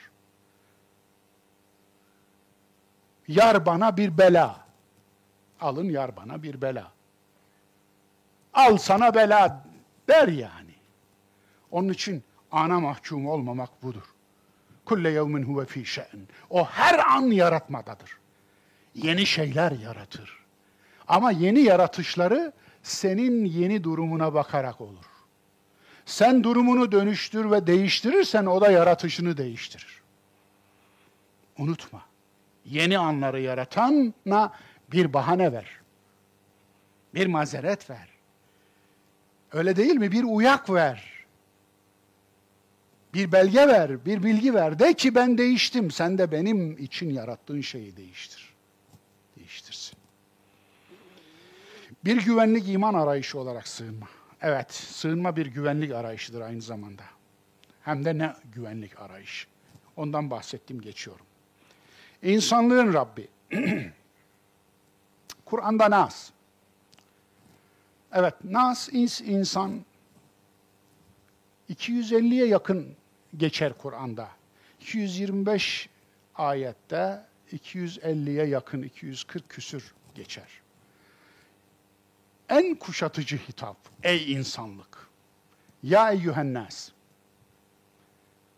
Yar 3.27 3.65
bana 3.65 3.97
bir 3.97 4.17
bela. 4.17 4.65
Alın 5.61 5.89
yar 5.89 6.15
bana 6.15 6.43
bir 6.43 6.61
bela. 6.61 6.91
Al 8.53 8.77
sana 8.77 9.13
bela 9.13 9.65
der 10.09 10.27
yani. 10.27 10.75
Onun 11.71 11.89
için 11.89 12.23
ana 12.51 12.79
mahkum 12.79 13.27
olmamak 13.27 13.83
budur. 13.83 14.14
Kulle 14.85 15.09
yevmin 15.09 15.43
huve 15.43 15.65
fî 15.65 15.85
şe'n. 15.85 16.27
O 16.49 16.65
her 16.65 16.99
an 16.99 17.21
yaratmadadır. 17.21 18.17
Yeni 18.95 19.25
şeyler 19.25 19.71
yaratır. 19.71 20.39
Ama 21.07 21.31
yeni 21.31 21.59
yaratışları 21.59 22.53
senin 22.83 23.45
yeni 23.45 23.83
durumuna 23.83 24.33
bakarak 24.33 24.81
olur. 24.81 25.05
Sen 26.05 26.43
durumunu 26.43 26.91
dönüştür 26.91 27.51
ve 27.51 27.67
değiştirirsen 27.67 28.45
o 28.45 28.61
da 28.61 28.71
yaratışını 28.71 29.37
değiştirir. 29.37 30.01
Unutma. 31.57 32.01
Yeni 32.65 32.97
anları 32.97 33.41
yaratana 33.41 34.51
bir 34.91 35.13
bahane 35.13 35.51
ver. 35.51 35.79
Bir 37.13 37.27
mazeret 37.27 37.89
ver. 37.89 38.07
Öyle 39.51 39.75
değil 39.75 39.95
mi? 39.95 40.11
Bir 40.11 40.23
uyak 40.23 40.69
ver 40.69 41.14
bir 43.15 43.31
belge 43.31 43.67
ver, 43.67 44.05
bir 44.05 44.23
bilgi 44.23 44.53
ver. 44.53 44.79
De 44.79 44.93
ki 44.93 45.15
ben 45.15 45.37
değiştim. 45.37 45.91
Sen 45.91 46.17
de 46.17 46.31
benim 46.31 46.77
için 46.77 47.09
yarattığın 47.09 47.61
şeyi 47.61 47.97
değiştir. 47.97 48.53
Değiştirsin. 49.37 49.97
Bir 52.05 52.25
güvenlik 52.25 52.69
iman 52.69 52.93
arayışı 52.93 53.39
olarak 53.39 53.67
sığınma. 53.67 54.07
Evet, 54.41 54.73
sığınma 54.73 55.35
bir 55.35 55.45
güvenlik 55.45 55.91
arayışıdır 55.91 56.41
aynı 56.41 56.61
zamanda. 56.61 57.03
Hem 57.81 58.05
de 58.05 58.17
ne 58.17 58.33
güvenlik 58.53 58.99
arayışı. 58.99 59.47
Ondan 59.97 60.29
bahsettim, 60.29 60.81
geçiyorum. 60.81 61.25
İnsanlığın 62.23 62.93
Rabbi. 62.93 63.27
Kur'an'da 65.45 65.89
Nas. 65.89 66.29
Evet, 68.13 68.33
Nas 68.43 68.89
ins, 68.91 69.21
insan 69.21 69.85
250'ye 71.69 72.47
yakın 72.47 72.95
geçer 73.37 73.73
Kur'an'da. 73.77 74.29
225 74.81 75.89
ayette 76.35 77.25
250'ye 77.53 78.45
yakın, 78.45 78.81
240 78.81 79.49
küsür 79.49 79.93
geçer. 80.15 80.47
En 82.49 82.75
kuşatıcı 82.75 83.37
hitap, 83.37 83.77
ey 84.03 84.33
insanlık. 84.33 85.07
Ya 85.83 86.11
eyyühennas. 86.11 86.89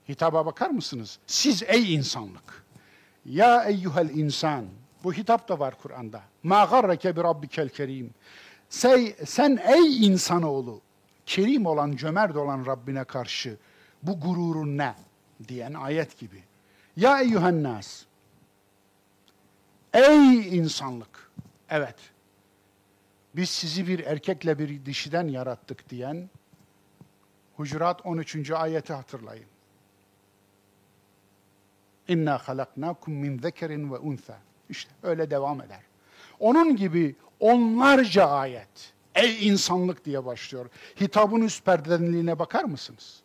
Hitaba 0.09 0.45
bakar 0.45 0.69
mısınız? 0.69 1.19
Siz 1.28 1.63
ey 1.63 1.93
insanlık. 1.93 2.63
Ya 3.25 3.63
eyyuhel 3.63 4.09
insan. 4.09 4.65
Bu 5.03 5.13
hitap 5.13 5.49
da 5.49 5.59
var 5.59 5.78
Kur'an'da. 5.78 6.21
Ma 6.43 6.65
garreke 6.65 7.15
bi 7.15 7.23
rabbikel 7.23 7.69
kerim. 7.69 8.13
Sen 9.25 9.57
ey 9.67 10.05
insanoğlu, 10.05 10.82
kerim 11.25 11.65
olan, 11.65 11.95
cömert 11.95 12.36
olan 12.36 12.65
Rabbine 12.65 13.03
karşı 13.03 13.57
bu 14.04 14.20
gururun 14.20 14.78
ne? 14.78 14.95
diyen 15.48 15.74
ayet 15.74 16.20
gibi. 16.20 16.43
Ya 16.95 17.22
eyyühennas. 17.22 18.06
Ey 19.93 20.58
insanlık. 20.58 21.32
Evet. 21.70 21.95
Biz 23.36 23.50
sizi 23.50 23.88
bir 23.88 24.00
erkekle 24.00 24.60
bir 24.60 24.86
dişiden 24.86 25.28
yarattık 25.28 25.89
diyen 25.89 26.30
Hucurat 27.58 28.06
13. 28.06 28.52
ayeti 28.52 28.93
hatırlayın. 28.93 29.45
İnna 32.08 32.38
halaknakum 32.38 33.14
min 33.14 33.39
zekerin 33.39 33.91
ve 33.91 33.98
unsa. 33.98 34.38
İşte 34.70 34.91
öyle 35.04 35.32
devam 35.32 35.62
eder. 35.62 35.82
Onun 36.39 36.76
gibi 36.76 37.16
onlarca 37.39 38.26
ayet. 38.26 38.93
Ey 39.16 39.48
insanlık 39.48 40.06
diye 40.06 40.26
başlıyor. 40.26 40.70
Hitabın 41.02 41.41
üst 41.41 41.66
perdenliğine 41.66 42.39
bakar 42.39 42.64
mısınız? 42.64 43.22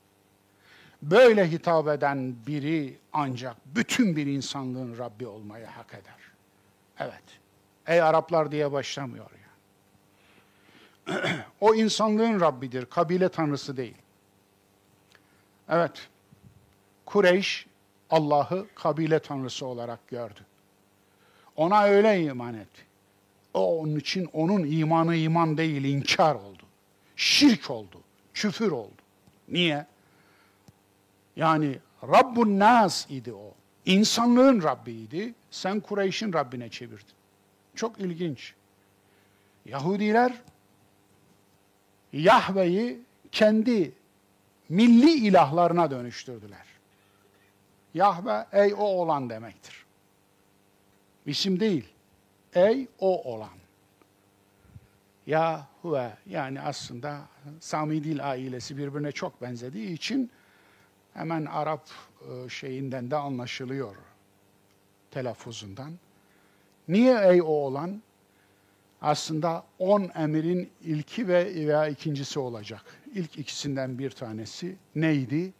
Böyle 1.03 1.51
hitap 1.51 1.89
eden 1.89 2.35
biri 2.47 2.99
ancak 3.13 3.57
bütün 3.67 4.17
bir 4.17 4.27
insanlığın 4.27 4.99
Rabbi 4.99 5.27
olmaya 5.27 5.77
hak 5.77 5.95
eder. 5.95 6.15
Evet. 6.99 7.23
Ey 7.87 8.03
Araplar 8.03 8.53
diye 8.53 8.73
başlamıyor 8.73 9.27
yani. 9.31 9.43
o 11.61 11.75
insanlığın 11.75 12.41
Rabbidir, 12.41 12.87
kabile 12.87 13.29
tanrısı 13.29 13.77
değil. 13.77 13.97
Evet. 15.69 16.09
Kureyş 17.07 17.67
Allah'ı 18.11 18.67
kabile 18.75 19.19
tanrısı 19.19 19.67
olarak 19.67 20.09
gördü. 20.09 20.41
Ona 21.57 21.85
öyle 21.85 22.23
iman 22.23 22.55
etti. 22.55 22.83
O 23.55 23.81
onun 23.81 23.97
için 23.97 24.31
onun 24.33 24.65
imanı 24.65 25.17
iman 25.17 25.57
değil, 25.59 25.85
inkar 25.85 26.35
oldu. 26.35 26.63
Şirk 27.17 27.71
oldu, 27.71 28.01
küfür 28.35 28.71
oldu. 28.71 29.03
Niye? 29.49 29.87
Yani 31.37 31.79
Rabbun 32.03 32.59
Nas 32.59 33.07
idi 33.11 33.33
o. 33.33 33.55
İnsanlığın 33.87 34.63
Rabbiydi. 34.63 35.35
Sen 35.51 35.81
Kureyş'in 35.81 36.33
Rabbine 36.33 36.69
çevirdin. 36.69 37.15
Çok 37.75 38.01
ilginç. 38.01 38.55
Yahudiler 39.65 40.33
Yahve'yi 42.13 43.01
kendi 43.33 43.93
milli 44.69 45.11
ilahlarına 45.11 45.91
dönüştürdüler. 45.91 46.67
Yahve 47.95 48.47
ey 48.53 48.75
o 48.75 48.85
olan 48.85 49.31
demektir. 49.31 49.87
İsim 51.27 51.61
değil. 51.61 51.89
Ey 52.55 52.89
o 52.99 53.35
olan. 53.35 53.49
Yahve 55.27 56.13
yani 56.27 56.61
aslında 56.61 57.21
Sami 57.61 58.05
dil 58.05 58.31
ailesi 58.31 58.77
birbirine 58.77 59.13
çok 59.13 59.43
benzediği 59.43 59.93
için 59.93 60.31
hemen 61.15 61.45
Arap 61.45 61.89
e, 62.21 62.49
şeyinden 62.49 63.11
de 63.11 63.17
anlaşılıyor 63.17 63.97
telaffuzundan. 65.11 65.93
Niye 66.89 67.21
ey 67.29 67.43
o 67.43 67.47
olan? 67.47 68.03
Aslında 69.03 69.65
on 69.79 70.11
emirin 70.15 70.71
ilki 70.85 71.29
ve 71.29 71.55
veya 71.55 71.89
ikincisi 71.89 72.39
olacak. 72.39 72.83
İlk 73.15 73.39
ikisinden 73.39 73.99
bir 73.99 74.11
tanesi 74.11 74.77
neydi? 74.95 75.53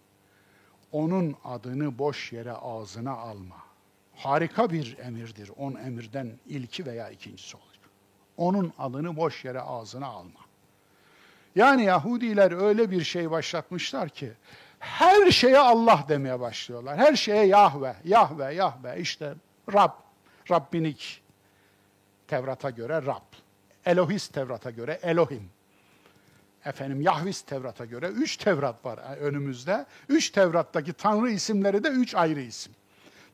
Onun 0.93 1.37
adını 1.45 1.99
boş 1.99 2.33
yere 2.33 2.53
ağzına 2.53 3.13
alma. 3.13 3.57
Harika 4.17 4.71
bir 4.71 4.99
emirdir. 4.99 5.51
On 5.57 5.75
emirden 5.75 6.33
ilki 6.47 6.87
veya 6.87 7.11
ikincisi 7.11 7.57
olacak. 7.57 7.91
Onun 8.37 8.73
adını 8.79 9.17
boş 9.17 9.45
yere 9.45 9.61
ağzına 9.61 10.07
alma. 10.07 10.41
Yani 11.57 11.85
Yahudiler 11.85 12.53
öyle 12.53 12.91
bir 12.91 13.05
şey 13.05 13.31
başlatmışlar 13.31 14.09
ki 14.09 14.33
her 14.83 15.31
şeye 15.31 15.59
Allah 15.59 16.05
demeye 16.09 16.41
başlıyorlar. 16.41 16.97
Her 16.97 17.17
şeye 17.17 17.47
Yahve, 17.47 17.95
Yahve, 18.05 18.55
Yahve. 18.55 19.01
İşte 19.01 19.35
Rab, 19.73 19.91
Rabbinik. 20.51 21.23
Tevrat'a 22.29 22.71
göre 22.71 23.07
Rab. 23.07 23.23
Elohis 23.87 24.29
Tevrat'a 24.29 24.71
göre 24.71 24.99
Elohim. 25.03 25.51
Efendim 26.65 27.01
Yahvis 27.01 27.43
Tevrat'a 27.43 27.85
göre 27.85 28.07
üç 28.07 28.37
Tevrat 28.37 28.85
var 28.85 28.99
önümüzde. 29.21 29.87
Üç 30.09 30.31
Tevrat'taki 30.31 30.93
Tanrı 30.93 31.31
isimleri 31.31 31.85
de 31.85 31.89
üç 31.89 32.15
ayrı 32.15 32.41
isim. 32.41 32.73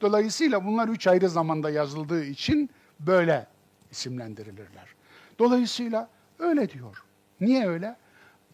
Dolayısıyla 0.00 0.64
bunlar 0.64 0.88
üç 0.88 1.06
ayrı 1.06 1.28
zamanda 1.28 1.70
yazıldığı 1.70 2.24
için 2.24 2.70
böyle 3.00 3.46
isimlendirilirler. 3.90 4.94
Dolayısıyla 5.38 6.08
öyle 6.38 6.70
diyor. 6.70 7.04
Niye 7.40 7.68
öyle? 7.68 7.96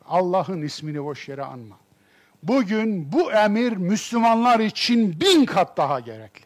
Allah'ın 0.07 0.63
ismini 0.63 1.05
boş 1.05 1.29
yere 1.29 1.45
anma. 1.45 1.77
Bugün 2.45 3.13
bu 3.13 3.33
emir 3.33 3.73
Müslümanlar 3.73 4.61
için 4.61 5.21
bin 5.21 5.45
kat 5.45 5.77
daha 5.77 6.01
gerekli. 6.01 6.45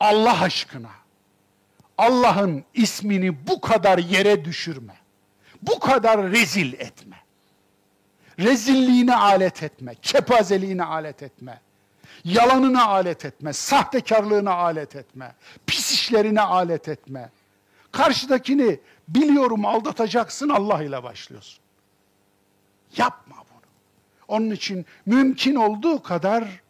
Allah 0.00 0.42
aşkına 0.42 0.90
Allah'ın 1.98 2.64
ismini 2.74 3.46
bu 3.46 3.60
kadar 3.60 3.98
yere 3.98 4.44
düşürme. 4.44 4.94
Bu 5.62 5.78
kadar 5.78 6.30
rezil 6.30 6.72
etme. 6.72 7.16
Rezilliğine 8.38 9.16
alet 9.16 9.62
etme, 9.62 9.94
kepazeliğine 9.94 10.84
alet 10.84 11.22
etme. 11.22 11.60
Yalanına 12.24 12.86
alet 12.86 13.24
etme, 13.24 13.52
sahtekarlığına 13.52 14.54
alet 14.54 14.96
etme, 14.96 15.34
pis 15.66 15.92
işlerine 15.92 16.40
alet 16.40 16.88
etme. 16.88 17.30
Karşıdakini 17.92 18.80
biliyorum 19.08 19.66
aldatacaksın 19.66 20.48
Allah 20.48 20.82
ile 20.82 21.02
başlıyorsun. 21.02 21.58
Yapma. 22.96 23.45
Onun 24.28 24.50
için 24.50 24.86
mümkün 25.06 25.54
olduğu 25.54 26.02
kadar 26.02 26.62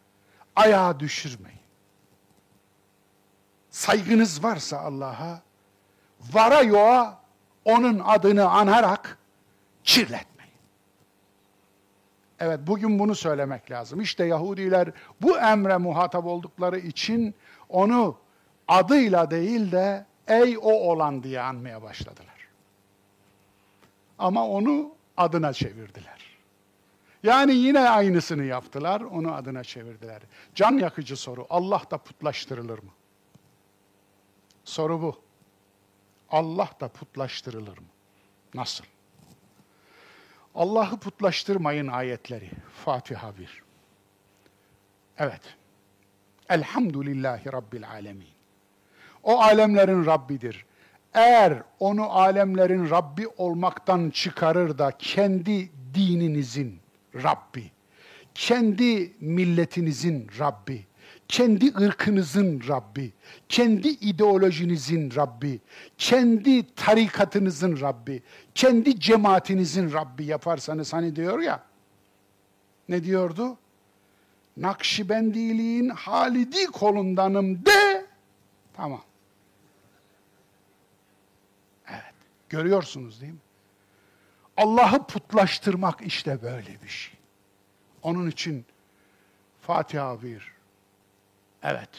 ayağa 0.55 0.99
düşürmeyin. 0.99 1.59
Saygınız 3.69 4.43
varsa 4.43 4.79
Allah'a, 4.79 5.41
vara 6.33 6.61
yoğa 6.61 7.21
onun 7.65 7.99
adını 7.99 8.49
anarak 8.49 9.17
kirletmeyin. 9.83 10.53
Evet 12.39 12.59
bugün 12.67 12.99
bunu 12.99 13.15
söylemek 13.15 13.71
lazım. 13.71 14.01
İşte 14.01 14.25
Yahudiler 14.25 14.91
bu 15.21 15.37
emre 15.37 15.77
muhatap 15.77 16.25
oldukları 16.25 16.79
için 16.79 17.35
onu 17.69 18.17
adıyla 18.67 19.31
değil 19.31 19.71
de 19.71 20.05
ey 20.27 20.57
o 20.57 20.71
olan 20.71 21.23
diye 21.23 21.41
anmaya 21.41 21.81
başladılar. 21.81 22.47
Ama 24.19 24.47
onu 24.47 24.91
adına 25.17 25.53
çevirdiler. 25.53 26.16
Yani 27.23 27.55
yine 27.55 27.89
aynısını 27.89 28.43
yaptılar, 28.43 29.01
onu 29.01 29.33
adına 29.33 29.63
çevirdiler. 29.63 30.21
Can 30.55 30.77
yakıcı 30.77 31.17
soru, 31.17 31.47
Allah 31.49 31.81
da 31.91 31.97
putlaştırılır 31.97 32.79
mı? 32.79 32.91
Soru 34.63 35.01
bu. 35.01 35.21
Allah 36.29 36.69
da 36.79 36.87
putlaştırılır 36.87 37.77
mı? 37.77 37.87
Nasıl? 38.53 38.83
Allah'ı 40.55 40.97
putlaştırmayın 40.97 41.87
ayetleri. 41.87 42.49
Fatiha 42.85 43.37
1. 43.37 43.63
Evet. 45.17 45.41
Elhamdülillahi 46.49 47.53
Rabbil 47.53 47.89
alemin. 47.89 48.27
O 49.23 49.41
alemlerin 49.41 50.05
Rabbidir. 50.05 50.65
Eğer 51.13 51.63
onu 51.79 52.11
alemlerin 52.11 52.89
Rabbi 52.89 53.27
olmaktan 53.27 54.09
çıkarır 54.09 54.77
da 54.77 54.91
kendi 54.97 55.71
dininizin 55.93 56.79
Rabbi, 57.23 57.71
kendi 58.35 59.13
milletinizin 59.19 60.27
Rabbi, 60.39 60.85
kendi 61.27 61.77
ırkınızın 61.77 62.61
Rabbi, 62.67 63.13
kendi 63.49 63.87
ideolojinizin 63.87 65.15
Rabbi, 65.15 65.59
kendi 65.97 66.75
tarikatınızın 66.75 67.81
Rabbi, 67.81 68.23
kendi 68.55 68.99
cemaatinizin 68.99 69.93
Rabbi 69.93 70.25
yaparsanız 70.25 70.93
hani 70.93 71.15
diyor 71.15 71.39
ya, 71.39 71.63
ne 72.89 73.03
diyordu? 73.03 73.57
Nakşibendiliğin 74.57 75.89
halidi 75.89 76.65
kolundanım 76.65 77.65
de, 77.65 78.05
tamam. 78.73 79.01
Evet, 81.89 82.13
görüyorsunuz 82.49 83.21
değil 83.21 83.33
mi? 83.33 83.39
Allah'ı 84.57 85.07
putlaştırmak 85.07 86.01
işte 86.01 86.41
böyle 86.41 86.81
bir 86.83 86.87
şey. 86.87 87.13
Onun 88.01 88.29
için 88.29 88.65
Fatiha 89.61 90.21
bir. 90.21 90.53
Evet. 91.63 91.89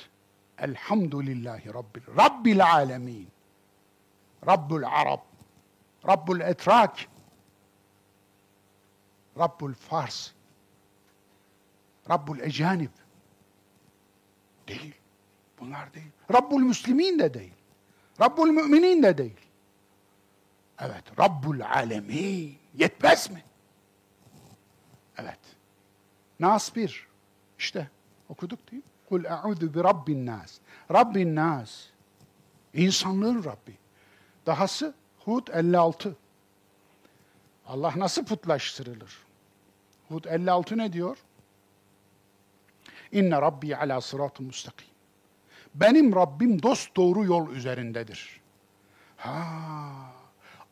Elhamdülillahi 0.59 1.75
Rabbil, 1.75 2.03
Rabbil 2.17 2.65
alemin. 2.73 3.29
Rabbul 4.47 4.83
Arab. 4.83 5.21
Rabbul 6.09 6.41
Etrak. 6.41 6.99
Rabbul 9.39 9.75
Fars. 9.75 10.31
Rabbul 12.11 12.39
Ecanib. 12.39 12.91
Değil. 14.69 14.95
Bunlar 15.61 15.95
değil. 15.95 16.11
Rabbul 16.33 16.61
Müslimin 16.61 17.19
de 17.19 17.35
değil. 17.35 17.55
Rabbul 18.21 18.47
Müminin 18.49 19.03
de 19.03 19.19
değil. 19.19 19.48
Evet, 20.81 21.05
Rabbul 21.21 21.61
Alemin. 21.61 22.59
Yetmez 22.75 23.31
mi? 23.31 23.43
Evet. 25.19 25.39
Nas 26.41 26.77
bir. 26.77 27.07
İşte 27.59 27.91
okuduk 28.29 28.71
değil 28.71 28.83
mi? 28.83 28.89
Kul 29.09 29.25
e'udu 29.25 29.75
bi 29.75 29.85
rabbin 29.85 30.27
nas. 30.27 30.59
Rabbin 30.93 31.37
nas. 31.37 31.87
İnsanlığın 32.75 33.45
Rabbi. 33.45 33.79
Dahası 34.47 34.95
Hud 35.25 35.49
56. 35.49 36.17
Allah 37.67 37.93
nasıl 37.97 38.25
putlaştırılır? 38.25 39.19
Hud 40.09 40.25
56 40.25 40.79
ne 40.79 40.93
diyor? 40.93 41.19
İnne 43.13 43.43
Rabbi 43.43 43.77
ala 43.77 44.01
sıratı 44.01 44.43
müstakim. 44.43 44.89
Benim 45.75 46.15
Rabbim 46.15 46.63
dost 46.63 46.97
doğru 46.97 47.25
yol 47.25 47.51
üzerindedir. 47.51 48.41
Ha, 49.17 49.49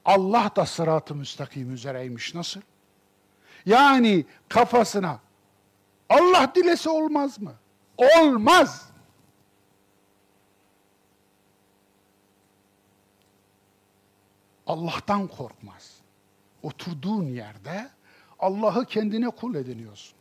Allah 0.07 0.51
da 0.57 0.67
sırat-ı 0.67 1.15
müstakim 1.15 1.75
üzereymiş. 1.75 2.35
Nasıl? 2.35 2.61
Yani 3.67 4.25
kafasına 4.49 5.21
Allah 6.09 6.53
dilese 6.55 6.91
olmaz 6.91 7.41
mı? 7.41 7.55
Olmaz. 7.97 8.91
Allah'tan 14.67 15.27
korkmaz. 15.29 16.01
Oturduğun 16.63 17.25
yerde 17.25 17.91
Allah'ı 18.39 18.85
kendine 18.85 19.31
kul 19.31 19.55
ediniyorsun. 19.55 20.19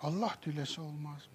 Allah 0.00 0.34
dilese 0.46 0.80
olmaz 0.80 1.26
mı? 1.26 1.33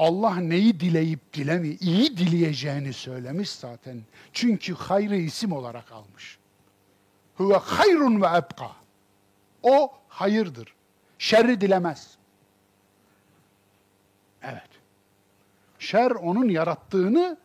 Allah 0.00 0.36
neyi 0.36 0.80
dileyip 0.80 1.32
dilemi, 1.32 1.68
iyi 1.68 2.16
dileyeceğini 2.16 2.92
söylemiş 2.92 3.50
zaten. 3.50 4.02
Çünkü 4.32 4.74
hayrı 4.74 5.16
isim 5.16 5.52
olarak 5.52 5.92
almış. 5.92 6.38
Huve 7.34 7.56
hayrun 7.56 8.22
ve 8.22 8.26
ebka. 8.26 8.70
O 9.62 9.92
hayırdır. 10.08 10.74
Şerri 11.18 11.60
dilemez. 11.60 12.16
Evet. 14.42 14.70
Şer 15.78 16.10
onun 16.10 16.48
yarattığını 16.48 17.36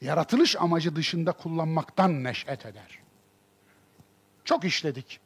yaratılış 0.00 0.56
amacı 0.56 0.96
dışında 0.96 1.32
kullanmaktan 1.32 2.24
neşet 2.24 2.66
eder. 2.66 2.98
Çok 4.44 4.64
işledik. 4.64 5.20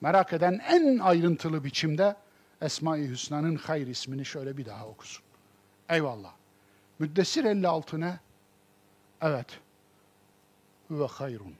Merak 0.00 0.32
eden 0.32 0.60
en 0.68 0.98
ayrıntılı 0.98 1.64
biçimde 1.64 2.16
Esma-i 2.60 3.08
Hüsna'nın 3.08 3.56
hayır 3.56 3.86
ismini 3.86 4.24
şöyle 4.24 4.56
bir 4.56 4.66
daha 4.66 4.86
okusun. 4.86 5.24
Eyvallah. 5.88 6.32
Müddessir 6.98 7.44
56 7.44 8.00
ne? 8.00 8.20
Evet. 9.20 9.60
Ve 10.90 11.06
hayrun. 11.06 11.54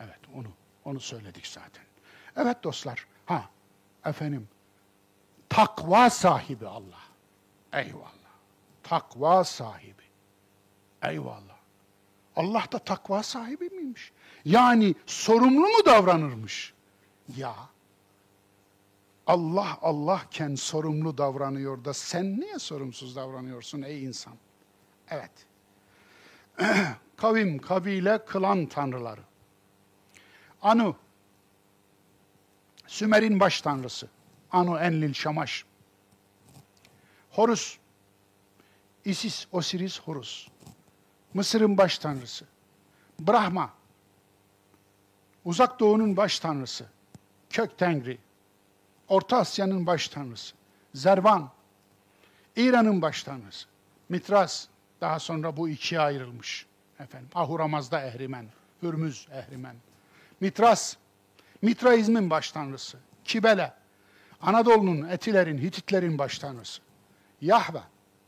Evet 0.00 0.20
onu 0.34 0.48
onu 0.84 1.00
söyledik 1.00 1.46
zaten. 1.46 1.84
Evet 2.36 2.64
dostlar. 2.64 3.06
Ha 3.26 3.50
efendim 4.04 4.48
takva 5.48 6.10
sahibi 6.10 6.66
Allah. 6.66 7.00
Eyvallah. 7.72 8.10
Takva 8.82 9.44
sahibi. 9.44 10.02
Eyvallah. 11.02 11.56
Allah 12.36 12.64
da 12.72 12.78
takva 12.78 13.22
sahibi 13.22 13.64
miymiş? 13.64 14.12
Yani 14.44 14.94
sorumlu 15.06 15.60
mu 15.60 15.86
davranırmış? 15.86 16.74
Ya 17.36 17.54
Allah 19.26 19.78
Allahken 19.82 20.54
sorumlu 20.54 21.18
davranıyor 21.18 21.84
da 21.84 21.94
sen 21.94 22.40
niye 22.40 22.58
sorumsuz 22.58 23.16
davranıyorsun 23.16 23.82
ey 23.82 24.04
insan? 24.04 24.34
Evet. 25.10 25.30
Kavim, 27.16 27.58
kabile, 27.58 28.24
klan 28.24 28.66
tanrıları. 28.66 29.20
Anu, 30.62 30.96
Sümer'in 32.86 33.40
baş 33.40 33.60
tanrısı. 33.60 34.08
Anu 34.52 34.78
Enlil 34.78 35.12
Şamaş. 35.12 35.64
Horus, 37.30 37.78
Isis, 39.04 39.46
Osiris, 39.52 40.00
Horus. 40.00 40.48
Mısır'ın 41.34 41.78
baş 41.78 41.98
tanrısı. 41.98 42.44
Brahma, 43.20 43.70
Uzak 45.44 45.80
Doğu'nun 45.80 46.16
baş 46.16 46.40
tanrısı. 46.40 46.86
Kök 47.50 47.78
Tengri. 47.78 48.18
Orta 49.08 49.36
Asya'nın 49.36 49.86
baş 49.86 50.08
tanrısı. 50.08 50.54
Zervan, 50.94 51.50
İran'ın 52.56 53.02
baş 53.02 53.22
tanrısı. 53.22 53.66
Mitras, 54.08 54.66
daha 55.00 55.18
sonra 55.18 55.56
bu 55.56 55.68
ikiye 55.68 56.00
ayrılmış. 56.00 56.66
Efendim, 57.00 57.28
Ahuramaz'da 57.34 58.02
Ehrimen, 58.06 58.46
Hürmüz 58.82 59.28
Ehrimen. 59.32 59.76
Mitras, 60.40 60.96
Mitraizmin 61.62 62.30
baş 62.30 62.52
tanrısı. 62.52 62.98
Kibele, 63.24 63.72
Anadolu'nun, 64.40 65.08
Etilerin, 65.08 65.58
Hititlerin 65.58 66.18
baş 66.18 66.38
tanrısı. 66.38 66.82
Yahve, 67.40 67.82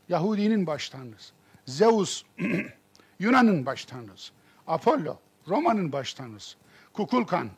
Yahudinin 0.09 0.67
baş 0.67 0.89
tanrısı. 0.89 1.33
Zeus, 1.65 2.23
Yunan'ın 3.19 3.65
baş 3.65 3.85
tanrısı. 3.85 4.31
Apollo, 4.67 5.17
Roma'nın 5.47 5.91
baş 5.91 6.13
tanrısı. 6.13 6.57
Kukulkan, 6.93 7.49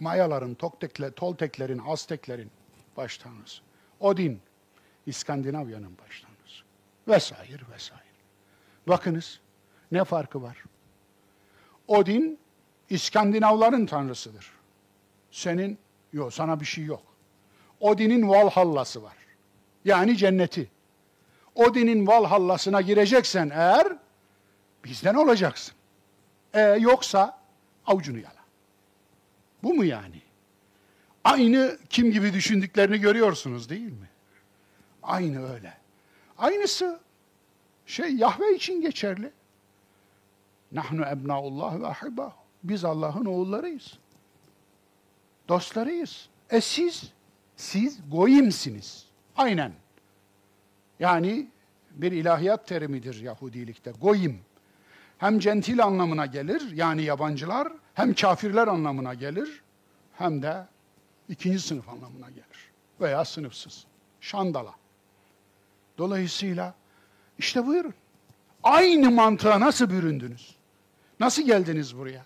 Mayaların, 0.00 0.54
Toktekler, 0.54 1.10
Tolteklerin, 1.10 1.78
Azteklerin 1.78 2.50
baş. 2.96 3.20
Odin, 4.00 4.40
İskandinavya'nın 5.06 5.98
baş 5.98 6.20
tanrısı. 6.20 6.64
Vesaire 7.08 7.62
vesaire. 7.74 8.02
Bakınız 8.88 9.40
ne 9.92 10.04
farkı 10.04 10.42
var? 10.42 10.64
Odin 11.88 12.38
İskandinavların 12.90 13.86
tanrısıdır. 13.86 14.52
Senin 15.30 15.78
yok 16.12 16.34
sana 16.34 16.60
bir 16.60 16.64
şey 16.64 16.84
yok. 16.84 17.02
Odin'in 17.80 18.28
Valhallası 18.28 19.02
var. 19.02 19.16
Yani 19.84 20.16
cenneti. 20.16 20.70
Odin'in 21.54 22.06
Valhallasına 22.06 22.80
gireceksen 22.80 23.50
eğer 23.54 23.96
bizden 24.84 25.14
olacaksın. 25.14 25.74
E 26.54 26.60
yoksa 26.60 27.40
avucunu 27.86 28.18
yala. 28.18 28.39
Bu 29.62 29.74
mu 29.74 29.84
yani? 29.84 30.22
Aynı 31.24 31.78
kim 31.90 32.12
gibi 32.12 32.32
düşündüklerini 32.32 32.98
görüyorsunuz 32.98 33.70
değil 33.70 33.92
mi? 33.92 34.08
Aynı 35.02 35.52
öyle. 35.52 35.74
Aynısı 36.38 37.00
şey 37.86 38.14
Yahve 38.14 38.54
için 38.54 38.80
geçerli. 38.80 39.30
Nahnu 40.72 41.06
ebnaullah 41.06 41.80
ve 41.80 41.86
ahibah. 41.86 42.32
Biz 42.64 42.84
Allah'ın 42.84 43.24
oğullarıyız. 43.24 43.98
Dostlarıyız. 45.48 46.28
E 46.50 46.60
siz, 46.60 47.12
siz 47.56 48.00
goyimsiniz. 48.10 49.06
Aynen. 49.36 49.72
Yani 51.00 51.48
bir 51.90 52.12
ilahiyat 52.12 52.66
terimidir 52.66 53.20
Yahudilikte. 53.20 53.90
Goyim. 53.90 54.40
Hem 55.18 55.38
centil 55.38 55.84
anlamına 55.84 56.26
gelir, 56.26 56.72
yani 56.72 57.02
yabancılar, 57.02 57.72
hem 58.00 58.14
kafirler 58.14 58.68
anlamına 58.68 59.14
gelir, 59.14 59.62
hem 60.18 60.42
de 60.42 60.66
ikinci 61.28 61.60
sınıf 61.60 61.88
anlamına 61.88 62.30
gelir. 62.30 62.70
Veya 63.00 63.24
sınıfsız. 63.24 63.84
Şandala. 64.20 64.74
Dolayısıyla 65.98 66.74
işte 67.38 67.66
buyurun. 67.66 67.94
Aynı 68.62 69.10
mantığa 69.10 69.60
nasıl 69.60 69.90
büründünüz? 69.90 70.54
Nasıl 71.20 71.42
geldiniz 71.42 71.96
buraya? 71.96 72.24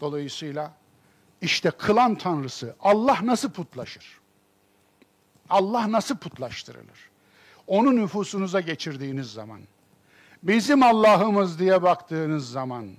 Dolayısıyla 0.00 0.72
işte 1.40 1.70
kılan 1.70 2.14
tanrısı 2.14 2.76
Allah 2.80 3.18
nasıl 3.22 3.50
putlaşır? 3.50 4.20
Allah 5.50 5.92
nasıl 5.92 6.16
putlaştırılır? 6.16 7.10
Onu 7.66 7.96
nüfusunuza 7.96 8.60
geçirdiğiniz 8.60 9.32
zaman, 9.32 9.60
bizim 10.42 10.82
Allah'ımız 10.82 11.58
diye 11.58 11.82
baktığınız 11.82 12.50
zaman 12.50 12.90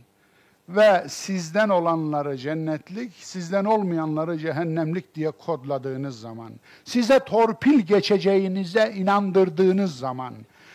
ve 0.69 1.05
sizden 1.09 1.69
olanları 1.69 2.37
cennetlik, 2.37 3.13
sizden 3.13 3.65
olmayanları 3.65 4.37
cehennemlik 4.37 5.15
diye 5.15 5.31
kodladığınız 5.31 6.19
zaman, 6.19 6.51
size 6.83 7.19
torpil 7.19 7.79
geçeceğinize 7.79 8.93
inandırdığınız 8.95 9.97
zaman, 9.97 10.33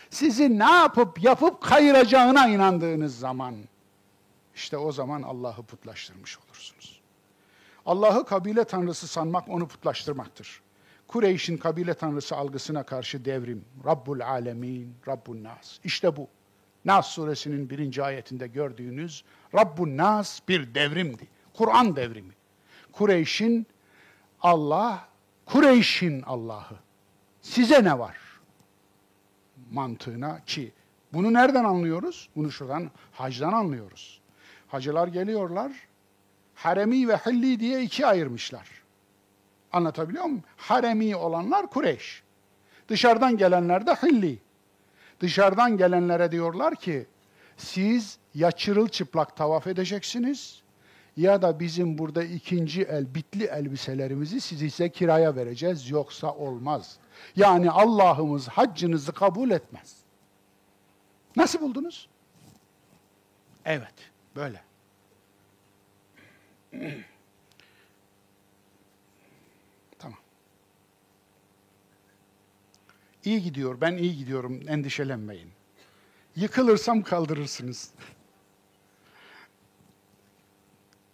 sizi 0.09 0.59
ne 0.59 0.71
yapıp 0.71 1.23
yapıp 1.23 1.61
kayıracağına 1.61 2.47
inandığınız 2.47 3.19
zaman, 3.19 3.55
işte 4.55 4.77
o 4.77 4.91
zaman 4.91 5.21
Allah'ı 5.21 5.63
putlaştırmış 5.63 6.37
olursunuz. 6.39 7.01
Allah'ı 7.85 8.25
kabile 8.25 8.63
tanrısı 8.63 9.07
sanmak 9.07 9.49
onu 9.49 9.67
putlaştırmaktır. 9.67 10.61
Kureyş'in 11.07 11.57
kabile 11.57 11.93
tanrısı 11.93 12.35
algısına 12.35 12.83
karşı 12.83 13.25
devrim. 13.25 13.65
Rabbul 13.85 14.19
alemin, 14.19 14.95
Rabbun 15.07 15.43
nas. 15.43 15.79
İşte 15.83 16.17
bu. 16.17 16.27
Nas 16.85 17.07
suresinin 17.07 17.69
birinci 17.69 18.03
ayetinde 18.03 18.47
gördüğünüz 18.47 19.23
Rabbun 19.55 19.97
nas 19.97 20.39
bir 20.47 20.75
devrimdi. 20.75 21.27
Kur'an 21.53 21.95
devrimi. 21.95 22.33
Kureyş'in 22.91 23.67
Allah, 24.41 25.07
Kureyş'in 25.45 26.21
Allah'ı. 26.21 26.75
Size 27.41 27.83
ne 27.83 27.99
var? 27.99 28.17
Mantığına 29.71 30.39
ki 30.45 30.71
bunu 31.13 31.33
nereden 31.33 31.63
anlıyoruz? 31.63 32.29
Bunu 32.35 32.51
şuradan 32.51 32.91
hacdan 33.11 33.53
anlıyoruz. 33.53 34.21
Hacılar 34.67 35.07
geliyorlar, 35.07 35.71
haremi 36.55 37.07
ve 37.07 37.17
hilli 37.17 37.59
diye 37.59 37.81
iki 37.83 38.07
ayırmışlar. 38.07 38.67
Anlatabiliyor 39.73 40.23
muyum? 40.23 40.43
Haremi 40.57 41.15
olanlar 41.15 41.67
Kureyş. 41.67 42.23
Dışarıdan 42.87 43.37
gelenler 43.37 43.87
de 43.87 43.93
hilli. 43.93 44.39
Dışarıdan 45.21 45.77
gelenlere 45.77 46.31
diyorlar 46.31 46.75
ki, 46.75 47.07
siz 47.57 48.17
ya 48.33 48.51
çırılçıplak 48.51 49.37
tavaf 49.37 49.67
edeceksiniz 49.67 50.61
ya 51.17 51.41
da 51.41 51.59
bizim 51.59 51.97
burada 51.97 52.23
ikinci 52.23 52.81
el 52.81 53.15
bitli 53.15 53.43
elbiselerimizi 53.43 54.41
size 54.41 54.89
kiraya 54.89 55.35
vereceğiz 55.35 55.89
yoksa 55.89 56.33
olmaz. 56.33 56.97
Yani 57.35 57.71
Allah'ımız 57.71 58.47
haccınızı 58.47 59.11
kabul 59.11 59.49
etmez. 59.51 59.95
Nasıl 61.35 61.61
buldunuz? 61.61 62.09
Evet, 63.65 63.93
böyle. 64.35 64.63
İyi 73.25 73.43
gidiyor, 73.43 73.81
ben 73.81 73.97
iyi 73.97 74.17
gidiyorum, 74.17 74.61
endişelenmeyin. 74.67 75.51
Yıkılırsam 76.35 77.03
kaldırırsınız. 77.03 77.91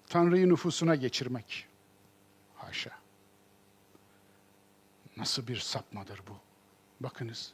Tanrı'yı 0.10 0.50
nüfusuna 0.50 0.96
geçirmek. 0.96 1.68
Haşa. 2.56 2.92
Nasıl 5.18 5.48
bir 5.48 5.58
sapmadır 5.58 6.22
bu? 6.30 6.38
Bakınız, 7.00 7.54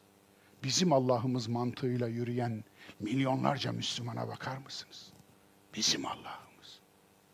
bizim 0.64 0.92
Allah'ımız 0.92 1.48
mantığıyla 1.48 2.08
yürüyen 2.08 2.64
milyonlarca 3.00 3.72
Müslümana 3.72 4.28
bakar 4.28 4.56
mısınız? 4.56 5.12
Bizim 5.74 6.06
Allah'ımız. 6.06 6.78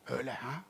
Öyle 0.09 0.33
ha? 0.33 0.65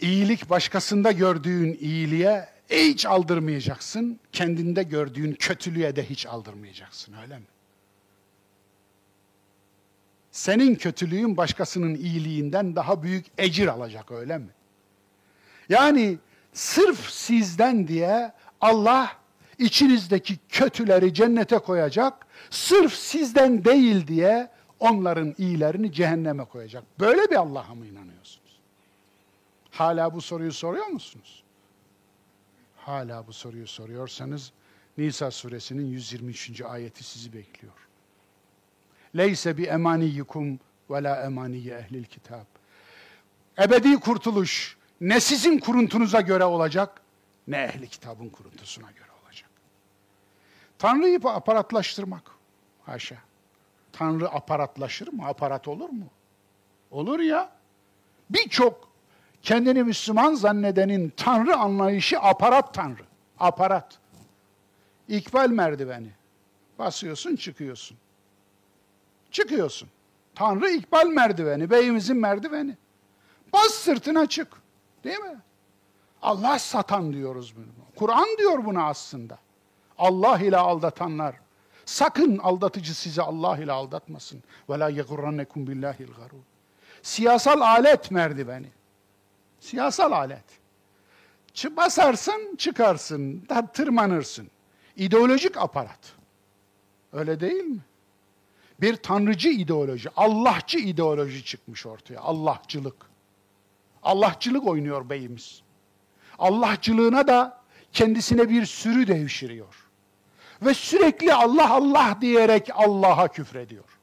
İyilik 0.00 0.50
başkasında 0.50 1.12
gördüğün 1.12 1.78
iyiliğe 1.80 2.51
hiç 2.72 3.06
aldırmayacaksın. 3.06 4.20
Kendinde 4.32 4.82
gördüğün 4.82 5.32
kötülüğe 5.32 5.96
de 5.96 6.04
hiç 6.04 6.26
aldırmayacaksın 6.26 7.14
öyle 7.22 7.38
mi? 7.38 7.44
Senin 10.30 10.74
kötülüğün 10.74 11.36
başkasının 11.36 11.94
iyiliğinden 11.94 12.76
daha 12.76 13.02
büyük 13.02 13.26
ecir 13.38 13.66
alacak 13.66 14.10
öyle 14.10 14.38
mi? 14.38 14.48
Yani 15.68 16.18
sırf 16.52 17.10
sizden 17.10 17.88
diye 17.88 18.32
Allah 18.60 19.16
içinizdeki 19.58 20.36
kötüleri 20.48 21.14
cennete 21.14 21.58
koyacak. 21.58 22.26
Sırf 22.50 22.94
sizden 22.94 23.64
değil 23.64 24.06
diye 24.06 24.50
onların 24.80 25.34
iyilerini 25.38 25.92
cehenneme 25.92 26.44
koyacak. 26.44 26.84
Böyle 27.00 27.30
bir 27.30 27.36
Allah'a 27.36 27.74
mı 27.74 27.86
inanıyorsunuz? 27.86 28.60
Hala 29.70 30.14
bu 30.14 30.20
soruyu 30.20 30.52
soruyor 30.52 30.86
musunuz? 30.86 31.42
Hala 32.86 33.26
bu 33.26 33.32
soruyu 33.32 33.66
soruyorsanız 33.66 34.52
Nisa 34.98 35.30
suresinin 35.30 35.86
123. 35.86 36.60
ayeti 36.60 37.04
sizi 37.04 37.32
bekliyor. 37.32 37.74
Leyse 39.16 39.58
bi 39.58 39.64
emaniyyikum 39.64 40.60
ve 40.90 41.02
la 41.02 41.24
emaniyye 41.24 41.74
ehlil 41.74 42.04
kitab. 42.04 42.44
Ebedi 43.58 44.00
kurtuluş 44.00 44.76
ne 45.00 45.20
sizin 45.20 45.58
kuruntunuza 45.58 46.20
göre 46.20 46.44
olacak 46.44 47.00
ne 47.48 47.64
ehli 47.64 47.88
kitabın 47.88 48.28
kuruntusuna 48.28 48.90
göre 48.90 49.08
olacak. 49.24 49.50
Tanrı'yı 50.78 51.20
aparatlaştırmak. 51.24 52.30
Haşa. 52.86 53.16
Tanrı 53.92 54.28
aparatlaşır 54.28 55.12
mı? 55.12 55.26
Aparat 55.26 55.68
olur 55.68 55.88
mu? 55.88 56.06
Olur 56.90 57.20
ya. 57.20 57.52
Birçok 58.30 58.91
kendini 59.42 59.82
Müslüman 59.82 60.34
zannedenin 60.34 61.12
Tanrı 61.16 61.56
anlayışı 61.56 62.18
aparat 62.18 62.74
Tanrı. 62.74 63.02
Aparat. 63.40 63.98
İkbal 65.08 65.48
merdiveni. 65.48 66.10
Basıyorsun 66.78 67.36
çıkıyorsun. 67.36 67.98
Çıkıyorsun. 69.30 69.88
Tanrı 70.34 70.70
ikbal 70.70 71.06
merdiveni, 71.06 71.70
beyimizin 71.70 72.16
merdiveni. 72.16 72.76
Bas 73.52 73.70
sırtına 73.70 74.26
çık. 74.26 74.48
Değil 75.04 75.18
mi? 75.18 75.40
Allah 76.22 76.58
satan 76.58 77.12
diyoruz 77.12 77.56
bunu. 77.56 77.66
Kur'an 77.96 78.26
diyor 78.38 78.64
bunu 78.64 78.84
aslında. 78.84 79.38
Allah 79.98 80.38
ile 80.38 80.56
aldatanlar. 80.56 81.36
Sakın 81.84 82.38
aldatıcı 82.38 82.94
sizi 82.94 83.22
Allah 83.22 83.58
ile 83.58 83.72
aldatmasın. 83.72 84.42
Ve 84.70 84.78
la 84.78 84.88
yegurrannekum 84.88 85.66
billahil 85.66 86.06
garur. 86.06 86.42
Siyasal 87.02 87.60
alet 87.60 88.10
merdiveni. 88.10 88.68
Siyasal 89.62 90.12
alet. 90.12 90.44
Basarsın, 91.76 92.56
çıkarsın, 92.56 93.46
tırmanırsın. 93.74 94.50
İdeolojik 94.96 95.56
aparat. 95.56 96.14
Öyle 97.12 97.40
değil 97.40 97.64
mi? 97.64 97.80
Bir 98.80 98.96
tanrıcı 98.96 99.48
ideoloji, 99.48 100.08
Allahçı 100.16 100.78
ideoloji 100.78 101.44
çıkmış 101.44 101.86
ortaya. 101.86 102.20
Allahçılık. 102.20 102.96
Allahçılık 104.02 104.66
oynuyor 104.66 105.10
beyimiz. 105.10 105.62
Allahçılığına 106.38 107.26
da 107.26 107.60
kendisine 107.92 108.48
bir 108.48 108.66
sürü 108.66 109.06
devşiriyor. 109.06 109.88
Ve 110.62 110.74
sürekli 110.74 111.34
Allah 111.34 111.70
Allah 111.70 112.18
diyerek 112.20 112.68
Allah'a 112.74 113.28
küfrediyor. 113.28 113.98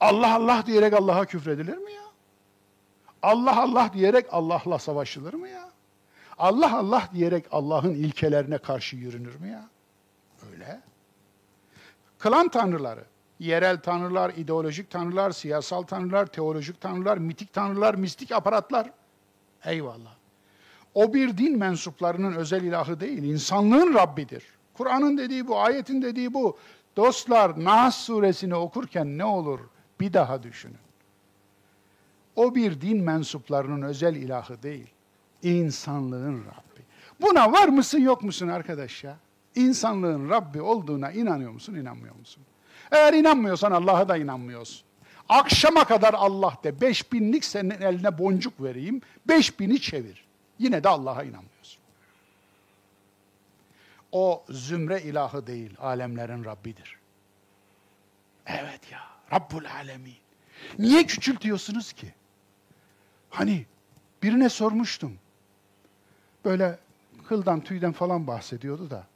Allah 0.00 0.34
Allah 0.34 0.62
diyerek 0.66 0.92
Allah'a 0.92 1.24
küfredilir 1.24 1.76
mi 1.76 1.92
ya? 1.92 2.02
Allah 3.22 3.62
Allah 3.62 3.90
diyerek 3.92 4.26
Allah'la 4.30 4.78
savaşılır 4.78 5.34
mı 5.34 5.48
ya? 5.48 5.70
Allah 6.38 6.78
Allah 6.78 7.08
diyerek 7.14 7.44
Allah'ın 7.50 7.94
ilkelerine 7.94 8.58
karşı 8.58 8.96
yürünür 8.96 9.40
mü 9.40 9.48
ya? 9.48 9.68
Öyle. 10.52 10.80
Klan 12.18 12.48
tanrıları, 12.48 13.04
yerel 13.38 13.80
tanrılar, 13.80 14.32
ideolojik 14.36 14.90
tanrılar, 14.90 15.30
siyasal 15.30 15.82
tanrılar, 15.82 16.26
teolojik 16.26 16.80
tanrılar, 16.80 17.18
mitik 17.18 17.52
tanrılar, 17.52 17.94
mistik 17.94 18.32
aparatlar. 18.32 18.90
Eyvallah. 19.64 20.14
O 20.94 21.14
bir 21.14 21.38
din 21.38 21.58
mensuplarının 21.58 22.32
özel 22.32 22.62
ilahı 22.62 23.00
değil, 23.00 23.22
insanlığın 23.22 23.94
Rabbidir. 23.94 24.44
Kur'an'ın 24.74 25.18
dediği 25.18 25.48
bu, 25.48 25.60
ayetin 25.60 26.02
dediği 26.02 26.34
bu. 26.34 26.58
Dostlar, 26.96 27.64
Nas 27.64 27.96
suresini 27.96 28.54
okurken 28.54 29.18
ne 29.18 29.24
olur? 29.24 29.60
Bir 30.00 30.12
daha 30.12 30.42
düşünün. 30.42 30.78
O 32.36 32.54
bir 32.54 32.80
din 32.80 33.02
mensuplarının 33.02 33.82
özel 33.82 34.16
ilahı 34.16 34.62
değil. 34.62 34.86
İnsanlığın 35.42 36.38
Rabbi. 36.38 36.82
Buna 37.20 37.52
var 37.52 37.68
mısın 37.68 37.98
yok 37.98 38.22
musun 38.22 38.48
arkadaş 38.48 39.04
ya? 39.04 39.16
İnsanlığın 39.54 40.30
Rabbi 40.30 40.62
olduğuna 40.62 41.12
inanıyor 41.12 41.50
musun, 41.50 41.74
inanmıyor 41.74 42.14
musun? 42.14 42.42
Eğer 42.90 43.12
inanmıyorsan 43.12 43.72
Allah'a 43.72 44.08
da 44.08 44.16
inanmıyorsun. 44.16 44.82
Akşama 45.28 45.84
kadar 45.84 46.14
Allah 46.14 46.58
de, 46.64 46.80
beş 46.80 47.12
binlik 47.12 47.44
senin 47.44 47.70
eline 47.70 48.18
boncuk 48.18 48.62
vereyim, 48.62 49.00
beş 49.28 49.60
bini 49.60 49.80
çevir. 49.80 50.24
Yine 50.58 50.84
de 50.84 50.88
Allah'a 50.88 51.22
inanmıyorsun. 51.22 51.82
O 54.12 54.44
zümre 54.50 55.02
ilahı 55.02 55.46
değil, 55.46 55.74
alemlerin 55.78 56.44
Rabbidir. 56.44 56.98
Evet 58.46 58.80
ya, 58.92 59.00
Rabbul 59.32 59.64
Alemin. 59.64 60.16
Niye 60.78 61.06
küçültüyorsunuz 61.06 61.92
ki? 61.92 62.14
Hani 63.32 63.66
birine 64.22 64.48
sormuştum. 64.48 65.18
Böyle 66.44 66.78
kıldan 67.28 67.60
tüyden 67.60 67.92
falan 67.92 68.26
bahsediyordu 68.26 68.90
da. 68.90 69.06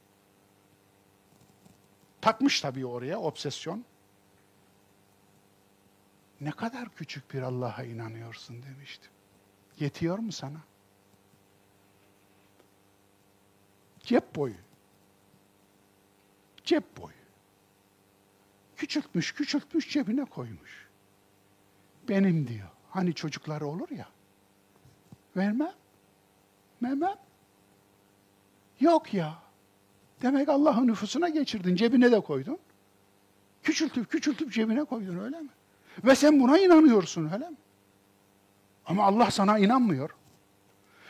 Takmış 2.21 2.61
tabii 2.61 2.85
oraya 2.85 3.19
obsesyon. 3.19 3.85
Ne 6.41 6.51
kadar 6.51 6.89
küçük 6.89 7.33
bir 7.33 7.41
Allah'a 7.41 7.83
inanıyorsun 7.83 8.63
demiştim. 8.63 9.11
Yetiyor 9.79 10.17
mu 10.17 10.31
sana? 10.31 10.59
Cep 13.99 14.35
boyu. 14.35 14.55
Cep 16.63 16.97
boyu. 16.97 17.13
Küçültmüş, 18.75 19.33
küçültmüş 19.33 19.89
cebine 19.89 20.25
koymuş. 20.25 20.87
Benim 22.09 22.47
diyor. 22.47 22.76
Hani 22.89 23.13
çocukları 23.13 23.67
olur 23.67 23.89
ya. 23.89 24.07
Vermem. 25.37 25.73
Vermem. 26.83 27.15
Yok 28.79 29.13
ya. 29.13 29.35
Demek 30.21 30.49
Allah'ın 30.49 30.87
nüfusuna 30.87 31.29
geçirdin, 31.29 31.75
cebine 31.75 32.11
de 32.11 32.19
koydun. 32.19 32.57
Küçültüp 33.63 34.11
küçültüp 34.11 34.53
cebine 34.53 34.83
koydun 34.83 35.19
öyle 35.19 35.41
mi? 35.41 35.49
Ve 36.03 36.15
sen 36.15 36.39
buna 36.39 36.59
inanıyorsun 36.59 37.29
öyle 37.33 37.49
mi? 37.49 37.57
Ama 38.85 39.05
Allah 39.05 39.31
sana 39.31 39.59
inanmıyor. 39.59 40.09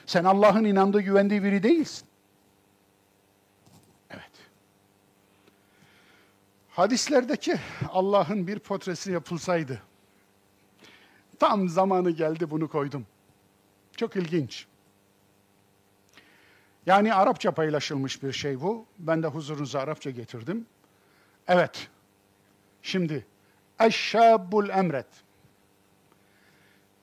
Sen 0.06 0.24
Allah'ın 0.24 0.64
inandığı, 0.64 1.02
güvendiği 1.02 1.44
biri 1.44 1.64
değilsin. 1.64 2.08
Evet. 4.10 4.32
Hadislerdeki 6.70 7.60
Allah'ın 7.90 8.48
bir 8.48 8.60
portresi 8.60 9.12
yapılsaydı, 9.12 9.82
tam 11.40 11.70
zamanı 11.70 12.12
geldi 12.12 12.52
bunu 12.52 12.70
koydum. 12.70 13.06
Çok 13.98 14.16
ilginç. 14.16 14.66
Yani 16.86 17.14
Arapça 17.14 17.52
paylaşılmış 17.52 18.24
bir 18.24 18.32
şey 18.32 18.62
bu. 18.62 18.86
Ben 19.00 19.24
de 19.24 19.28
huzurunuza 19.28 19.80
Arapça 19.80 20.10
getirdim. 20.10 20.66
Evet. 21.48 21.90
Şimdi 22.82 23.26
Eşşabul 23.80 24.70
emret. 24.70 25.08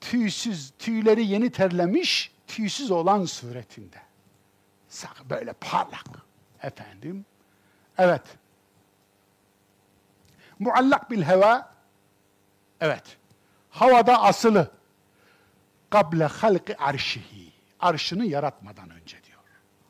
Tüysüz, 0.00 0.72
tüyleri 0.78 1.26
yeni 1.26 1.50
terlemiş, 1.50 2.32
tüysüz 2.46 2.90
olan 2.90 3.24
suretinde. 3.24 3.96
Böyle 5.30 5.52
parlak. 5.52 6.06
Efendim. 6.62 7.24
Evet. 7.98 8.22
Muallak 10.58 11.10
bil 11.10 11.22
heva. 11.22 11.74
Evet. 12.80 13.16
Havada 13.74 14.22
asılı. 14.22 14.70
Kable 15.90 16.24
halki 16.24 16.76
arşihi. 16.78 17.52
Arşını 17.80 18.26
yaratmadan 18.26 18.90
önce 18.90 19.24
diyor. 19.24 19.40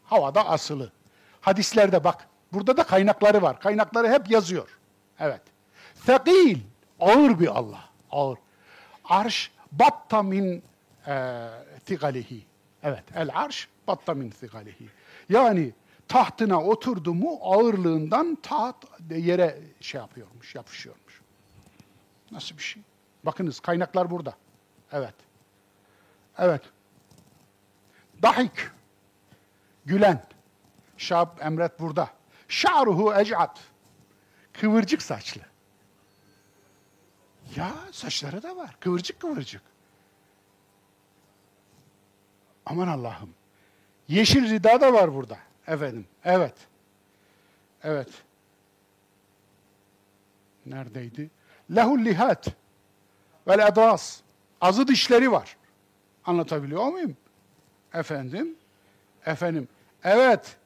Havada 0.05 0.49
asılı. 0.49 0.93
Hadislerde 1.41 2.05
bak. 2.05 2.29
Burada 2.53 2.77
da 2.77 2.85
kaynakları 2.85 3.43
var. 3.43 3.61
Kaynakları 3.61 4.09
hep 4.09 4.31
yazıyor. 4.31 4.79
Evet. 5.19 5.41
Fekil. 5.95 6.61
Ağır 7.01 7.41
bir 7.41 7.59
Allah. 7.59 7.85
Ağır. 8.11 8.39
Arş 9.05 9.51
batta 9.73 10.23
min 10.23 10.63
e, 11.07 11.49
tigalihi. 11.87 12.47
Evet. 12.83 13.05
El 13.15 13.31
arş 13.35 13.69
batta 13.87 14.15
min 14.15 14.31
tigalihi. 14.31 14.89
Yani 15.29 15.73
tahtına 16.09 16.63
oturdu 16.63 17.15
mu 17.15 17.39
ağırlığından 17.43 18.35
taht 18.43 18.77
yere 19.11 19.59
şey 19.81 20.01
yapıyormuş, 20.01 20.55
yapışıyormuş. 20.55 21.21
Nasıl 22.31 22.57
bir 22.57 22.63
şey? 22.63 22.83
Bakınız 23.27 23.61
kaynaklar 23.61 24.11
burada. 24.11 24.35
Evet. 24.93 25.15
Evet. 26.39 26.63
Dahik. 28.23 28.71
Gülen. 29.85 30.25
Şab 30.97 31.41
Emret 31.41 31.81
burada. 31.81 32.11
Şa'ruhu 32.49 33.15
ec'at. 33.15 33.61
Kıvırcık 34.53 35.03
saçlı. 35.03 35.41
Ya 37.57 37.73
saçları 37.93 38.43
da 38.43 38.57
var. 38.57 38.77
Kıvırcık 38.81 39.21
kıvırcık. 39.21 39.63
Aman 42.67 42.89
Allah'ım. 42.89 43.35
Yeşil 44.09 44.51
rida 44.51 44.81
da 44.81 44.93
var 44.93 45.15
burada. 45.15 45.39
Efendim. 45.67 46.07
Evet. 46.25 46.55
Evet. 47.83 48.09
Neredeydi? 50.67 51.31
Lehul 51.75 51.99
lihat 51.99 52.49
vel 53.49 53.59
edas. 53.59 54.21
Azı 54.61 54.89
dişleri 54.89 55.33
var. 55.33 55.57
Anlatabiliyor 56.25 56.85
muyum? 56.89 57.17
Efendim. 57.95 58.57
Efendim. 59.27 59.69
Evet. 60.05 60.57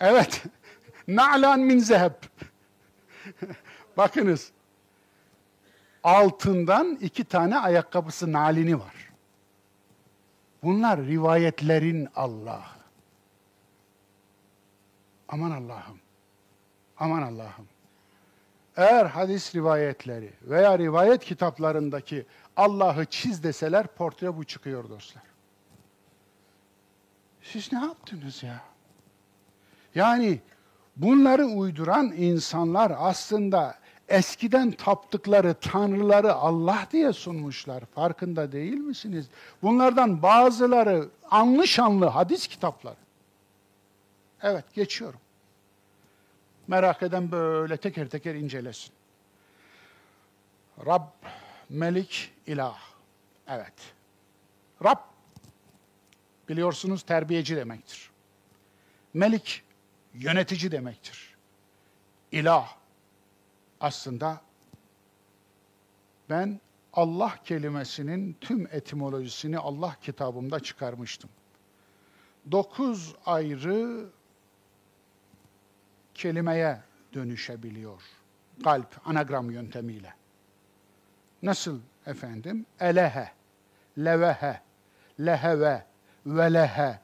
Evet. 0.00 0.42
Na'lan 1.08 1.60
min 1.60 1.78
zeheb. 1.78 2.12
Bakınız. 3.96 4.52
Altından 6.04 6.98
iki 7.00 7.24
tane 7.24 7.58
ayakkabısı 7.58 8.32
nalini 8.32 8.80
var. 8.80 9.12
Bunlar 10.62 11.00
rivayetlerin 11.00 12.08
Allah'ı. 12.16 12.82
Aman 15.28 15.50
Allah'ım. 15.50 16.01
Aman 17.02 17.22
Allah'ım. 17.22 17.68
Eğer 18.76 19.06
hadis 19.06 19.54
rivayetleri 19.54 20.32
veya 20.42 20.78
rivayet 20.78 21.24
kitaplarındaki 21.24 22.26
Allah'ı 22.56 23.04
çiz 23.04 23.42
deseler 23.42 23.86
portre 23.86 24.36
bu 24.36 24.44
çıkıyor 24.44 24.88
dostlar. 24.88 25.22
Siz 27.42 27.72
ne 27.72 27.84
yaptınız 27.84 28.42
ya? 28.42 28.60
Yani 29.94 30.40
bunları 30.96 31.44
uyduran 31.44 32.12
insanlar 32.16 32.92
aslında 32.98 33.78
eskiden 34.08 34.70
taptıkları 34.70 35.54
tanrıları 35.54 36.34
Allah 36.34 36.86
diye 36.92 37.12
sunmuşlar. 37.12 37.84
Farkında 37.84 38.52
değil 38.52 38.78
misiniz? 38.78 39.26
Bunlardan 39.62 40.22
bazıları 40.22 41.08
anlı 41.30 41.66
şanlı 41.66 42.06
hadis 42.06 42.46
kitapları. 42.46 42.96
Evet, 44.42 44.64
geçiyorum. 44.74 45.20
Merak 46.72 47.02
eden 47.02 47.32
böyle 47.32 47.76
teker 47.76 48.08
teker 48.08 48.34
incelesin. 48.34 48.92
Rab, 50.86 51.02
Melik, 51.68 52.32
İlah. 52.46 52.78
Evet. 53.48 53.72
Rab, 54.84 54.98
biliyorsunuz 56.48 57.02
terbiyeci 57.02 57.56
demektir. 57.56 58.10
Melik, 59.14 59.62
yönetici 60.14 60.72
demektir. 60.72 61.36
İlah, 62.32 62.76
aslında 63.80 64.40
ben 66.30 66.60
Allah 66.92 67.34
kelimesinin 67.44 68.36
tüm 68.40 68.66
etimolojisini 68.66 69.58
Allah 69.58 69.96
kitabımda 70.02 70.60
çıkarmıştım. 70.60 71.30
Dokuz 72.50 73.14
ayrı 73.26 74.08
kelimeye 76.22 76.80
dönüşebiliyor. 77.14 78.02
Kalp, 78.64 79.08
anagram 79.08 79.50
yöntemiyle. 79.50 80.14
Nasıl 81.42 81.80
efendim? 82.06 82.66
Elehe, 82.80 83.32
levehe, 83.98 84.60
leheve, 85.20 85.86
velehe. 86.26 87.00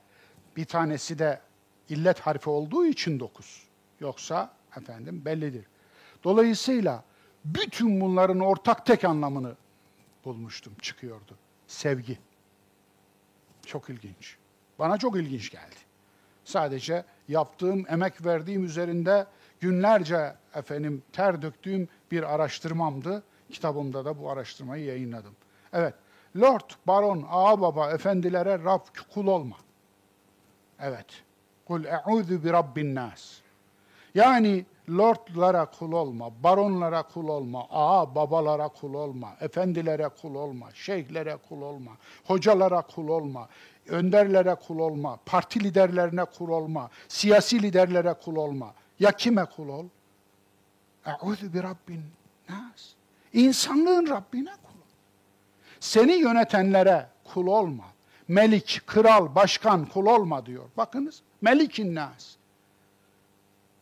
Bir 0.57 0.65
tanesi 0.65 1.19
de 1.19 1.41
illet 1.89 2.21
harfi 2.21 2.51
olduğu 2.51 2.87
için 2.87 3.21
dokuz. 3.21 3.63
Yoksa 4.01 4.53
efendim 4.77 5.25
bellidir. 5.25 5.65
Dolayısıyla 6.25 7.05
bütün 7.45 8.01
bunların 8.01 8.41
ortak 8.41 8.87
tek 8.87 9.05
anlamını 9.05 9.55
bulmuştum, 10.25 10.75
çıkıyordu. 10.83 11.37
Sevgi. 11.67 12.19
Çok 13.67 13.91
ilginç. 13.91 14.37
Bana 14.79 14.99
çok 14.99 15.17
ilginç 15.17 15.51
geldi. 15.51 15.77
Sadece 16.45 17.05
yaptığım, 17.29 17.85
emek 17.89 18.25
verdiğim 18.25 18.65
üzerinde 18.65 19.27
günlerce 19.61 20.35
efendim 20.55 21.03
ter 21.13 21.43
döktüğüm 21.43 21.89
bir 22.11 22.35
araştırmamdı. 22.35 23.23
Kitabımda 23.51 24.05
da 24.05 24.19
bu 24.19 24.31
araştırmayı 24.31 24.85
yayınladım. 24.85 25.37
Evet, 25.73 25.95
Lord, 26.37 26.71
Baron, 26.87 27.27
Ağababa, 27.31 27.91
efendilere 27.91 28.65
Rab 28.65 28.81
kul 29.15 29.27
olma. 29.27 29.57
Evet. 30.81 31.07
Kul 31.67 31.85
e'udhu 31.85 32.45
bi 32.45 32.53
rabbin 32.53 32.95
nas. 32.95 33.41
Yani 34.15 34.65
lordlara 34.91 35.67
kul 35.67 35.93
olma, 35.93 36.43
baronlara 36.43 37.03
kul 37.03 37.29
olma, 37.29 37.67
ağa 37.71 38.15
babalara 38.15 38.69
kul 38.69 38.95
olma, 38.95 39.37
efendilere 39.41 40.09
kul 40.23 40.35
olma, 40.35 40.67
şeyhlere 40.75 41.37
kul 41.49 41.63
olma, 41.63 41.91
hocalara 42.25 42.83
kul 42.83 43.09
olma, 43.09 43.49
önderlere 43.89 44.55
kul 44.55 44.79
olma, 44.79 45.19
parti 45.27 45.65
liderlerine 45.65 46.25
kul 46.25 46.49
olma, 46.49 46.91
siyasi 47.09 47.63
liderlere 47.63 48.15
kul 48.25 48.37
olma. 48.37 48.75
Ya 49.01 49.13
kime 49.13 49.45
kul 49.45 49.69
ol? 49.69 49.87
Eûzü 51.07 51.55
bi 51.55 51.63
Rabbin 51.63 52.03
nas. 52.49 52.89
İnsanlığın 53.33 54.07
Rabbine 54.07 54.51
kul 54.63 54.79
ol. 54.79 54.89
Seni 55.81 56.13
yönetenlere 56.13 57.07
kul 57.25 57.47
olma. 57.47 57.85
Melik, 58.29 58.81
kral, 58.87 59.35
başkan 59.35 59.87
kul 59.87 60.07
olma 60.07 60.47
diyor. 60.47 60.65
Bakınız. 60.77 61.23
Melikin 61.41 61.95
nas. 61.95 62.37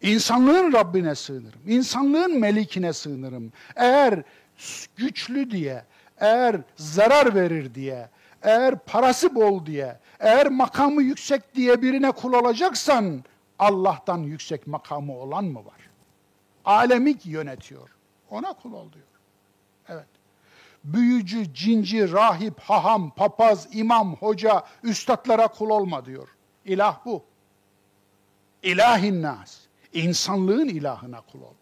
İnsanlığın 0.02 0.72
Rabbine 0.72 1.14
sığınırım. 1.14 1.60
İnsanlığın 1.66 2.40
melikine 2.40 2.92
sığınırım. 2.92 3.52
Eğer 3.76 4.22
güçlü 4.96 5.50
diye, 5.50 5.84
eğer 6.18 6.60
zarar 6.76 7.34
verir 7.34 7.74
diye, 7.74 8.08
eğer 8.46 8.78
parası 8.78 9.34
bol 9.34 9.66
diye, 9.66 9.98
eğer 10.20 10.46
makamı 10.46 11.02
yüksek 11.02 11.54
diye 11.54 11.82
birine 11.82 12.10
kul 12.10 12.32
olacaksan, 12.32 13.24
Allah'tan 13.58 14.18
yüksek 14.18 14.66
makamı 14.66 15.18
olan 15.18 15.44
mı 15.44 15.58
var? 15.58 15.90
Alemi 16.64 17.14
yönetiyor. 17.24 17.90
Ona 18.30 18.52
kul 18.52 18.72
ol 18.72 18.92
diyor. 18.92 19.04
Evet. 19.88 20.06
Büyücü, 20.84 21.54
cinci, 21.54 22.12
rahip, 22.12 22.60
haham, 22.60 23.10
papaz, 23.10 23.68
imam, 23.72 24.16
hoca, 24.16 24.62
üstadlara 24.82 25.48
kul 25.48 25.70
olma 25.70 26.04
diyor. 26.04 26.28
İlah 26.64 26.98
bu. 27.04 27.24
İlahin 28.62 29.22
nas. 29.22 29.60
İnsanlığın 29.92 30.68
ilahına 30.68 31.20
kul 31.20 31.40
ol. 31.40 31.54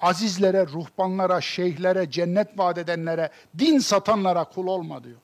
Azizlere, 0.00 0.66
ruhbanlara, 0.66 1.40
şeyhlere, 1.40 2.10
cennet 2.10 2.58
vaat 2.58 2.78
edenlere, 2.78 3.30
din 3.58 3.78
satanlara 3.78 4.44
kul 4.44 4.66
olma 4.66 5.04
diyor. 5.04 5.20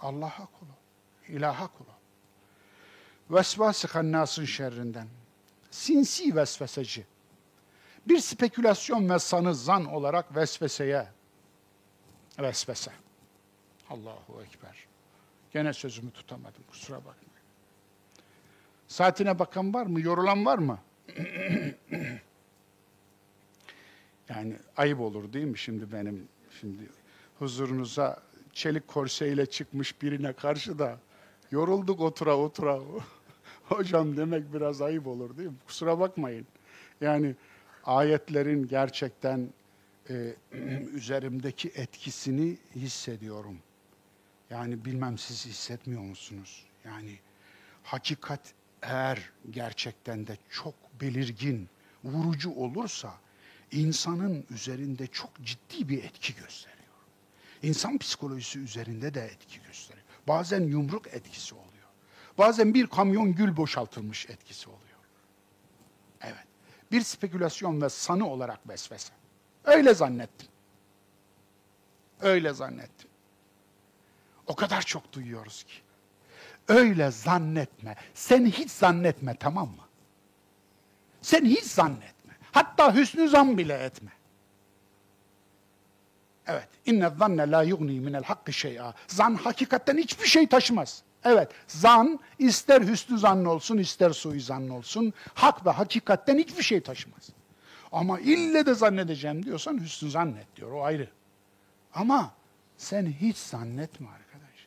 Allah'a 0.00 0.46
kul 0.46 0.66
ol. 0.66 0.72
İlaha 1.28 1.66
kul 1.66 1.84
ol. 1.84 1.90
Vesvası 3.30 3.88
hannasın 3.88 4.44
şerrinden. 4.44 5.08
Sinsi 5.70 6.36
vesveseci. 6.36 7.06
Bir 8.08 8.18
spekülasyon 8.18 9.10
ve 9.10 9.18
sanı 9.18 9.54
zan 9.54 9.84
olarak 9.84 10.36
vesveseye 10.36 11.08
vesvese. 12.38 12.92
Allahu 13.90 14.42
Ekber. 14.42 14.86
Gene 15.52 15.72
sözümü 15.72 16.10
tutamadım 16.10 16.62
kusura 16.70 16.96
bakmayın. 16.96 17.26
Saatine 18.88 19.38
bakan 19.38 19.74
var 19.74 19.86
mı? 19.86 20.00
Yorulan 20.00 20.44
var 20.44 20.58
mı? 20.58 20.78
yani 24.28 24.56
ayıp 24.76 25.00
olur 25.00 25.32
değil 25.32 25.46
mi 25.46 25.58
şimdi 25.58 25.92
benim 25.92 26.28
şimdi 26.60 26.82
huzurunuza 27.38 28.22
çelik 28.56 28.88
korseyle 28.88 29.46
çıkmış 29.46 30.02
birine 30.02 30.32
karşı 30.32 30.78
da 30.78 30.98
yorulduk 31.50 32.00
otura 32.00 32.36
otura. 32.36 32.80
Hocam 33.64 34.16
demek 34.16 34.54
biraz 34.54 34.82
ayıp 34.82 35.06
olur 35.06 35.36
değil 35.36 35.48
mi? 35.48 35.56
Kusura 35.66 36.00
bakmayın. 36.00 36.46
Yani 37.00 37.34
ayetlerin 37.84 38.66
gerçekten 38.66 39.48
e, 40.10 40.34
üzerimdeki 40.94 41.68
etkisini 41.68 42.56
hissediyorum. 42.74 43.58
Yani 44.50 44.84
bilmem 44.84 45.18
siz 45.18 45.46
hissetmiyor 45.46 46.02
musunuz? 46.02 46.64
Yani 46.84 47.18
hakikat 47.82 48.54
eğer 48.82 49.30
gerçekten 49.50 50.26
de 50.26 50.36
çok 50.50 50.74
belirgin, 51.00 51.68
vurucu 52.04 52.50
olursa 52.54 53.14
insanın 53.72 54.44
üzerinde 54.50 55.06
çok 55.06 55.30
ciddi 55.42 55.88
bir 55.88 56.04
etki 56.04 56.34
gösteriyor. 56.34 56.75
İnsan 57.62 57.98
psikolojisi 57.98 58.58
üzerinde 58.58 59.14
de 59.14 59.20
etki 59.24 59.62
gösteriyor. 59.62 60.06
Bazen 60.28 60.60
yumruk 60.62 61.06
etkisi 61.06 61.54
oluyor. 61.54 61.66
Bazen 62.38 62.74
bir 62.74 62.86
kamyon 62.86 63.34
gül 63.34 63.56
boşaltılmış 63.56 64.30
etkisi 64.30 64.68
oluyor. 64.68 64.98
Evet. 66.20 66.46
Bir 66.92 67.00
spekülasyon 67.02 67.82
ve 67.82 67.88
sanı 67.88 68.28
olarak 68.28 68.68
vesvese. 68.68 69.12
Öyle 69.64 69.94
zannettim. 69.94 70.48
Öyle 72.20 72.52
zannettim. 72.52 73.10
O 74.46 74.56
kadar 74.56 74.82
çok 74.82 75.12
duyuyoruz 75.12 75.62
ki. 75.62 75.74
Öyle 76.68 77.10
zannetme. 77.10 77.96
Sen 78.14 78.46
hiç 78.46 78.70
zannetme 78.70 79.36
tamam 79.36 79.68
mı? 79.68 79.86
Sen 81.22 81.44
hiç 81.44 81.64
zannetme. 81.64 82.36
Hatta 82.52 82.94
hüsnü 82.94 83.28
zan 83.28 83.58
bile 83.58 83.74
etme. 83.74 84.10
Evet. 86.46 86.68
İnne 86.86 87.10
zanne 87.18 87.50
la 87.50 87.62
yugni 87.62 88.00
minel 88.00 88.24
hakkı 88.24 88.52
şey'a. 88.52 88.94
Zan 89.06 89.34
hakikatten 89.34 89.96
hiçbir 89.96 90.26
şey 90.26 90.46
taşımaz. 90.46 91.02
Evet, 91.24 91.50
zan 91.66 92.20
ister 92.38 92.80
hüsnü 92.80 93.18
zanlı 93.18 93.50
olsun, 93.50 93.78
ister 93.78 94.10
suizanlı 94.10 94.74
olsun, 94.74 95.12
hak 95.34 95.66
ve 95.66 95.70
hakikatten 95.70 96.38
hiçbir 96.38 96.62
şey 96.62 96.80
taşımaz. 96.80 97.30
Ama 97.92 98.20
ille 98.20 98.66
de 98.66 98.74
zannedeceğim 98.74 99.42
diyorsan 99.42 99.80
hüsnü 99.80 100.10
zannet 100.10 100.56
diyor, 100.56 100.72
o 100.72 100.84
ayrı. 100.84 101.08
Ama 101.94 102.30
sen 102.76 103.06
hiç 103.06 103.36
zannetme 103.36 104.08
arkadaş. 104.08 104.66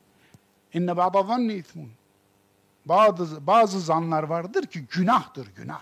İnne 0.74 0.98
ba'da 0.98 1.24
zanni 1.24 1.54
ithmun. 1.54 1.92
Bazı, 2.86 3.48
bazı 3.48 3.80
zanlar 3.80 4.24
vardır 4.24 4.66
ki 4.66 4.86
günahtır, 4.92 5.48
günah. 5.56 5.82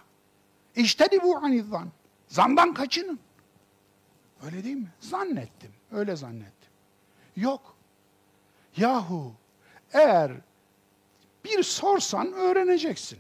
İştedi 0.76 1.20
bu 1.24 1.42
zan. 1.70 1.88
Zandan 2.28 2.74
kaçının. 2.74 3.20
Öyle 4.46 4.64
değil 4.64 4.76
mi? 4.76 4.92
Zannettim, 5.00 5.72
öyle 5.92 6.16
zannettim. 6.16 6.72
Yok. 7.36 7.76
Yahu 8.78 9.34
eğer 9.94 10.32
bir 11.46 11.64
sorsan 11.64 12.34
öğreneceksin. 12.34 13.20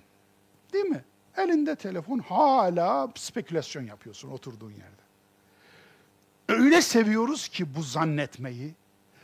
Değil 0.73 0.85
mi? 0.85 1.03
Elinde 1.37 1.75
telefon 1.75 2.19
hala 2.19 3.11
spekülasyon 3.15 3.83
yapıyorsun 3.83 4.29
oturduğun 4.31 4.71
yerde. 4.71 5.07
Öyle 6.49 6.81
seviyoruz 6.81 7.47
ki 7.47 7.75
bu 7.75 7.83
zannetmeyi. 7.83 8.75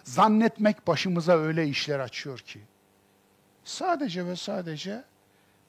Zannetmek 0.03 0.87
başımıza 0.87 1.37
öyle 1.37 1.67
işler 1.67 1.99
açıyor 1.99 2.39
ki. 2.39 2.59
Sadece 3.63 4.25
ve 4.25 4.35
sadece 4.35 5.03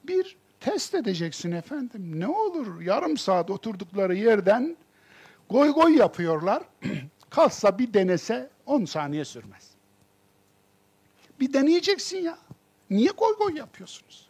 bir 0.03 0.37
test 0.59 0.95
edeceksin 0.95 1.51
efendim. 1.51 2.19
Ne 2.19 2.27
olur 2.27 2.81
yarım 2.81 3.17
saat 3.17 3.49
oturdukları 3.49 4.15
yerden 4.15 4.77
goy 5.49 5.71
goy 5.71 5.97
yapıyorlar. 5.97 6.63
Kalsa 7.35 7.79
bir 7.79 7.93
denese 7.93 8.49
10 8.65 8.85
saniye 8.85 9.25
sürmez. 9.25 9.71
Bir 11.39 11.53
deneyeceksin 11.53 12.17
ya. 12.17 12.37
Niye 12.89 13.11
koy 13.11 13.37
koy 13.37 13.57
yapıyorsunuz? 13.57 14.29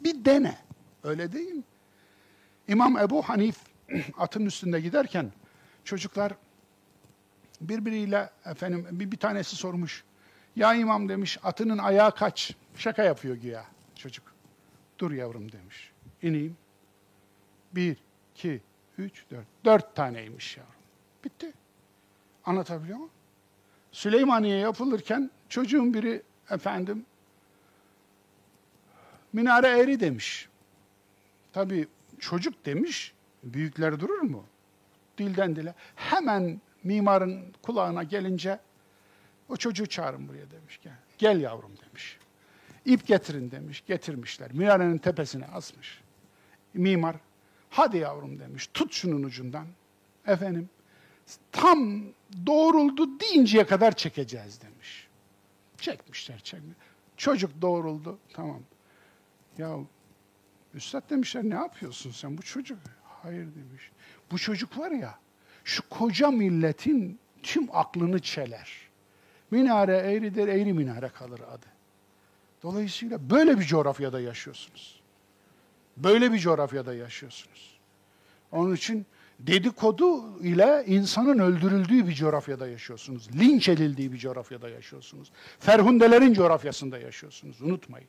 Bir 0.00 0.24
dene. 0.24 0.58
Öyle 1.04 1.32
değil 1.32 1.52
mi? 1.52 1.62
İmam 2.68 2.98
Ebu 2.98 3.22
Hanif 3.22 3.56
atın 4.18 4.46
üstünde 4.46 4.80
giderken 4.80 5.32
çocuklar 5.84 6.32
birbiriyle 7.60 8.30
efendim 8.44 8.86
bir, 8.90 9.10
bir 9.10 9.16
tanesi 9.16 9.56
sormuş. 9.56 10.04
Ya 10.56 10.74
imam 10.74 11.08
demiş 11.08 11.38
atının 11.42 11.78
ayağı 11.78 12.14
kaç? 12.14 12.56
Şaka 12.76 13.02
yapıyor 13.02 13.36
güya 13.36 13.64
çocuk. 13.94 14.32
Dur 14.98 15.10
yavrum 15.10 15.52
demiş. 15.52 15.92
İneyim. 16.22 16.56
Bir, 17.72 17.96
iki, 18.34 18.60
üç, 18.98 19.24
dört. 19.30 19.46
Dört 19.64 19.96
taneymiş 19.96 20.56
yavrum. 20.56 20.74
Bitti. 21.24 21.52
Anlatabiliyor 22.46 22.96
muyum? 22.98 23.10
Süleymaniye 23.92 24.58
yapılırken 24.58 25.30
çocuğun 25.48 25.94
biri 25.94 26.22
efendim 26.50 27.06
minare 29.32 29.66
eğri 29.68 30.00
demiş. 30.00 30.48
Tabi 31.52 31.88
çocuk 32.18 32.66
demiş, 32.66 33.14
büyükler 33.42 34.00
durur 34.00 34.20
mu? 34.20 34.44
Dilden 35.18 35.56
dile. 35.56 35.74
Hemen 35.96 36.60
mimarın 36.84 37.52
kulağına 37.62 38.02
gelince 38.02 38.60
o 39.48 39.56
çocuğu 39.56 39.86
çağırın 39.86 40.28
buraya 40.28 40.50
demiş. 40.50 40.80
Gel, 40.82 40.96
gel 41.18 41.40
yavrum 41.40 41.72
demiş. 41.86 42.18
İp 42.84 43.06
getirin 43.06 43.50
demiş. 43.50 43.84
Getirmişler. 43.86 44.52
Minarenin 44.52 44.98
tepesine 44.98 45.46
asmış. 45.46 46.00
Mimar 46.74 47.16
hadi 47.70 47.96
yavrum 47.96 48.38
demiş. 48.38 48.70
Tut 48.74 48.92
şunun 48.92 49.22
ucundan. 49.22 49.66
Efendim 50.26 50.68
tam 51.52 52.02
doğruldu 52.46 53.20
deyinceye 53.20 53.66
kadar 53.66 53.92
çekeceğiz 53.92 54.60
demiş. 54.60 55.08
Çekmişler 55.78 56.38
çekmişler. 56.38 56.76
Çocuk 57.16 57.62
doğruldu. 57.62 58.18
Tamam. 58.32 58.60
Ya 59.58 59.76
Üstad 60.74 61.10
demişler 61.10 61.44
ne 61.44 61.54
yapıyorsun 61.54 62.10
sen 62.10 62.38
bu 62.38 62.42
çocuk? 62.42 62.78
Hayır 63.22 63.46
demiş. 63.54 63.90
Bu 64.30 64.38
çocuk 64.38 64.78
var 64.78 64.90
ya 64.90 65.18
şu 65.64 65.88
koca 65.88 66.30
milletin 66.30 67.18
tüm 67.42 67.68
aklını 67.76 68.18
çeler. 68.18 68.72
Minare 69.50 69.96
eğridir, 69.96 70.48
eğri 70.48 70.72
minare 70.72 71.08
kalır 71.08 71.40
adı. 71.40 71.66
Dolayısıyla 72.62 73.30
böyle 73.30 73.58
bir 73.58 73.64
coğrafyada 73.64 74.20
yaşıyorsunuz. 74.20 75.00
Böyle 75.96 76.32
bir 76.32 76.38
coğrafyada 76.38 76.94
yaşıyorsunuz. 76.94 77.78
Onun 78.52 78.74
için 78.74 79.06
dedikodu 79.40 80.38
ile 80.40 80.84
insanın 80.86 81.38
öldürüldüğü 81.38 82.08
bir 82.08 82.14
coğrafyada 82.14 82.68
yaşıyorsunuz. 82.68 83.28
Linç 83.38 83.68
edildiği 83.68 84.12
bir 84.12 84.18
coğrafyada 84.18 84.68
yaşıyorsunuz. 84.68 85.32
Ferhundelerin 85.60 86.34
coğrafyasında 86.34 86.98
yaşıyorsunuz. 86.98 87.62
Unutmayın. 87.62 88.08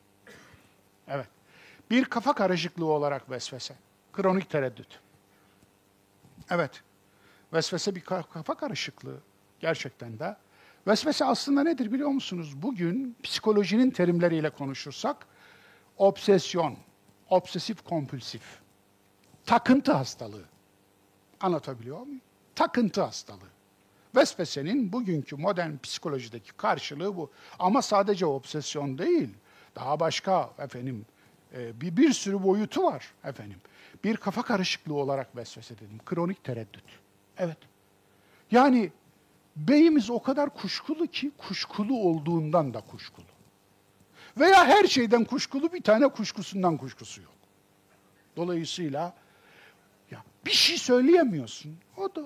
Evet. 1.08 1.28
Bir 1.90 2.04
kafa 2.04 2.32
karışıklığı 2.32 2.86
olarak 2.86 3.30
vesvese. 3.30 3.74
Kronik 4.12 4.50
tereddüt. 4.50 5.00
Evet. 6.50 6.82
Vesvese 7.52 7.94
bir 7.94 8.00
kafa 8.00 8.54
karışıklığı. 8.54 9.18
Gerçekten 9.60 10.18
de. 10.18 10.36
Vesvese 10.86 11.24
aslında 11.24 11.62
nedir 11.62 11.92
biliyor 11.92 12.08
musunuz? 12.08 12.62
Bugün 12.62 13.16
psikolojinin 13.22 13.90
terimleriyle 13.90 14.50
konuşursak, 14.50 15.26
obsesyon, 15.96 16.76
obsesif 17.30 17.84
kompulsif, 17.84 18.42
takıntı 19.46 19.92
hastalığı. 19.92 20.44
Anlatabiliyor 21.46 22.00
muyum? 22.00 22.20
Takıntı 22.54 23.02
hastalığı. 23.02 23.50
Vesvesenin 24.16 24.92
bugünkü 24.92 25.36
modern 25.36 25.76
psikolojideki 25.82 26.52
karşılığı 26.52 27.16
bu. 27.16 27.30
Ama 27.58 27.82
sadece 27.82 28.26
obsesyon 28.26 28.98
değil, 28.98 29.28
daha 29.76 30.00
başka 30.00 30.50
efendim 30.58 31.06
e, 31.54 31.80
bir, 31.80 31.96
bir 31.96 32.12
sürü 32.12 32.42
boyutu 32.42 32.82
var 32.82 33.14
efendim. 33.24 33.58
Bir 34.04 34.16
kafa 34.16 34.42
karışıklığı 34.42 34.94
olarak 34.94 35.36
vesvese 35.36 35.74
dedim. 35.74 35.98
Kronik 36.06 36.44
tereddüt. 36.44 36.84
Evet. 37.38 37.58
Yani 38.50 38.92
beyimiz 39.56 40.10
o 40.10 40.22
kadar 40.22 40.50
kuşkulu 40.50 41.06
ki 41.06 41.30
kuşkulu 41.38 41.98
olduğundan 41.98 42.74
da 42.74 42.80
kuşkulu. 42.80 43.26
Veya 44.38 44.64
her 44.64 44.84
şeyden 44.84 45.24
kuşkulu 45.24 45.72
bir 45.72 45.82
tane 45.82 46.08
kuşkusundan 46.08 46.76
kuşkusu 46.76 47.22
yok. 47.22 47.34
Dolayısıyla 48.36 49.14
bir 50.46 50.50
şey 50.50 50.78
söyleyemiyorsun. 50.78 51.76
O 51.96 52.14
da 52.14 52.22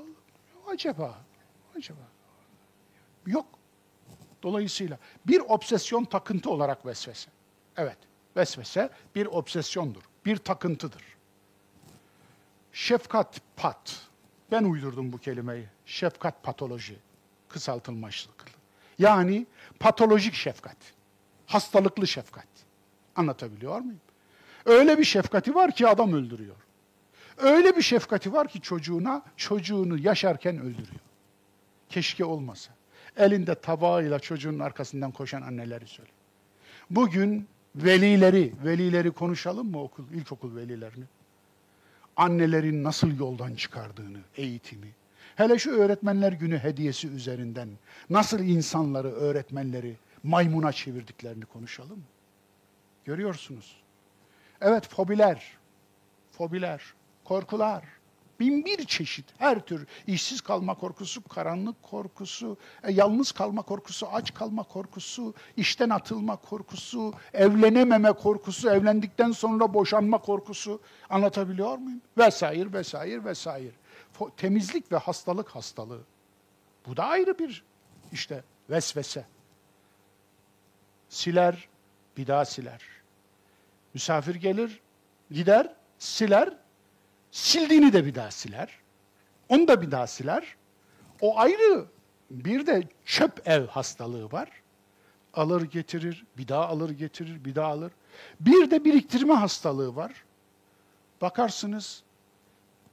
acaba 0.73 1.19
acaba 1.77 2.01
yok. 3.27 3.47
Dolayısıyla 4.43 4.99
bir 5.27 5.41
obsesyon 5.41 6.05
takıntı 6.05 6.51
olarak 6.51 6.87
vesvese. 6.87 7.31
Evet, 7.77 7.99
vesvese 8.37 8.91
bir 9.15 9.27
obsesyondur, 9.27 10.03
bir 10.25 10.37
takıntıdır. 10.37 11.03
Şefkat 12.73 13.41
pat. 13.57 14.07
Ben 14.51 14.65
uydurdum 14.65 15.13
bu 15.13 15.19
kelimeyi. 15.19 15.67
Şefkat 15.87 16.43
patoloji 16.43 16.97
kısaltılmışlık. 17.49 18.45
Yani 18.99 19.47
patolojik 19.81 20.35
şefkat. 20.35 20.77
Hastalıklı 21.47 22.07
şefkat. 22.07 22.47
Anlatabiliyor 23.17 23.79
muyum? 23.79 24.01
Öyle 24.65 24.99
bir 24.99 25.05
şefkati 25.05 25.55
var 25.55 25.73
ki 25.73 25.89
adam 25.89 26.13
öldürüyor. 26.13 26.57
Öyle 27.41 27.77
bir 27.77 27.83
şefkati 27.83 28.33
var 28.33 28.49
ki 28.49 28.61
çocuğuna, 28.61 29.23
çocuğunu 29.37 29.99
yaşarken 29.99 30.59
öldürüyor. 30.59 31.01
Keşke 31.89 32.25
olmasa. 32.25 32.73
Elinde 33.17 33.55
tabağıyla 33.55 34.19
çocuğun 34.19 34.59
arkasından 34.59 35.11
koşan 35.11 35.43
anneleri 35.43 35.87
söyle. 35.87 36.11
Bugün 36.91 37.49
velileri, 37.75 38.53
velileri 38.65 39.11
konuşalım 39.11 39.71
mı 39.71 39.83
okul, 39.83 40.05
ilkokul 40.15 40.57
velilerini? 40.57 41.05
Annelerin 42.17 42.85
nasıl 42.85 43.19
yoldan 43.19 43.55
çıkardığını, 43.55 44.19
eğitimi. 44.37 44.89
Hele 45.37 45.59
şu 45.59 45.71
öğretmenler 45.71 46.33
günü 46.33 46.59
hediyesi 46.59 47.09
üzerinden 47.09 47.69
nasıl 48.11 48.41
insanları, 48.41 49.13
öğretmenleri 49.13 49.97
maymuna 50.23 50.73
çevirdiklerini 50.73 51.45
konuşalım 51.45 51.99
mı? 51.99 52.05
Görüyorsunuz. 53.05 53.77
Evet 54.61 54.89
fobiler, 54.89 55.57
fobiler, 56.33 56.95
korkular, 57.31 57.85
bin 58.41 58.65
bir 58.65 58.85
çeşit 58.85 59.25
her 59.39 59.61
tür 59.61 59.87
işsiz 60.07 60.41
kalma 60.41 60.75
korkusu, 60.75 61.25
karanlık 61.29 61.83
korkusu, 61.83 62.57
e, 62.83 62.93
yalnız 62.93 63.33
kalma 63.33 63.63
korkusu, 63.63 64.09
aç 64.13 64.35
kalma 64.35 64.63
korkusu, 64.63 65.35
işten 65.57 65.91
atılma 65.91 66.37
korkusu, 66.37 67.15
evlenememe 67.35 68.13
korkusu, 68.13 68.71
evlendikten 68.71 69.33
sonra 69.33 69.75
boşanma 69.75 70.19
korkusu 70.19 70.81
anlatabiliyor 71.11 71.79
muyum? 71.79 72.01
Vesaire 72.19 72.73
vesaire 72.73 73.25
vesaire. 73.25 73.73
Temizlik 74.37 74.93
ve 74.93 74.97
hastalık 74.97 75.49
hastalığı. 75.49 76.03
Bu 76.87 76.97
da 76.97 77.05
ayrı 77.05 77.39
bir 77.39 77.65
işte 78.13 78.45
vesvese. 78.71 79.27
Siler, 81.09 81.69
bir 82.17 82.27
daha 82.27 82.45
siler. 82.45 82.83
Misafir 83.95 84.35
gelir, 84.35 84.81
gider, 85.31 85.75
siler, 85.99 86.55
sildiğini 87.31 87.93
de 87.93 88.07
bir 88.07 88.15
daha 88.15 88.31
siler. 88.31 88.79
Onu 89.49 89.69
da 89.69 89.83
bir 89.83 89.91
daha 89.91 90.07
siler. 90.07 90.57
O 91.21 91.39
ayrı. 91.39 91.87
Bir 92.31 92.67
de 92.67 92.83
çöp 93.05 93.49
ev 93.49 93.67
hastalığı 93.67 94.33
var. 94.33 94.49
Alır 95.35 95.63
getirir, 95.63 96.25
bir 96.39 96.49
daha 96.49 96.67
alır 96.67 96.91
getirir, 96.91 97.45
bir 97.45 97.55
daha 97.55 97.69
alır. 97.69 97.93
Bir 98.41 98.71
de 98.71 98.85
biriktirme 98.85 99.35
hastalığı 99.35 99.97
var. 99.97 100.25
Bakarsınız 101.21 102.03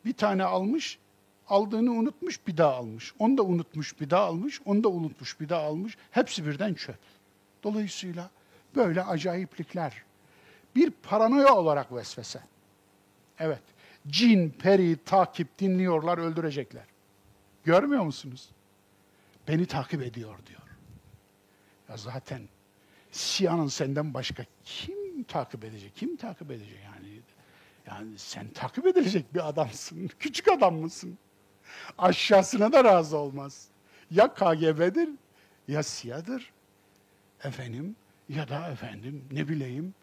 bir 0.06 0.14
tane 0.14 0.44
almış, 0.44 1.00
aldığını 1.48 1.92
unutmuş, 1.92 2.48
bir 2.48 2.58
daha 2.58 2.76
almış. 2.76 3.14
Onu 3.20 3.38
da 3.38 3.44
unutmuş, 3.44 4.00
bir 4.02 4.10
daha 4.10 4.24
almış, 4.24 4.62
onu 4.66 4.84
da 4.84 4.90
unutmuş, 4.90 5.40
bir 5.40 5.50
daha 5.50 5.62
almış. 5.62 5.98
Hepsi 6.12 6.46
birden 6.46 6.74
çöp. 6.74 7.00
Dolayısıyla 7.64 8.30
böyle 8.76 9.04
acayiplikler. 9.04 10.04
Bir 10.76 10.92
paranoya 10.92 11.56
olarak 11.56 11.94
vesvese. 11.94 12.40
Evet 13.40 13.62
cin, 14.10 14.50
peri 14.50 14.98
takip 15.06 15.60
dinliyorlar, 15.60 16.18
öldürecekler. 16.18 16.86
Görmüyor 17.64 18.04
musunuz? 18.04 18.50
Beni 19.48 19.66
takip 19.66 20.02
ediyor 20.02 20.36
diyor. 20.46 20.62
Ya 21.90 21.98
zaten 21.98 22.42
Siyah'ın 23.12 23.68
senden 23.68 24.14
başka 24.14 24.46
kim 24.64 25.24
takip 25.24 25.64
edecek? 25.64 25.96
Kim 25.96 26.16
takip 26.16 26.52
edecek 26.52 26.80
yani? 26.86 27.22
Yani 27.88 28.18
sen 28.18 28.48
takip 28.50 28.88
edilecek 28.88 29.34
bir 29.34 29.50
adamsın. 29.50 30.08
Küçük 30.20 30.48
adam 30.48 30.76
mısın? 30.76 31.18
Aşağısına 31.98 32.72
da 32.72 32.84
razı 32.84 33.18
olmaz. 33.18 33.68
Ya 34.12 34.34
KGB'dir 34.34 35.10
ya 35.68 35.84
SİHA'dır. 35.84 36.52
Efendim 37.44 37.96
ya 38.30 38.50
da 38.50 38.68
efendim 38.68 39.26
ne 39.32 39.48
bileyim 39.48 39.94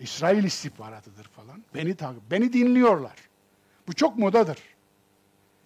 İsrail 0.00 0.44
istihbaratıdır 0.44 1.24
falan. 1.24 1.64
Beni 1.74 1.96
takip, 1.96 2.30
beni 2.30 2.52
dinliyorlar. 2.52 3.16
Bu 3.88 3.92
çok 3.92 4.18
modadır. 4.18 4.58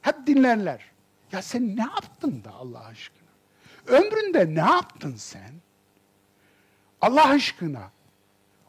Hep 0.03 0.27
dinlerler. 0.27 0.91
Ya 1.33 1.43
sen 1.43 1.77
ne 1.77 1.83
yaptın 1.83 2.45
da 2.45 2.51
Allah 2.51 2.85
aşkına? 2.85 3.29
Ömründe 3.87 4.55
ne 4.55 4.71
yaptın 4.71 5.15
sen? 5.17 5.51
Allah 7.01 7.29
aşkına 7.29 7.91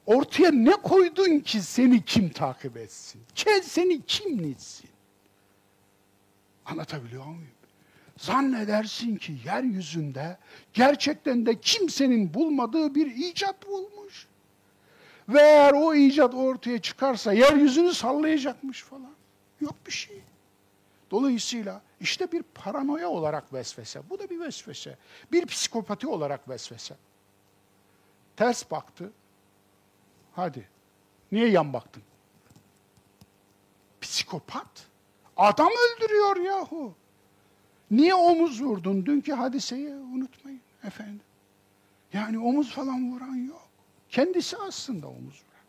ortaya 0.05 0.51
ne 0.51 0.71
koydun 0.71 1.39
ki 1.39 1.61
seni 1.61 2.05
kim 2.05 2.29
takip 2.29 2.77
etsin? 2.77 3.21
Kel 3.35 3.61
seni 3.61 4.01
kim 4.05 4.41
nitsin? 4.41 4.89
Anlatabiliyor 6.65 7.25
muyum? 7.25 7.47
Zannedersin 8.17 9.15
ki 9.15 9.37
yeryüzünde 9.45 10.37
gerçekten 10.73 11.45
de 11.45 11.59
kimsenin 11.59 12.33
bulmadığı 12.33 12.95
bir 12.95 13.15
icat 13.15 13.67
bulmuş. 13.67 14.27
Ve 15.29 15.41
eğer 15.41 15.73
o 15.73 15.95
icat 15.95 16.33
ortaya 16.33 16.81
çıkarsa 16.81 17.33
yeryüzünü 17.33 17.93
sallayacakmış 17.93 18.83
falan. 18.83 19.11
Yok 19.61 19.75
bir 19.87 19.91
şey. 19.91 20.21
Dolayısıyla 21.11 21.81
işte 21.99 22.31
bir 22.31 22.43
paranoya 22.43 23.09
olarak 23.09 23.53
vesvese. 23.53 24.09
Bu 24.09 24.19
da 24.19 24.29
bir 24.29 24.39
vesvese. 24.39 24.97
Bir 25.31 25.45
psikopati 25.45 26.07
olarak 26.07 26.49
vesvese. 26.49 26.95
Ters 28.35 28.71
baktı. 28.71 29.11
Hadi. 30.35 30.67
Niye 31.31 31.47
yan 31.47 31.73
baktın? 31.73 32.03
Psikopat. 34.01 34.87
Adam 35.37 35.69
öldürüyor 35.69 36.37
yahu. 36.37 36.93
Niye 37.91 38.15
omuz 38.15 38.63
vurdun? 38.63 39.05
Dünkü 39.05 39.33
hadiseyi 39.33 39.93
unutmayın 39.93 40.61
efendim. 40.83 41.21
Yani 42.13 42.39
omuz 42.39 42.71
falan 42.71 43.11
vuran 43.11 43.35
yok. 43.35 43.67
Kendisi 44.09 44.57
aslında 44.57 45.07
omuz 45.07 45.43
vuran. 45.43 45.65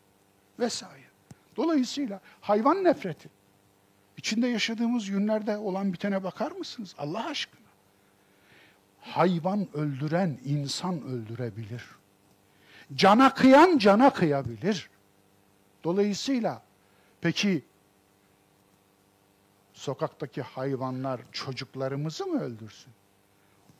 Vesaire. 0.59 1.03
Dolayısıyla 1.55 2.21
hayvan 2.41 2.83
nefreti. 2.83 3.29
İçinde 4.23 4.47
yaşadığımız 4.47 5.09
günlerde 5.09 5.57
olan 5.57 5.93
bitene 5.93 6.23
bakar 6.23 6.51
mısınız? 6.51 6.95
Allah 6.97 7.25
aşkına. 7.25 7.61
Hayvan 9.01 9.67
öldüren 9.73 10.39
insan 10.45 11.01
öldürebilir. 11.01 11.85
Cana 12.95 13.33
kıyan 13.33 13.77
cana 13.77 14.13
kıyabilir. 14.13 14.89
Dolayısıyla 15.83 16.61
peki 17.21 17.63
sokaktaki 19.73 20.41
hayvanlar 20.41 21.21
çocuklarımızı 21.31 22.25
mı 22.25 22.41
öldürsün? 22.41 22.93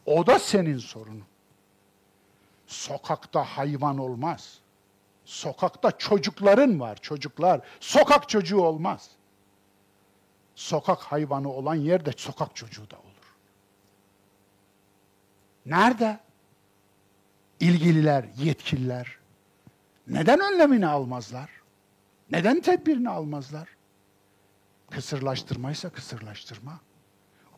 O 0.06 0.28
da 0.28 0.40
senin 0.40 0.78
sorunun. 0.78 1.26
Sokakta 2.68 3.44
hayvan 3.44 3.98
olmaz. 3.98 4.60
Sokakta 5.26 5.98
çocukların 5.98 6.80
var, 6.80 6.95
çocuklar. 7.02 7.61
Sokak 7.80 8.30
çocuğu 8.30 8.61
olmaz 8.61 9.10
sokak 10.55 10.99
hayvanı 10.99 11.49
olan 11.49 11.75
yerde 11.75 12.11
sokak 12.17 12.55
çocuğu 12.55 12.89
da 12.89 12.95
olur. 12.97 13.35
Nerede? 15.65 16.19
İlgililer, 17.59 18.25
yetkililer 18.38 19.17
neden 20.07 20.39
önlemini 20.39 20.88
almazlar? 20.88 21.49
Neden 22.31 22.61
tedbirini 22.61 23.09
almazlar? 23.09 23.69
Kısırlaştırmaysa 24.91 25.89
kısırlaştırma, 25.89 26.80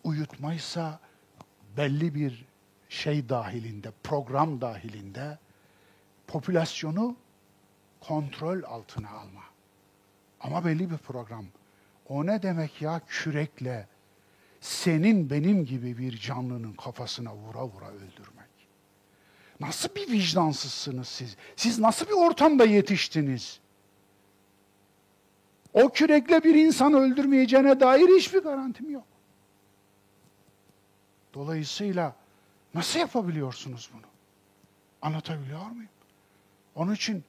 uyutmaysa 0.04 1.00
belli 1.78 2.16
bir 2.16 2.46
şey 2.90 3.30
dahilinde, 3.30 3.92
program 4.04 4.62
dahilinde 4.62 5.38
popülasyonu 6.28 7.16
kontrol 8.02 8.64
altına 8.64 9.10
alma. 9.10 9.44
Ama 10.40 10.66
belli 10.66 10.92
bir 10.92 10.98
program. 10.98 11.46
O 12.10 12.26
ne 12.26 12.42
demek 12.42 12.82
ya 12.82 13.02
kürekle 13.08 13.88
senin 14.62 15.30
benim 15.30 15.66
gibi 15.66 15.98
bir 15.98 16.18
canlının 16.18 16.74
kafasına 16.74 17.36
vura 17.36 17.68
vura 17.68 17.90
öldürmek. 17.90 18.46
Nasıl 19.60 19.90
bir 19.96 20.12
vicdansızsınız 20.12 21.08
siz? 21.08 21.36
Siz 21.56 21.80
nasıl 21.80 22.06
bir 22.06 22.12
ortamda 22.12 22.66
yetiştiniz? 22.66 23.60
O 25.74 25.90
kürekle 25.90 26.44
bir 26.44 26.56
insan 26.56 26.94
öldürmeyeceğine 26.94 27.80
dair 27.80 28.08
hiçbir 28.18 28.40
garantim 28.40 28.90
yok. 28.90 29.08
Dolayısıyla 31.34 32.16
nasıl 32.74 33.00
yapabiliyorsunuz 33.00 33.90
bunu? 33.94 34.06
Anlatabiliyor 35.02 35.66
muyum? 35.66 35.90
Onun 36.76 36.94
için 36.94 37.24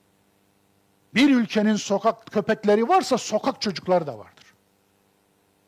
bir 1.14 1.36
ülkenin 1.36 1.76
sokak 1.76 2.26
köpekleri 2.26 2.88
varsa 2.88 3.18
sokak 3.18 3.60
çocukları 3.60 4.06
da 4.06 4.18
vardır. 4.18 4.35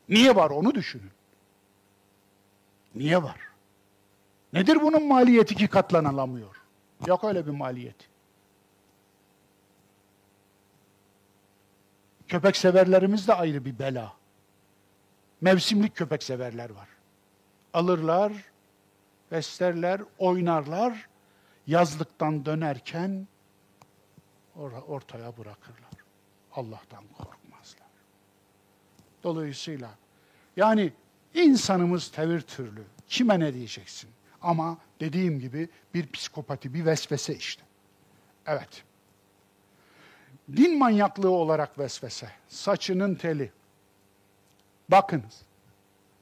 Niye 0.09 0.36
var 0.36 0.51
onu 0.51 0.74
düşünün. 0.74 1.10
Niye 2.94 3.22
var? 3.22 3.48
Nedir 4.52 4.80
bunun 4.82 5.06
maliyeti 5.06 5.55
ki 5.55 5.68
katlanılamıyor? 5.68 6.62
Yok 7.06 7.24
öyle 7.24 7.47
bir 7.47 7.51
maliyet. 7.51 8.09
Köpek 12.28 12.56
severlerimiz 12.56 13.28
de 13.28 13.35
ayrı 13.35 13.64
bir 13.64 13.78
bela. 13.78 14.12
Mevsimlik 15.40 15.97
köpek 15.97 16.22
severler 16.22 16.70
var. 16.70 16.89
Alırlar, 17.74 18.32
beslerler, 19.30 20.01
oynarlar. 20.18 21.09
Yazlıktan 21.66 22.44
dönerken 22.44 23.28
or 24.56 24.72
ortaya 24.72 25.36
bırakırlar. 25.36 25.90
Allah'tan 26.52 27.05
korkmazlar. 27.06 27.38
Dolayısıyla 29.22 29.90
yani 30.56 30.92
insanımız 31.34 32.10
tevir 32.10 32.40
türlü. 32.40 32.82
Kime 33.08 33.40
ne 33.40 33.54
diyeceksin? 33.54 34.10
Ama 34.42 34.78
dediğim 35.00 35.40
gibi 35.40 35.68
bir 35.94 36.12
psikopati, 36.12 36.74
bir 36.74 36.86
vesvese 36.86 37.34
işte. 37.36 37.62
Evet. 38.46 38.84
Din 40.56 40.78
manyaklığı 40.78 41.30
olarak 41.30 41.78
vesvese. 41.78 42.30
Saçının 42.48 43.14
teli. 43.14 43.52
Bakınız. 44.88 45.42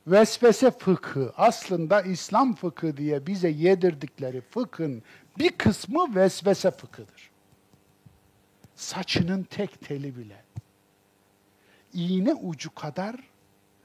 Vesvese 0.06 0.70
fıkhı 0.70 1.32
aslında 1.36 2.02
İslam 2.02 2.54
fıkhı 2.54 2.96
diye 2.96 3.26
bize 3.26 3.48
yedirdikleri 3.48 4.40
fıkhın 4.40 5.02
bir 5.38 5.50
kısmı 5.50 6.14
vesvese 6.14 6.70
fıkhıdır. 6.70 7.30
Saçının 8.74 9.42
tek 9.42 9.80
teli 9.80 10.16
bile 10.16 10.45
iğne 11.96 12.34
ucu 12.34 12.74
kadar 12.74 13.16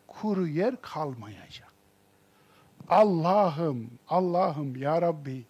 kuru 0.08 0.48
yer 0.48 0.82
kalmayacak. 0.82 1.72
Allah'ım, 2.90 3.92
Allah'ım 4.10 4.76
ya 4.76 5.02
Rabbi 5.02 5.46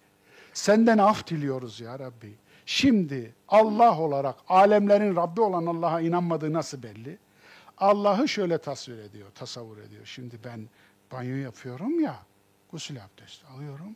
senden 0.53 0.97
af 0.97 1.27
diliyoruz 1.27 1.79
ya 1.79 1.99
Rabbi. 1.99 2.35
Şimdi 2.65 3.33
Allah 3.47 3.99
olarak 3.99 4.35
alemlerin 4.47 5.15
Rabbi 5.15 5.41
olan 5.41 5.65
Allah'a 5.65 6.01
inanmadığı 6.01 6.53
nasıl 6.53 6.83
belli? 6.83 7.17
Allah'ı 7.77 8.27
şöyle 8.27 8.57
tasvir 8.57 8.97
ediyor, 8.97 9.27
tasavvur 9.35 9.77
ediyor. 9.77 10.05
Şimdi 10.05 10.39
ben 10.43 10.69
banyo 11.11 11.35
yapıyorum 11.35 11.99
ya, 11.99 12.19
gusül 12.71 13.03
abdesti 13.03 13.47
alıyorum. 13.47 13.95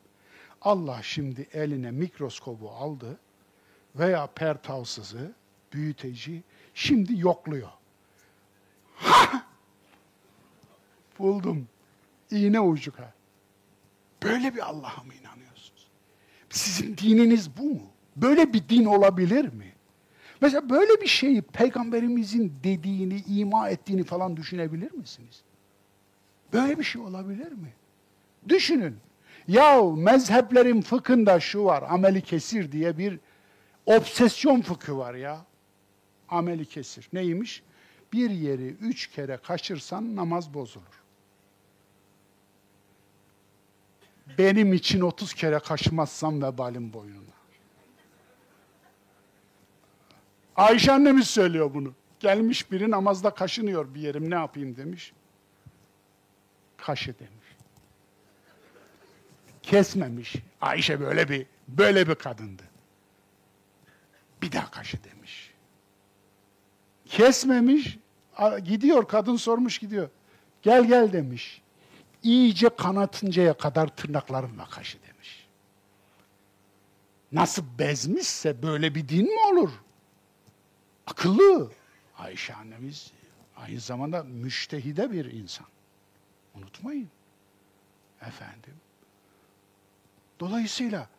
Allah 0.61 0.99
şimdi 1.01 1.47
eline 1.53 1.91
mikroskobu 1.91 2.69
aldı 2.69 3.17
veya 3.95 4.27
pertavsızı, 4.27 5.31
büyüteci, 5.73 6.43
şimdi 6.73 7.19
yokluyor. 7.19 7.69
Buldum. 11.19 11.67
İğne 12.31 12.59
ucu 12.59 12.91
kadar. 12.91 13.13
Böyle 14.23 14.55
bir 14.55 14.59
Allah'a 14.59 15.03
mı 15.03 15.13
inanıyorsunuz? 15.13 15.87
Sizin 16.49 16.97
dininiz 16.97 17.57
bu 17.57 17.63
mu? 17.63 17.87
Böyle 18.15 18.53
bir 18.53 18.69
din 18.69 18.85
olabilir 18.85 19.53
mi? 19.53 19.73
Mesela 20.41 20.69
böyle 20.69 21.01
bir 21.01 21.07
şeyi 21.07 21.41
peygamberimizin 21.41 22.53
dediğini, 22.63 23.23
ima 23.27 23.69
ettiğini 23.69 24.03
falan 24.03 24.37
düşünebilir 24.37 24.91
misiniz? 24.91 25.43
Böyle 26.53 26.79
bir 26.79 26.83
şey 26.83 27.01
olabilir 27.01 27.51
mi? 27.51 27.73
Düşünün. 28.49 28.97
Yahu 29.47 29.95
mezheplerin 29.95 30.81
fıkhında 30.81 31.39
şu 31.39 31.63
var, 31.63 31.83
ameli 31.89 32.21
kesir 32.21 32.71
diye 32.71 32.97
bir 32.97 33.19
obsesyon 33.85 34.61
fıkhı 34.61 34.97
var 34.97 35.13
ya. 35.13 35.45
Ameli 36.29 36.65
kesir. 36.65 37.09
Neymiş? 37.13 37.63
Bir 38.15 38.29
yeri 38.29 38.67
üç 38.67 39.07
kere 39.07 39.37
kaçırsan 39.37 40.15
namaz 40.15 40.53
bozulur. 40.53 41.05
benim 44.37 44.73
için 44.73 45.01
30 45.01 45.33
kere 45.33 45.59
kaşımazsam 45.59 46.41
vebalim 46.41 46.93
boynuna. 46.93 47.35
Ayşe 50.55 50.91
annemiz 50.91 51.27
söylüyor 51.27 51.73
bunu. 51.73 51.93
Gelmiş 52.19 52.71
biri 52.71 52.91
namazda 52.91 53.29
kaşınıyor 53.29 53.93
bir 53.93 54.01
yerim 54.01 54.29
ne 54.29 54.35
yapayım 54.35 54.77
demiş. 54.77 55.13
Kaşı 56.77 57.19
demiş. 57.19 57.45
Kesmemiş. 59.63 60.35
Ayşe 60.61 60.99
böyle 60.99 61.29
bir 61.29 61.45
böyle 61.67 62.07
bir 62.07 62.15
kadındı. 62.15 62.63
Bir 64.41 64.51
daha 64.51 64.71
kaşı 64.71 65.03
demiş. 65.03 65.53
Kesmemiş. 67.05 67.97
Gidiyor 68.63 69.07
kadın 69.07 69.35
sormuş 69.35 69.79
gidiyor. 69.79 70.09
Gel 70.61 70.85
gel 70.85 71.13
demiş 71.13 71.61
iyice 72.25 72.69
kanatıncaya 72.69 73.57
kadar 73.57 73.87
tırnaklarımla 73.87 74.65
kaşı 74.65 74.97
demiş. 75.07 75.47
Nasıl 77.31 77.63
bezmişse 77.79 78.63
böyle 78.63 78.95
bir 78.95 79.09
din 79.09 79.25
mi 79.25 79.39
olur? 79.53 79.71
Akıllı. 81.07 81.71
Ayşe 82.17 82.53
annemiz 82.53 83.11
aynı 83.57 83.79
zamanda 83.79 84.23
müştehide 84.23 85.11
bir 85.11 85.25
insan. 85.25 85.67
Unutmayın. 86.55 87.09
Efendim. 88.21 88.73
Dolayısıyla 90.39 91.09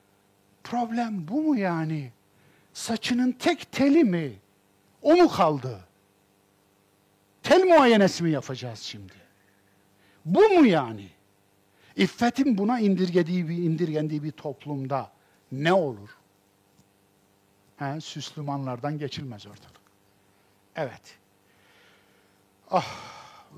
problem 0.65 1.29
bu 1.29 1.43
mu 1.43 1.59
yani? 1.59 2.13
Saçının 2.73 3.33
tek 3.33 3.73
teli 3.73 4.05
mi? 4.05 4.33
O 5.03 5.17
mu 5.17 5.29
kaldı? 5.29 5.81
Tel 7.47 7.65
muayenesi 7.65 8.23
mi 8.23 8.31
yapacağız 8.31 8.79
şimdi? 8.79 9.13
Bu 10.25 10.41
mu 10.41 10.67
yani? 10.67 11.09
İffetin 11.97 12.59
buna 12.59 12.81
indirgediği 12.81 13.49
bir, 13.49 13.57
indirgendiği 13.57 14.23
bir 14.23 14.33
toplumda 14.33 15.13
ne 15.53 15.73
olur? 15.73 16.11
He, 17.77 18.01
Süslümanlardan 18.01 18.99
geçilmez 18.99 19.47
ortalık. 19.47 19.81
Evet. 20.77 21.19
Ah, 22.71 22.87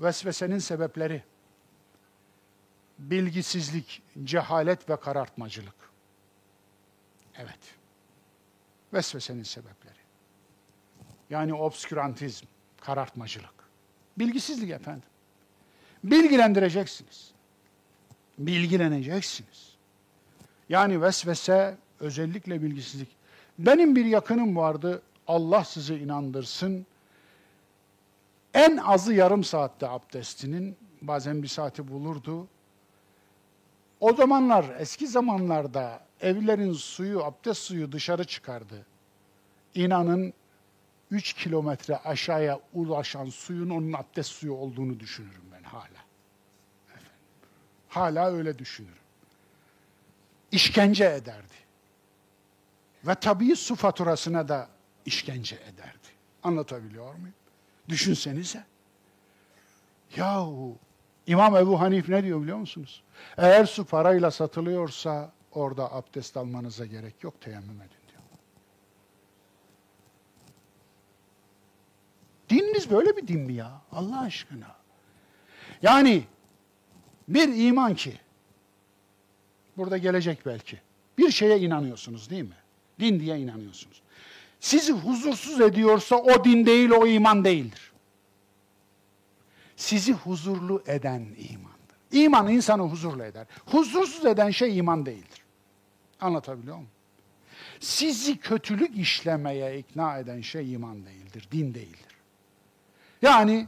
vesvesenin 0.01 0.59
sebepleri. 0.59 1.23
Bilgisizlik, 2.99 4.01
cehalet 4.23 4.89
ve 4.89 4.99
karartmacılık. 4.99 5.89
Evet. 7.35 7.75
Vesvesenin 8.93 9.43
sebepleri. 9.43 9.99
Yani 11.29 11.53
obskürantizm, 11.53 12.45
karartmacılık. 12.81 13.58
Bilgisizlik 14.19 14.71
efendim. 14.71 15.09
Bilgilendireceksiniz. 16.03 17.31
Bilgileneceksiniz. 18.37 19.75
Yani 20.69 21.01
vesvese 21.01 21.77
özellikle 21.99 22.61
bilgisizlik. 22.61 23.09
Benim 23.59 23.95
bir 23.95 24.05
yakınım 24.05 24.55
vardı. 24.55 25.01
Allah 25.27 25.63
sizi 25.63 25.95
inandırsın. 25.95 26.85
En 28.53 28.77
azı 28.77 29.13
yarım 29.13 29.43
saatte 29.43 29.87
abdestinin, 29.89 30.77
bazen 31.01 31.43
bir 31.43 31.47
saati 31.47 31.87
bulurdu. 31.87 32.47
O 33.99 34.13
zamanlar, 34.13 34.65
eski 34.79 35.07
zamanlarda 35.07 35.99
evlerin 36.21 36.73
suyu, 36.73 37.23
abdest 37.23 37.61
suyu 37.61 37.91
dışarı 37.91 38.23
çıkardı. 38.23 38.85
İnanın 39.75 40.33
3 41.11 41.33
kilometre 41.33 41.97
aşağıya 41.97 42.59
ulaşan 42.73 43.29
suyun 43.29 43.69
onun 43.69 43.93
abdest 43.93 44.31
suyu 44.31 44.53
olduğunu 44.53 44.99
düşünürüm 44.99 45.49
hala. 45.69 46.05
Efendim. 46.87 47.11
Hala 47.89 48.31
öyle 48.31 48.59
düşünürüm. 48.59 48.93
İşkence 50.51 51.05
ederdi. 51.05 51.53
Ve 53.07 53.15
tabii 53.15 53.55
su 53.55 53.75
faturasına 53.75 54.47
da 54.47 54.69
işkence 55.05 55.55
ederdi. 55.55 56.07
Anlatabiliyor 56.43 57.15
muyum? 57.15 57.35
Düşünsenize. 57.89 58.63
Yahu 60.15 60.77
İmam 61.27 61.55
Ebu 61.55 61.81
Hanif 61.81 62.09
ne 62.09 62.23
diyor 62.23 62.41
biliyor 62.41 62.57
musunuz? 62.57 63.03
Eğer 63.37 63.65
su 63.65 63.85
parayla 63.85 64.31
satılıyorsa 64.31 65.31
orada 65.51 65.93
abdest 65.93 66.37
almanıza 66.37 66.85
gerek 66.85 67.23
yok, 67.23 67.41
teyemmüm 67.41 67.81
edin 67.81 67.89
diyor. 68.09 68.21
Dininiz 72.49 72.91
böyle 72.91 73.17
bir 73.17 73.27
din 73.27 73.39
mi 73.39 73.53
ya? 73.53 73.81
Allah 73.91 74.19
aşkına. 74.19 74.75
Yani 75.81 76.23
bir 77.27 77.67
iman 77.67 77.95
ki, 77.95 78.13
burada 79.77 79.97
gelecek 79.97 80.45
belki, 80.45 80.79
bir 81.17 81.31
şeye 81.31 81.59
inanıyorsunuz 81.59 82.29
değil 82.29 82.43
mi? 82.43 82.55
Din 82.99 83.19
diye 83.19 83.39
inanıyorsunuz. 83.39 84.01
Sizi 84.59 84.93
huzursuz 84.93 85.61
ediyorsa 85.61 86.15
o 86.15 86.43
din 86.43 86.65
değil, 86.65 86.89
o 86.89 87.07
iman 87.07 87.45
değildir. 87.45 87.91
Sizi 89.75 90.13
huzurlu 90.13 90.83
eden 90.87 91.19
imandır. 91.19 91.79
İman 92.11 92.49
insanı 92.49 92.81
huzurlu 92.81 93.23
eder. 93.23 93.47
Huzursuz 93.65 94.25
eden 94.25 94.49
şey 94.49 94.77
iman 94.77 95.05
değildir. 95.05 95.45
Anlatabiliyor 96.21 96.75
muyum? 96.75 96.89
Sizi 97.79 98.37
kötülük 98.37 98.97
işlemeye 98.97 99.79
ikna 99.79 100.17
eden 100.17 100.41
şey 100.41 100.73
iman 100.73 101.05
değildir, 101.05 101.47
din 101.51 101.73
değildir. 101.73 102.08
Yani 103.21 103.67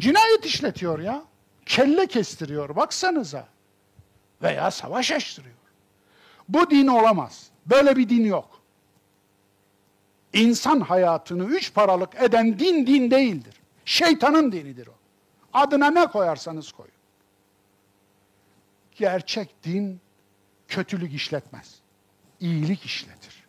cinayet 0.00 0.44
işletiyor 0.44 0.98
ya. 0.98 1.24
Kelle 1.66 2.06
kestiriyor 2.06 2.76
baksanıza. 2.76 3.48
Veya 4.42 4.70
savaş 4.70 5.12
açtırıyor. 5.12 5.56
Bu 6.48 6.70
din 6.70 6.86
olamaz. 6.86 7.50
Böyle 7.66 7.96
bir 7.96 8.08
din 8.08 8.24
yok. 8.24 8.60
İnsan 10.32 10.80
hayatını 10.80 11.44
üç 11.44 11.74
paralık 11.74 12.22
eden 12.22 12.58
din 12.58 12.86
din 12.86 13.10
değildir. 13.10 13.54
Şeytanın 13.84 14.52
dinidir 14.52 14.86
o. 14.86 14.94
Adına 15.52 15.90
ne 15.90 16.06
koyarsanız 16.06 16.72
koyun. 16.72 16.92
Gerçek 18.94 19.64
din 19.64 20.00
kötülük 20.68 21.14
işletmez. 21.14 21.74
İyilik 22.40 22.84
işletir. 22.84 23.46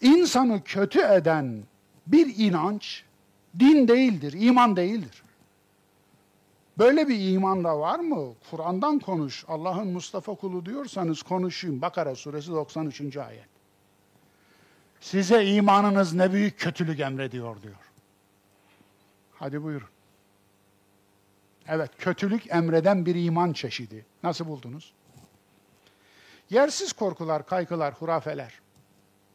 İnsanı 0.00 0.64
kötü 0.64 1.00
eden 1.00 1.64
bir 2.06 2.38
inanç 2.38 3.03
din 3.58 3.88
değildir, 3.88 4.34
iman 4.36 4.76
değildir. 4.76 5.22
Böyle 6.78 7.08
bir 7.08 7.32
iman 7.32 7.64
da 7.64 7.80
var 7.80 7.98
mı? 7.98 8.34
Kur'an'dan 8.50 8.98
konuş. 8.98 9.44
Allah'ın 9.48 9.88
Mustafa 9.88 10.34
kulu 10.34 10.66
diyorsanız 10.66 11.22
konuşayım. 11.22 11.82
Bakara 11.82 12.14
suresi 12.14 12.50
93. 12.52 13.16
ayet. 13.16 13.48
Size 15.00 15.46
imanınız 15.46 16.14
ne 16.14 16.32
büyük 16.32 16.58
kötülük 16.58 17.00
emrediyor 17.00 17.62
diyor. 17.62 17.74
Hadi 19.34 19.62
buyurun. 19.62 19.88
Evet, 21.68 21.90
kötülük 21.98 22.50
emreden 22.50 23.06
bir 23.06 23.14
iman 23.14 23.52
çeşidi. 23.52 24.06
Nasıl 24.22 24.46
buldunuz? 24.46 24.92
Yersiz 26.50 26.92
korkular, 26.92 27.46
kaygılar, 27.46 27.94
hurafeler. 27.94 28.60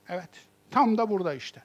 Evet, 0.10 0.30
tam 0.72 0.98
da 0.98 1.10
burada 1.10 1.34
işte. 1.34 1.64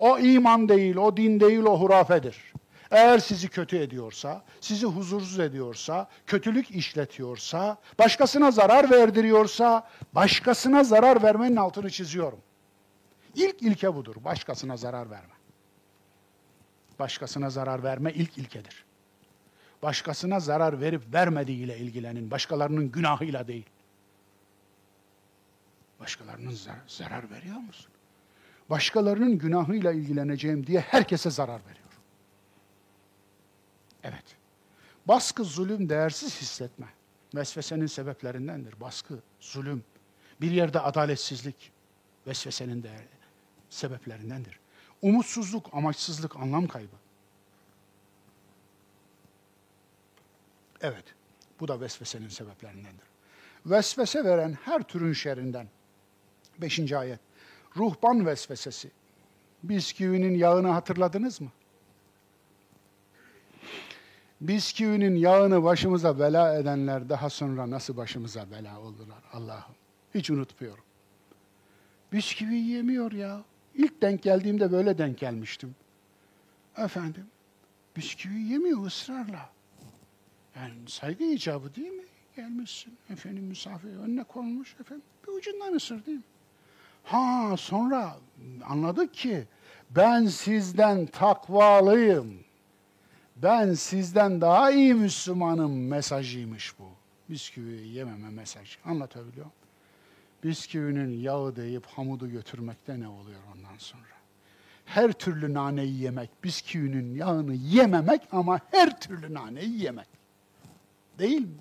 O 0.00 0.18
iman 0.18 0.68
değil, 0.68 0.96
o 0.96 1.16
din 1.16 1.40
değil, 1.40 1.62
o 1.62 1.80
hurafedir. 1.80 2.52
Eğer 2.90 3.18
sizi 3.18 3.48
kötü 3.48 3.78
ediyorsa, 3.78 4.42
sizi 4.60 4.86
huzursuz 4.86 5.38
ediyorsa, 5.38 6.08
kötülük 6.26 6.70
işletiyorsa, 6.70 7.76
başkasına 7.98 8.50
zarar 8.50 8.90
verdiriyorsa, 8.90 9.88
başkasına 10.12 10.84
zarar 10.84 11.22
vermenin 11.22 11.56
altını 11.56 11.90
çiziyorum. 11.90 12.38
İlk 13.34 13.62
ilke 13.62 13.94
budur, 13.94 14.14
başkasına 14.24 14.76
zarar 14.76 15.10
verme. 15.10 15.34
Başkasına 16.98 17.50
zarar 17.50 17.82
verme 17.82 18.12
ilk 18.12 18.38
ilkedir. 18.38 18.84
Başkasına 19.82 20.40
zarar 20.40 20.80
verip 20.80 21.14
vermediğiyle 21.14 21.78
ilgilenin, 21.78 22.30
başkalarının 22.30 22.90
günahıyla 22.92 23.48
değil. 23.48 23.66
Başkalarının 26.00 26.50
zar 26.50 26.78
zarar 26.86 27.30
veriyor 27.30 27.56
musun? 27.56 27.92
Başkalarının 28.70 29.38
günahıyla 29.38 29.92
ilgileneceğim 29.92 30.66
diye 30.66 30.80
herkese 30.80 31.30
zarar 31.30 31.60
veriyor. 31.60 31.90
Evet. 34.02 34.24
Baskı, 35.08 35.44
zulüm, 35.44 35.88
değersiz 35.88 36.40
hissetme. 36.40 36.86
Vesvesenin 37.34 37.86
sebeplerindendir. 37.86 38.80
Baskı, 38.80 39.18
zulüm, 39.40 39.84
bir 40.40 40.50
yerde 40.50 40.80
adaletsizlik 40.80 41.72
vesvesenin 42.26 42.82
de 42.82 42.90
sebeplerindendir. 43.70 44.60
Umutsuzluk, 45.02 45.70
amaçsızlık, 45.72 46.36
anlam 46.36 46.66
kaybı. 46.66 46.96
Evet, 50.80 51.04
bu 51.60 51.68
da 51.68 51.80
vesvesenin 51.80 52.28
sebeplerindendir. 52.28 53.06
Vesvese 53.66 54.24
veren 54.24 54.58
her 54.64 54.82
türün 54.82 55.12
şerrinden. 55.12 55.68
Beşinci 56.58 56.98
ayet. 56.98 57.29
Ruhban 57.76 58.26
vesvesesi. 58.26 58.90
Bisküvinin 59.62 60.34
yağını 60.34 60.68
hatırladınız 60.68 61.40
mı? 61.40 61.50
bisküvinin 64.40 65.14
yağını 65.14 65.64
başımıza 65.64 66.18
bela 66.18 66.54
edenler 66.58 67.08
daha 67.08 67.30
sonra 67.30 67.70
nasıl 67.70 67.96
başımıza 67.96 68.50
bela 68.50 68.80
oldular 68.80 69.22
Allah'ım. 69.32 69.74
Hiç 70.14 70.30
unutmuyorum. 70.30 70.84
Bisküvi 72.12 72.56
yemiyor 72.56 73.12
ya. 73.12 73.44
İlk 73.74 74.02
denk 74.02 74.22
geldiğimde 74.22 74.72
böyle 74.72 74.98
denk 74.98 75.18
gelmiştim. 75.18 75.74
Efendim, 76.76 77.26
bisküvi 77.96 78.42
yemiyor 78.42 78.86
ısrarla. 78.86 79.50
Yani 80.56 80.72
saygı 80.86 81.24
icabı 81.24 81.74
değil 81.74 81.92
mi? 81.92 82.04
Gelmişsin, 82.36 82.98
efendim 83.10 83.44
misafir 83.44 83.88
önüne 83.88 84.24
konmuş, 84.24 84.76
efendim 84.80 85.04
bir 85.26 85.32
ucundan 85.32 85.72
ısır 85.72 86.06
değil 86.06 86.18
mi? 86.18 86.24
Ha 87.04 87.56
sonra 87.56 88.16
anladık 88.64 89.14
ki 89.14 89.44
ben 89.90 90.26
sizden 90.26 91.06
takvalıyım 91.06 92.44
ben 93.42 93.74
sizden 93.74 94.40
daha 94.40 94.70
iyi 94.70 94.94
Müslümanım 94.94 95.86
mesajıymış 95.86 96.78
bu. 96.78 96.84
Bisküvi 97.30 97.88
yememe 97.88 98.30
mesaj. 98.30 98.78
Anlatabiliyor? 98.84 99.46
Bisküvinin 100.44 101.20
yağı 101.20 101.56
deyip 101.56 101.86
hamudu 101.86 102.30
götürmekte 102.30 103.00
ne 103.00 103.08
oluyor 103.08 103.40
ondan 103.54 103.78
sonra? 103.78 104.02
Her 104.84 105.12
türlü 105.12 105.54
naneyi 105.54 106.00
yemek, 106.00 106.44
bisküvinin 106.44 107.14
yağını 107.14 107.54
yememek 107.54 108.22
ama 108.32 108.60
her 108.70 109.00
türlü 109.00 109.34
naneyi 109.34 109.82
yemek. 109.82 110.08
Değil 111.18 111.40
mi? 111.40 111.60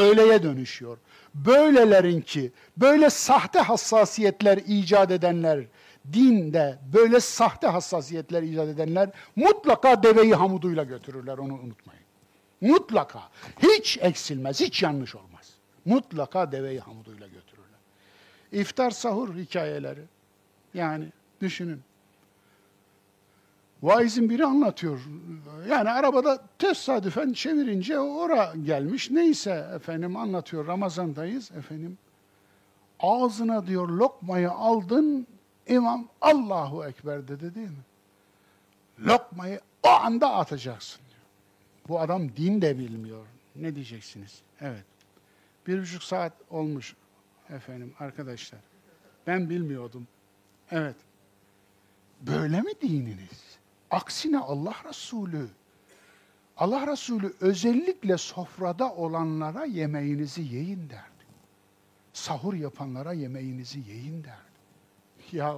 Öyleye 0.00 0.42
dönüşüyor. 0.42 0.98
Böylelerin 1.34 2.20
ki, 2.20 2.52
böyle 2.76 3.10
sahte 3.10 3.58
hassasiyetler 3.58 4.58
icat 4.66 5.10
edenler, 5.10 5.64
dinde 6.12 6.78
böyle 6.92 7.20
sahte 7.20 7.66
hassasiyetler 7.66 8.42
icat 8.42 8.68
edenler 8.68 9.10
mutlaka 9.36 10.02
deveyi 10.02 10.34
hamuduyla 10.34 10.84
götürürler 10.84 11.38
onu 11.38 11.54
unutmayın. 11.54 12.02
Mutlaka. 12.60 13.22
Hiç 13.62 13.98
eksilmez, 14.00 14.60
hiç 14.60 14.82
yanlış 14.82 15.14
olmaz. 15.14 15.50
Mutlaka 15.84 16.52
deveyi 16.52 16.80
hamuduyla 16.80 17.26
götürürler. 17.26 17.78
İftar 18.52 18.90
sahur 18.90 19.34
hikayeleri. 19.34 20.02
Yani 20.74 21.04
düşünün. 21.40 21.82
Vaizin 23.82 24.30
biri 24.30 24.44
anlatıyor. 24.44 25.00
Yani 25.68 25.90
arabada 25.90 26.42
tesadüfen 26.58 27.32
çevirince 27.32 27.98
ora 27.98 28.54
gelmiş. 28.62 29.10
Neyse 29.10 29.66
efendim 29.74 30.16
anlatıyor. 30.16 30.66
Ramazandayız 30.66 31.50
efendim. 31.50 31.98
Ağzına 33.00 33.66
diyor 33.66 33.88
lokmayı 33.88 34.50
aldın, 34.50 35.26
İmam 35.66 36.08
Allahu 36.20 36.84
Ekber 36.84 37.28
dedi 37.28 37.54
değil 37.54 37.68
mi? 37.68 37.84
Lokmayı 39.00 39.60
o 39.82 39.88
anda 39.88 40.34
atacaksın 40.34 41.00
diyor. 41.10 41.22
Bu 41.88 42.00
adam 42.00 42.36
din 42.36 42.62
de 42.62 42.78
bilmiyor. 42.78 43.26
Ne 43.56 43.74
diyeceksiniz? 43.74 44.42
Evet. 44.60 44.84
Bir 45.66 45.80
buçuk 45.82 46.02
saat 46.02 46.32
olmuş 46.50 46.94
efendim 47.50 47.94
arkadaşlar. 47.98 48.60
Ben 49.26 49.50
bilmiyordum. 49.50 50.06
Evet. 50.70 50.96
Böyle 52.20 52.60
mi 52.60 52.72
dininiz? 52.82 53.59
Aksine 53.90 54.38
Allah 54.38 54.74
Resulü 54.88 55.48
Allah 56.56 56.86
Resulü 56.86 57.34
özellikle 57.40 58.18
sofrada 58.18 58.92
olanlara 58.92 59.64
yemeğinizi 59.64 60.42
yiyin 60.42 60.90
derdi. 60.90 61.24
Sahur 62.12 62.54
yapanlara 62.54 63.12
yemeğinizi 63.12 63.78
yiyin 63.78 64.24
derdi. 64.24 65.36
Ya 65.36 65.56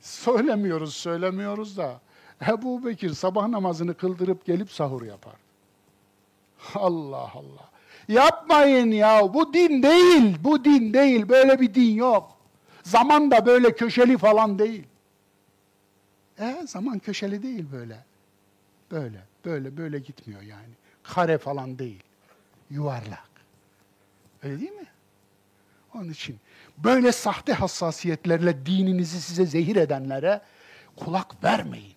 söylemiyoruz 0.00 0.94
söylemiyoruz 0.94 1.76
da 1.76 2.00
Ebu 2.48 2.84
Bekir 2.84 3.14
sabah 3.14 3.48
namazını 3.48 3.94
kıldırıp 3.94 4.44
gelip 4.44 4.72
sahur 4.72 5.02
yapar. 5.02 5.36
Allah 6.74 7.30
Allah. 7.34 7.70
Yapmayın 8.08 8.90
ya 8.90 9.34
bu 9.34 9.54
din 9.54 9.82
değil, 9.82 10.36
bu 10.44 10.64
din 10.64 10.94
değil, 10.94 11.28
böyle 11.28 11.60
bir 11.60 11.74
din 11.74 11.94
yok. 11.94 12.36
Zaman 12.82 13.30
da 13.30 13.46
böyle 13.46 13.74
köşeli 13.74 14.18
falan 14.18 14.58
değil. 14.58 14.84
E 16.38 16.66
zaman 16.66 16.98
köşeli 16.98 17.42
değil 17.42 17.66
böyle. 17.72 18.04
Böyle. 18.90 19.24
Böyle 19.44 19.76
böyle 19.76 19.98
gitmiyor 19.98 20.42
yani. 20.42 20.74
Kare 21.02 21.38
falan 21.38 21.78
değil. 21.78 22.02
Yuvarlak. 22.70 23.30
Öyle 24.42 24.60
değil 24.60 24.72
mi? 24.72 24.86
Onun 25.94 26.10
için 26.10 26.36
böyle 26.78 27.12
sahte 27.12 27.52
hassasiyetlerle 27.52 28.66
dininizi 28.66 29.20
size 29.20 29.46
zehir 29.46 29.76
edenlere 29.76 30.40
kulak 30.96 31.44
vermeyin. 31.44 31.94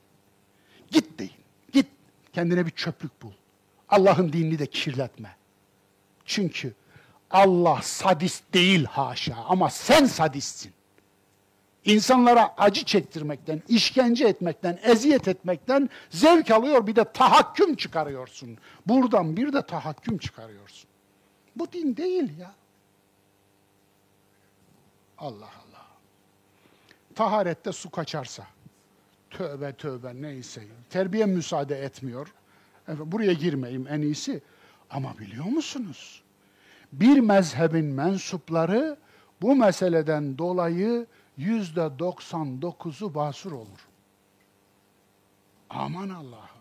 Git 0.92 1.20
deyin. 1.20 1.32
Git. 1.74 1.88
Kendine 2.34 2.66
bir 2.66 2.72
çöplük 2.72 3.22
bul. 3.22 3.32
Allah'ın 3.90 4.34
dinini 4.34 4.60
de 4.60 4.66
kirletme. 4.66 5.36
Çünkü 6.26 6.74
Allah 7.32 7.82
sadist 7.82 8.44
değil 8.54 8.86
haşa 8.86 9.36
ama 9.36 9.70
sen 9.70 10.06
sadistsin. 10.06 10.74
İnsanlara 11.88 12.54
acı 12.58 12.86
çektirmekten, 12.86 13.62
işkence 13.68 14.28
etmekten, 14.28 14.80
eziyet 14.84 15.28
etmekten 15.28 15.90
zevk 16.10 16.52
alıyor 16.52 16.88
bir 16.88 16.96
de 16.96 17.04
tahakküm 17.14 17.76
çıkarıyorsun. 17.76 18.58
Buradan 18.86 19.38
bir 19.38 19.54
de 19.54 19.62
tahakküm 19.62 20.18
çıkarıyorsun. 20.18 20.90
Bu 21.56 21.72
din 21.72 21.98
değil 21.98 22.38
ya. 22.40 22.54
Allah 25.18 25.46
Allah. 25.46 25.86
Taharette 27.16 27.72
su 27.72 27.90
kaçarsa, 27.90 28.48
tövbe 29.30 29.74
tövbe 29.74 30.22
neyse, 30.22 30.64
terbiye 30.90 31.26
müsaade 31.26 31.84
etmiyor. 31.84 32.34
Buraya 32.88 33.34
girmeyeyim 33.34 33.88
en 33.90 34.02
iyisi. 34.02 34.42
Ama 34.90 35.18
biliyor 35.20 35.46
musunuz? 35.46 36.24
Bir 36.94 37.20
mezhebin 37.20 37.86
mensupları 37.86 38.98
bu 39.42 39.56
meseleden 39.56 40.38
dolayı 40.38 41.08
yüzde 41.38 41.80
99'u 41.80 43.16
basur 43.16 43.52
olur. 43.52 43.88
Aman 45.70 46.10
Allah'ım. 46.10 46.58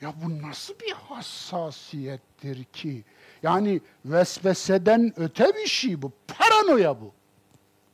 Ya 0.00 0.14
bu 0.24 0.42
nasıl 0.42 0.74
bir 0.80 0.92
hassasiyettir 0.92 2.64
ki? 2.64 3.04
Yani 3.42 3.80
vesveseden 4.04 5.12
öte 5.16 5.54
bir 5.54 5.66
şey 5.66 6.02
bu. 6.02 6.12
Paranoya 6.26 7.00
bu. 7.00 7.12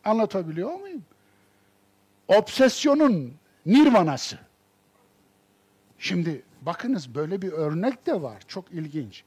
Anlatabiliyor 0.04 0.80
muyum? 0.80 1.04
Obsesyonun 2.28 3.34
nirvanası. 3.66 4.38
Şimdi 5.98 6.42
bakınız 6.62 7.14
böyle 7.14 7.42
bir 7.42 7.52
örnek 7.52 8.06
de 8.06 8.22
var. 8.22 8.42
Çok 8.48 8.72
ilginç. 8.72 9.24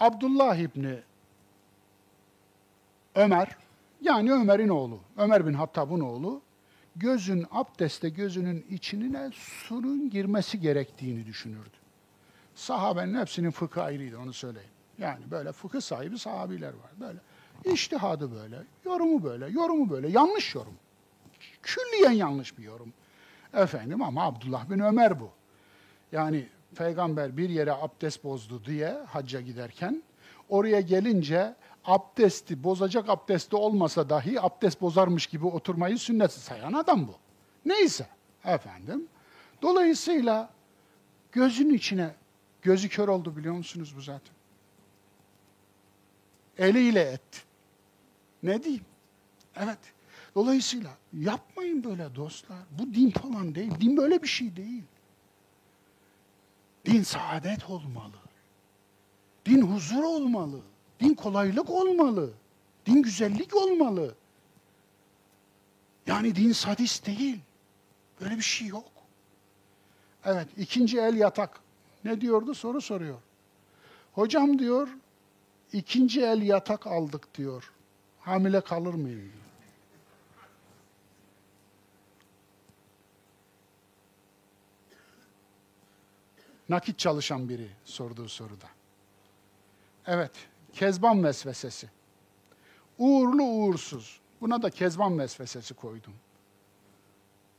Abdullah 0.00 0.56
İbni 0.56 0.98
Ömer, 3.14 3.56
yani 4.00 4.32
Ömer'in 4.32 4.68
oğlu, 4.68 5.00
Ömer 5.16 5.46
bin 5.46 5.52
Hattab'ın 5.52 6.00
oğlu, 6.00 6.42
gözün 6.96 7.46
abdeste 7.50 8.08
gözünün 8.08 8.66
içine 8.70 9.30
sunun 9.34 10.10
girmesi 10.10 10.60
gerektiğini 10.60 11.26
düşünürdü. 11.26 11.76
Sahabenin 12.54 13.20
hepsinin 13.20 13.50
fıkı 13.50 13.82
ayrıydı, 13.82 14.18
onu 14.18 14.32
söyleyeyim. 14.32 14.70
Yani 14.98 15.30
böyle 15.30 15.52
fıkıh 15.52 15.80
sahibi 15.80 16.18
sahabiler 16.18 16.68
var. 16.68 16.90
Böyle 17.00 17.18
İştihadı 17.64 18.34
böyle, 18.34 18.56
yorumu 18.84 19.24
böyle, 19.24 19.46
yorumu 19.46 19.90
böyle. 19.90 20.08
Yanlış 20.08 20.54
yorum. 20.54 20.74
Külliyen 21.62 22.12
yanlış 22.12 22.58
bir 22.58 22.62
yorum. 22.62 22.92
Efendim 23.54 24.02
ama 24.02 24.24
Abdullah 24.24 24.70
bin 24.70 24.78
Ömer 24.78 25.20
bu. 25.20 25.30
Yani 26.12 26.48
peygamber 26.76 27.36
bir 27.36 27.48
yere 27.48 27.72
abdest 27.72 28.24
bozdu 28.24 28.64
diye 28.64 28.98
hacca 29.06 29.40
giderken 29.40 30.02
oraya 30.48 30.80
gelince 30.80 31.54
abdesti 31.84 32.64
bozacak 32.64 33.08
abdesti 33.08 33.56
olmasa 33.56 34.08
dahi 34.08 34.40
abdest 34.40 34.80
bozarmış 34.80 35.26
gibi 35.26 35.46
oturmayı 35.46 35.98
sünnet 35.98 36.32
sayan 36.32 36.72
adam 36.72 37.08
bu. 37.08 37.14
Neyse 37.64 38.06
efendim. 38.44 39.08
Dolayısıyla 39.62 40.50
gözün 41.32 41.70
içine 41.70 42.14
gözü 42.62 42.88
kör 42.88 43.08
oldu 43.08 43.36
biliyor 43.36 43.54
musunuz 43.54 43.94
bu 43.96 44.00
zaten? 44.00 44.34
Eliyle 46.58 47.00
etti. 47.00 47.38
Ne 48.42 48.62
diyeyim? 48.62 48.84
Evet. 49.56 49.78
Dolayısıyla 50.34 50.90
yapmayın 51.12 51.84
böyle 51.84 52.14
dostlar. 52.14 52.58
Bu 52.70 52.94
din 52.94 53.10
falan 53.10 53.54
değil. 53.54 53.72
Din 53.80 53.96
böyle 53.96 54.22
bir 54.22 54.28
şey 54.28 54.56
değil. 54.56 54.84
Din 56.84 57.02
saadet 57.02 57.70
olmalı. 57.70 58.16
Din 59.46 59.62
huzur 59.62 60.02
olmalı. 60.02 60.60
Din 61.00 61.14
kolaylık 61.14 61.70
olmalı. 61.70 62.30
Din 62.86 63.02
güzellik 63.02 63.56
olmalı. 63.56 64.14
Yani 66.06 66.36
din 66.36 66.52
sadist 66.52 67.06
değil. 67.06 67.40
Böyle 68.20 68.36
bir 68.36 68.42
şey 68.42 68.68
yok. 68.68 68.88
Evet, 70.24 70.48
ikinci 70.56 70.98
el 70.98 71.14
yatak. 71.14 71.60
Ne 72.04 72.20
diyordu? 72.20 72.54
Soru 72.54 72.80
soruyor. 72.80 73.18
Hocam 74.12 74.58
diyor, 74.58 74.88
ikinci 75.72 76.20
el 76.20 76.42
yatak 76.42 76.86
aldık 76.86 77.34
diyor 77.34 77.72
hamile 78.28 78.60
kalır 78.60 78.94
mıyım? 78.94 79.32
Nakit 86.68 86.98
çalışan 86.98 87.48
biri 87.48 87.68
sorduğu 87.84 88.28
soruda. 88.28 88.66
Evet, 90.06 90.32
kezban 90.78 91.24
vesvesesi. 91.24 91.88
Uğurlu 92.98 93.42
uğursuz. 93.42 94.20
Buna 94.40 94.62
da 94.62 94.70
kezban 94.70 95.18
vesvesesi 95.18 95.74
koydum. 95.74 96.14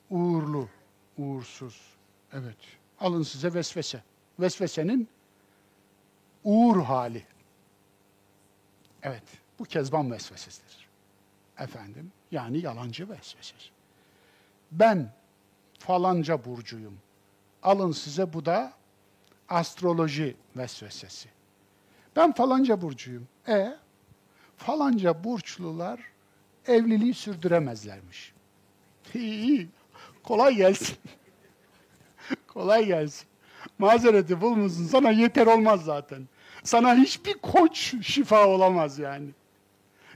Uğurlu, 0.09 0.69
uğursuz. 1.17 1.81
Evet, 2.33 2.57
alın 2.99 3.23
size 3.23 3.53
vesvese. 3.53 4.03
Vesvesenin 4.39 5.09
uğur 6.43 6.83
hali. 6.83 7.25
Evet. 9.03 9.23
Bu 9.59 9.63
kezban 9.63 10.11
vesvesesidir. 10.11 10.87
Efendim, 11.57 12.11
yani 12.31 12.57
yalancı 12.59 13.09
vesvesesi. 13.09 13.69
Ben 14.71 15.13
falanca 15.79 16.45
burcuyum. 16.45 16.99
Alın 17.63 17.91
size 17.91 18.33
bu 18.33 18.45
da 18.45 18.73
astroloji 19.49 20.35
vesvesesi. 20.55 21.29
Ben 22.19 22.31
falanca 22.31 22.81
burcuyum. 22.81 23.27
E 23.47 23.75
falanca 24.57 25.23
burçlular 25.23 25.99
evliliği 26.67 27.13
sürdüremezlermiş. 27.13 28.33
İyi, 29.13 29.67
kolay 30.23 30.55
gelsin. 30.55 30.97
kolay 32.47 32.85
gelsin. 32.85 33.27
Mazereti 33.77 34.41
bulmuşsun, 34.41 34.83
sana 34.83 35.11
yeter 35.11 35.47
olmaz 35.47 35.83
zaten. 35.85 36.27
Sana 36.63 36.95
hiçbir 36.95 37.33
koç 37.33 37.95
şifa 38.01 38.47
olamaz 38.47 38.99
yani. 38.99 39.29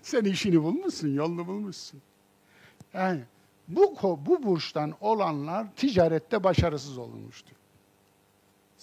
Sen 0.01 0.23
işini 0.23 0.63
bulmuşsun, 0.63 1.13
yolunu 1.13 1.47
bulmuşsun. 1.47 2.01
Yani 2.93 3.21
bu, 3.67 3.97
bu 4.25 4.43
burçtan 4.43 4.93
olanlar 5.01 5.67
ticarette 5.75 6.43
başarısız 6.43 6.97
olmuştu. 6.97 7.55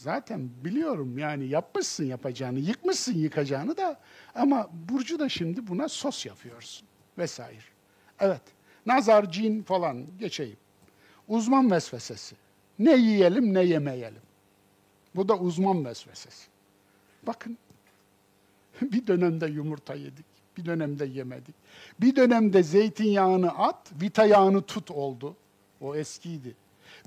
Zaten 0.01 0.51
biliyorum 0.65 1.19
yani 1.19 1.47
yapmışsın 1.47 2.05
yapacağını, 2.05 2.59
yıkmışsın 2.59 3.15
yıkacağını 3.15 3.77
da 3.77 4.01
ama 4.35 4.69
Burcu 4.89 5.19
da 5.19 5.29
şimdi 5.29 5.67
buna 5.67 5.89
sos 5.89 6.27
yapıyorsun 6.27 6.89
vesaire. 7.19 7.65
Evet, 8.21 8.41
nazar, 8.87 9.33
cin 9.33 9.63
falan 9.63 10.07
geçeyim. 10.19 10.57
Uzman 11.29 11.71
vesvesesi. 11.71 12.37
Ne 12.79 12.97
yiyelim 12.97 13.55
ne 13.55 13.63
yemeyelim. 13.63 14.23
Bu 15.15 15.29
da 15.29 15.39
uzman 15.39 15.85
vesvesesi. 15.85 16.49
Bakın, 17.23 17.59
bir 18.83 19.07
dönemde 19.07 19.47
yumurta 19.47 19.95
yedik. 19.95 20.27
Bir 20.57 20.65
dönemde 20.65 21.07
yemedik. 21.07 21.55
Bir 22.01 22.17
dönemde 22.17 22.63
zeytinyağını 22.63 23.59
at, 23.59 23.93
vita 24.03 24.27
yağını 24.27 24.63
tut 24.63 24.91
oldu. 24.91 25.37
O 25.81 25.97
eskiydi. 25.97 26.55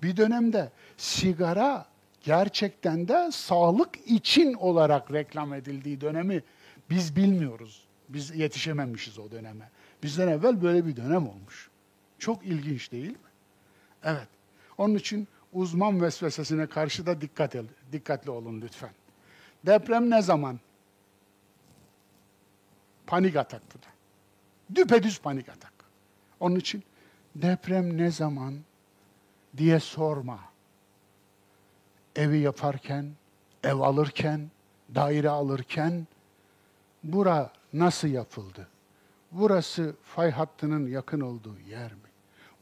Bir 0.04 0.18
dönemde 0.18 0.72
sigara 0.98 1.93
gerçekten 2.24 3.08
de 3.08 3.32
sağlık 3.32 4.08
için 4.08 4.54
olarak 4.54 5.14
reklam 5.14 5.54
edildiği 5.54 6.02
dönemi 6.02 6.44
biz 6.90 7.16
bilmiyoruz. 7.16 7.84
Biz 8.10 8.36
yetişememişiz 8.36 9.20
o 9.20 9.32
döneme. 9.32 9.70
Bizden 10.04 10.28
evvel 10.28 10.62
böyle 10.62 10.86
bir 10.86 10.96
dönem 10.96 11.28
olmuş. 11.28 11.70
Çok 12.20 12.46
ilginç 12.46 12.92
değil 12.92 13.10
mi? 13.10 13.18
Evet. 14.04 14.28
Onun 14.78 14.96
için 14.96 15.28
uzman 15.54 16.02
vesvesesine 16.02 16.68
karşı 16.68 17.06
da 17.06 17.22
dikkat 17.22 17.56
el, 17.56 17.66
dikkatli 17.92 18.32
olun 18.32 18.62
lütfen. 18.62 18.92
Deprem 19.66 20.10
ne 20.10 20.22
zaman? 20.22 20.60
Panik 23.08 23.36
atak 23.36 23.62
bu 23.76 23.82
da. 23.82 23.88
Düpedüz 24.82 25.22
panik 25.22 25.50
atak. 25.50 25.74
Onun 26.40 26.56
için 26.56 26.84
deprem 27.36 27.98
ne 27.98 28.12
zaman 28.12 28.54
diye 29.58 29.80
sorma. 29.80 30.53
Evi 32.16 32.38
yaparken, 32.38 33.06
ev 33.64 33.80
alırken, 33.80 34.50
daire 34.96 35.30
alırken 35.30 36.08
bura 37.04 37.52
nasıl 37.74 38.08
yapıldı? 38.08 38.68
Burası 39.32 39.96
fay 40.04 40.32
hattının 40.32 40.88
yakın 40.88 41.22
olduğu 41.22 41.60
yer 41.70 41.92
mi? 41.92 42.10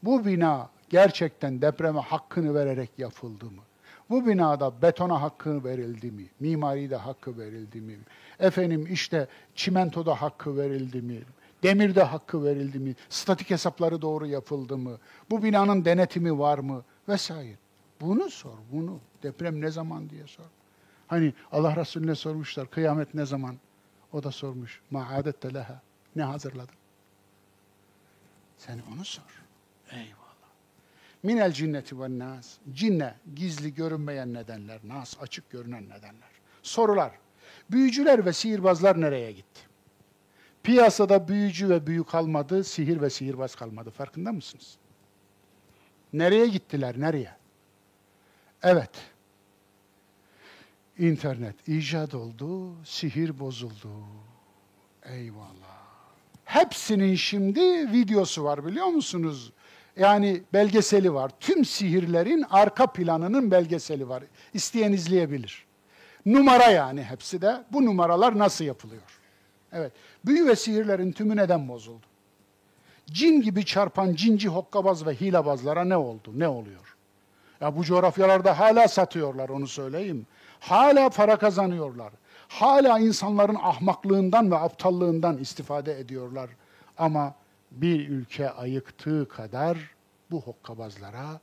Bu 0.02 0.26
bina 0.26 0.68
gerçekten 0.90 1.62
depreme 1.62 2.00
hakkını 2.00 2.54
vererek 2.54 2.90
yapıldı 2.98 3.44
mı? 3.44 3.62
Bu 4.10 4.26
binada 4.26 4.82
betona 4.82 5.22
hakkı 5.22 5.64
verildi 5.64 6.10
mi? 6.10 6.26
Mimaride 6.40 6.96
hakkı 6.96 7.38
verildi 7.38 7.80
mi? 7.80 7.98
Efendim 8.40 8.88
işte 8.90 9.26
çimentoda 9.54 10.22
hakkı 10.22 10.56
verildi 10.56 11.02
mi? 11.02 11.18
Demirde 11.62 12.02
hakkı 12.02 12.44
verildi 12.44 12.78
mi? 12.78 12.94
Statik 13.08 13.50
hesapları 13.50 14.02
doğru 14.02 14.26
yapıldı 14.26 14.76
mı? 14.76 14.98
Bu 15.30 15.42
binanın 15.42 15.84
denetimi 15.84 16.38
var 16.38 16.58
mı? 16.58 16.82
Vesaire. 17.08 17.56
Bunu 18.02 18.30
sor, 18.30 18.58
bunu. 18.72 19.00
Deprem 19.22 19.60
ne 19.60 19.70
zaman 19.70 20.10
diye 20.10 20.26
sor. 20.26 20.44
Hani 21.06 21.34
Allah 21.52 21.76
Resulüne 21.76 22.14
sormuşlar, 22.14 22.70
kıyamet 22.70 23.14
ne 23.14 23.26
zaman? 23.26 23.56
O 24.12 24.22
da 24.22 24.30
sormuş, 24.30 24.80
ma'adette 24.90 25.54
leha. 25.54 25.82
Ne 26.16 26.22
hazırladın? 26.22 26.74
Sen 28.58 28.80
onu 28.94 29.04
sor. 29.04 29.42
Eyvallah. 29.90 30.12
Minel 31.22 31.52
cinneti 31.52 32.00
ve 32.00 32.18
nas. 32.18 32.56
Cinne, 32.72 33.14
gizli 33.34 33.74
görünmeyen 33.74 34.34
nedenler, 34.34 34.80
nas, 34.84 35.16
açık 35.20 35.50
görünen 35.50 35.84
nedenler. 35.84 36.30
Sorular. 36.62 37.12
Büyücüler 37.70 38.26
ve 38.26 38.32
sihirbazlar 38.32 39.00
nereye 39.00 39.32
gitti? 39.32 39.60
Piyasada 40.62 41.28
büyücü 41.28 41.68
ve 41.68 41.86
büyü 41.86 42.04
kalmadı, 42.04 42.64
sihir 42.64 43.00
ve 43.00 43.10
sihirbaz 43.10 43.54
kalmadı. 43.54 43.90
Farkında 43.90 44.32
mısınız? 44.32 44.76
Nereye 46.12 46.46
gittiler, 46.46 47.00
nereye? 47.00 47.41
Evet. 48.62 48.90
İnternet 50.98 51.68
icat 51.68 52.14
oldu, 52.14 52.74
sihir 52.84 53.40
bozuldu. 53.40 53.88
Eyvallah. 55.04 55.82
Hepsinin 56.44 57.14
şimdi 57.14 57.60
videosu 57.92 58.44
var 58.44 58.66
biliyor 58.66 58.86
musunuz? 58.86 59.52
Yani 59.96 60.42
belgeseli 60.52 61.14
var. 61.14 61.30
Tüm 61.40 61.64
sihirlerin 61.64 62.44
arka 62.50 62.86
planının 62.86 63.50
belgeseli 63.50 64.08
var. 64.08 64.22
İsteyen 64.54 64.92
izleyebilir. 64.92 65.66
Numara 66.26 66.70
yani 66.70 67.02
hepsi 67.02 67.42
de. 67.42 67.64
Bu 67.72 67.84
numaralar 67.84 68.38
nasıl 68.38 68.64
yapılıyor? 68.64 69.20
Evet. 69.72 69.92
Büyü 70.26 70.46
ve 70.46 70.56
sihirlerin 70.56 71.12
tümü 71.12 71.36
neden 71.36 71.68
bozuldu? 71.68 72.06
Cin 73.06 73.40
gibi 73.40 73.64
çarpan 73.64 74.14
cinci 74.14 74.48
hokkabaz 74.48 75.06
ve 75.06 75.14
hilebazlara 75.14 75.84
ne 75.84 75.96
oldu? 75.96 76.32
Ne 76.34 76.48
oluyor? 76.48 76.96
Ya 77.62 77.76
bu 77.76 77.84
coğrafyalarda 77.84 78.58
hala 78.58 78.88
satıyorlar 78.88 79.48
onu 79.48 79.66
söyleyeyim. 79.66 80.26
Hala 80.60 81.10
para 81.10 81.36
kazanıyorlar. 81.36 82.12
Hala 82.48 82.98
insanların 82.98 83.54
ahmaklığından 83.54 84.50
ve 84.50 84.56
aptallığından 84.56 85.38
istifade 85.38 86.00
ediyorlar. 86.00 86.50
Ama 86.98 87.34
bir 87.70 88.08
ülke 88.08 88.50
ayıktığı 88.50 89.28
kadar 89.28 89.78
bu 90.30 90.40
hokkabazlara 90.40 91.40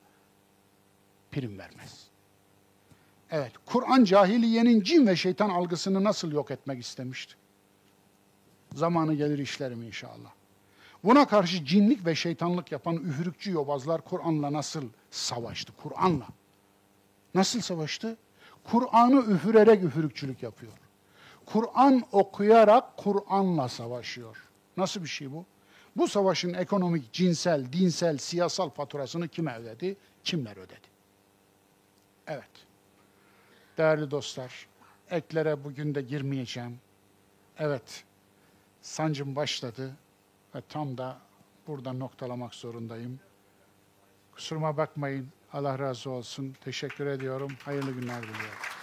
prim 1.32 1.60
vermez. 1.60 2.08
Evet, 3.32 3.52
Kur'an 3.66 4.04
cahiliyenin 4.04 4.82
cin 4.82 5.08
ve 5.08 5.16
şeytan 5.16 5.50
algısını 5.50 6.04
nasıl 6.04 6.32
yok 6.32 6.52
etmek 6.52 6.84
istemişti? 6.84 7.36
Zamanı 8.74 9.14
gelir 9.14 9.40
işlerim 9.40 9.84
inşallah. 9.84 10.39
Buna 11.04 11.28
karşı 11.28 11.66
cinlik 11.66 12.06
ve 12.06 12.16
şeytanlık 12.16 12.72
yapan 12.72 12.96
üfürükçü 12.96 13.52
yobazlar 13.52 14.02
Kur'an'la 14.02 14.54
nasıl 14.54 14.84
savaştı? 15.12 15.74
Kur'an'la. 15.84 16.28
Nasıl 17.36 17.62
savaştı? 17.62 18.18
Kur'an'ı 18.64 19.34
üfürerek 19.34 19.84
üfürükçülük 19.84 20.44
yapıyor. 20.44 20.74
Kur'an 21.46 22.04
okuyarak 22.12 22.98
Kur'an'la 22.98 23.70
savaşıyor. 23.70 24.38
Nasıl 24.78 25.04
bir 25.04 25.08
şey 25.08 25.32
bu? 25.32 25.46
Bu 25.98 26.08
savaşın 26.08 26.54
ekonomik, 26.54 27.14
cinsel, 27.14 27.74
dinsel, 27.74 28.18
siyasal 28.18 28.70
faturasını 28.70 29.28
kime 29.28 29.58
ödedi? 29.58 29.98
Kimler 30.24 30.58
ödedi? 30.58 30.88
Evet. 32.28 32.50
Değerli 33.78 34.12
dostlar, 34.12 34.68
eklere 35.10 35.64
bugün 35.64 35.96
de 35.96 36.02
girmeyeceğim. 36.02 36.80
Evet, 37.58 38.04
sancım 38.82 39.36
başladı 39.36 39.96
ve 40.56 40.62
tam 40.70 40.98
da 40.98 41.18
burada 41.68 41.94
noktalamak 41.94 42.56
zorundayım. 42.56 43.20
Kusuruma 44.32 44.78
bakmayın. 44.78 45.28
Allah 45.54 45.80
razı 45.80 46.10
olsun. 46.10 46.56
Teşekkür 46.62 47.06
ediyorum. 47.08 47.52
Hayırlı 47.66 47.92
günler 47.92 48.24
diliyorum. 48.24 48.79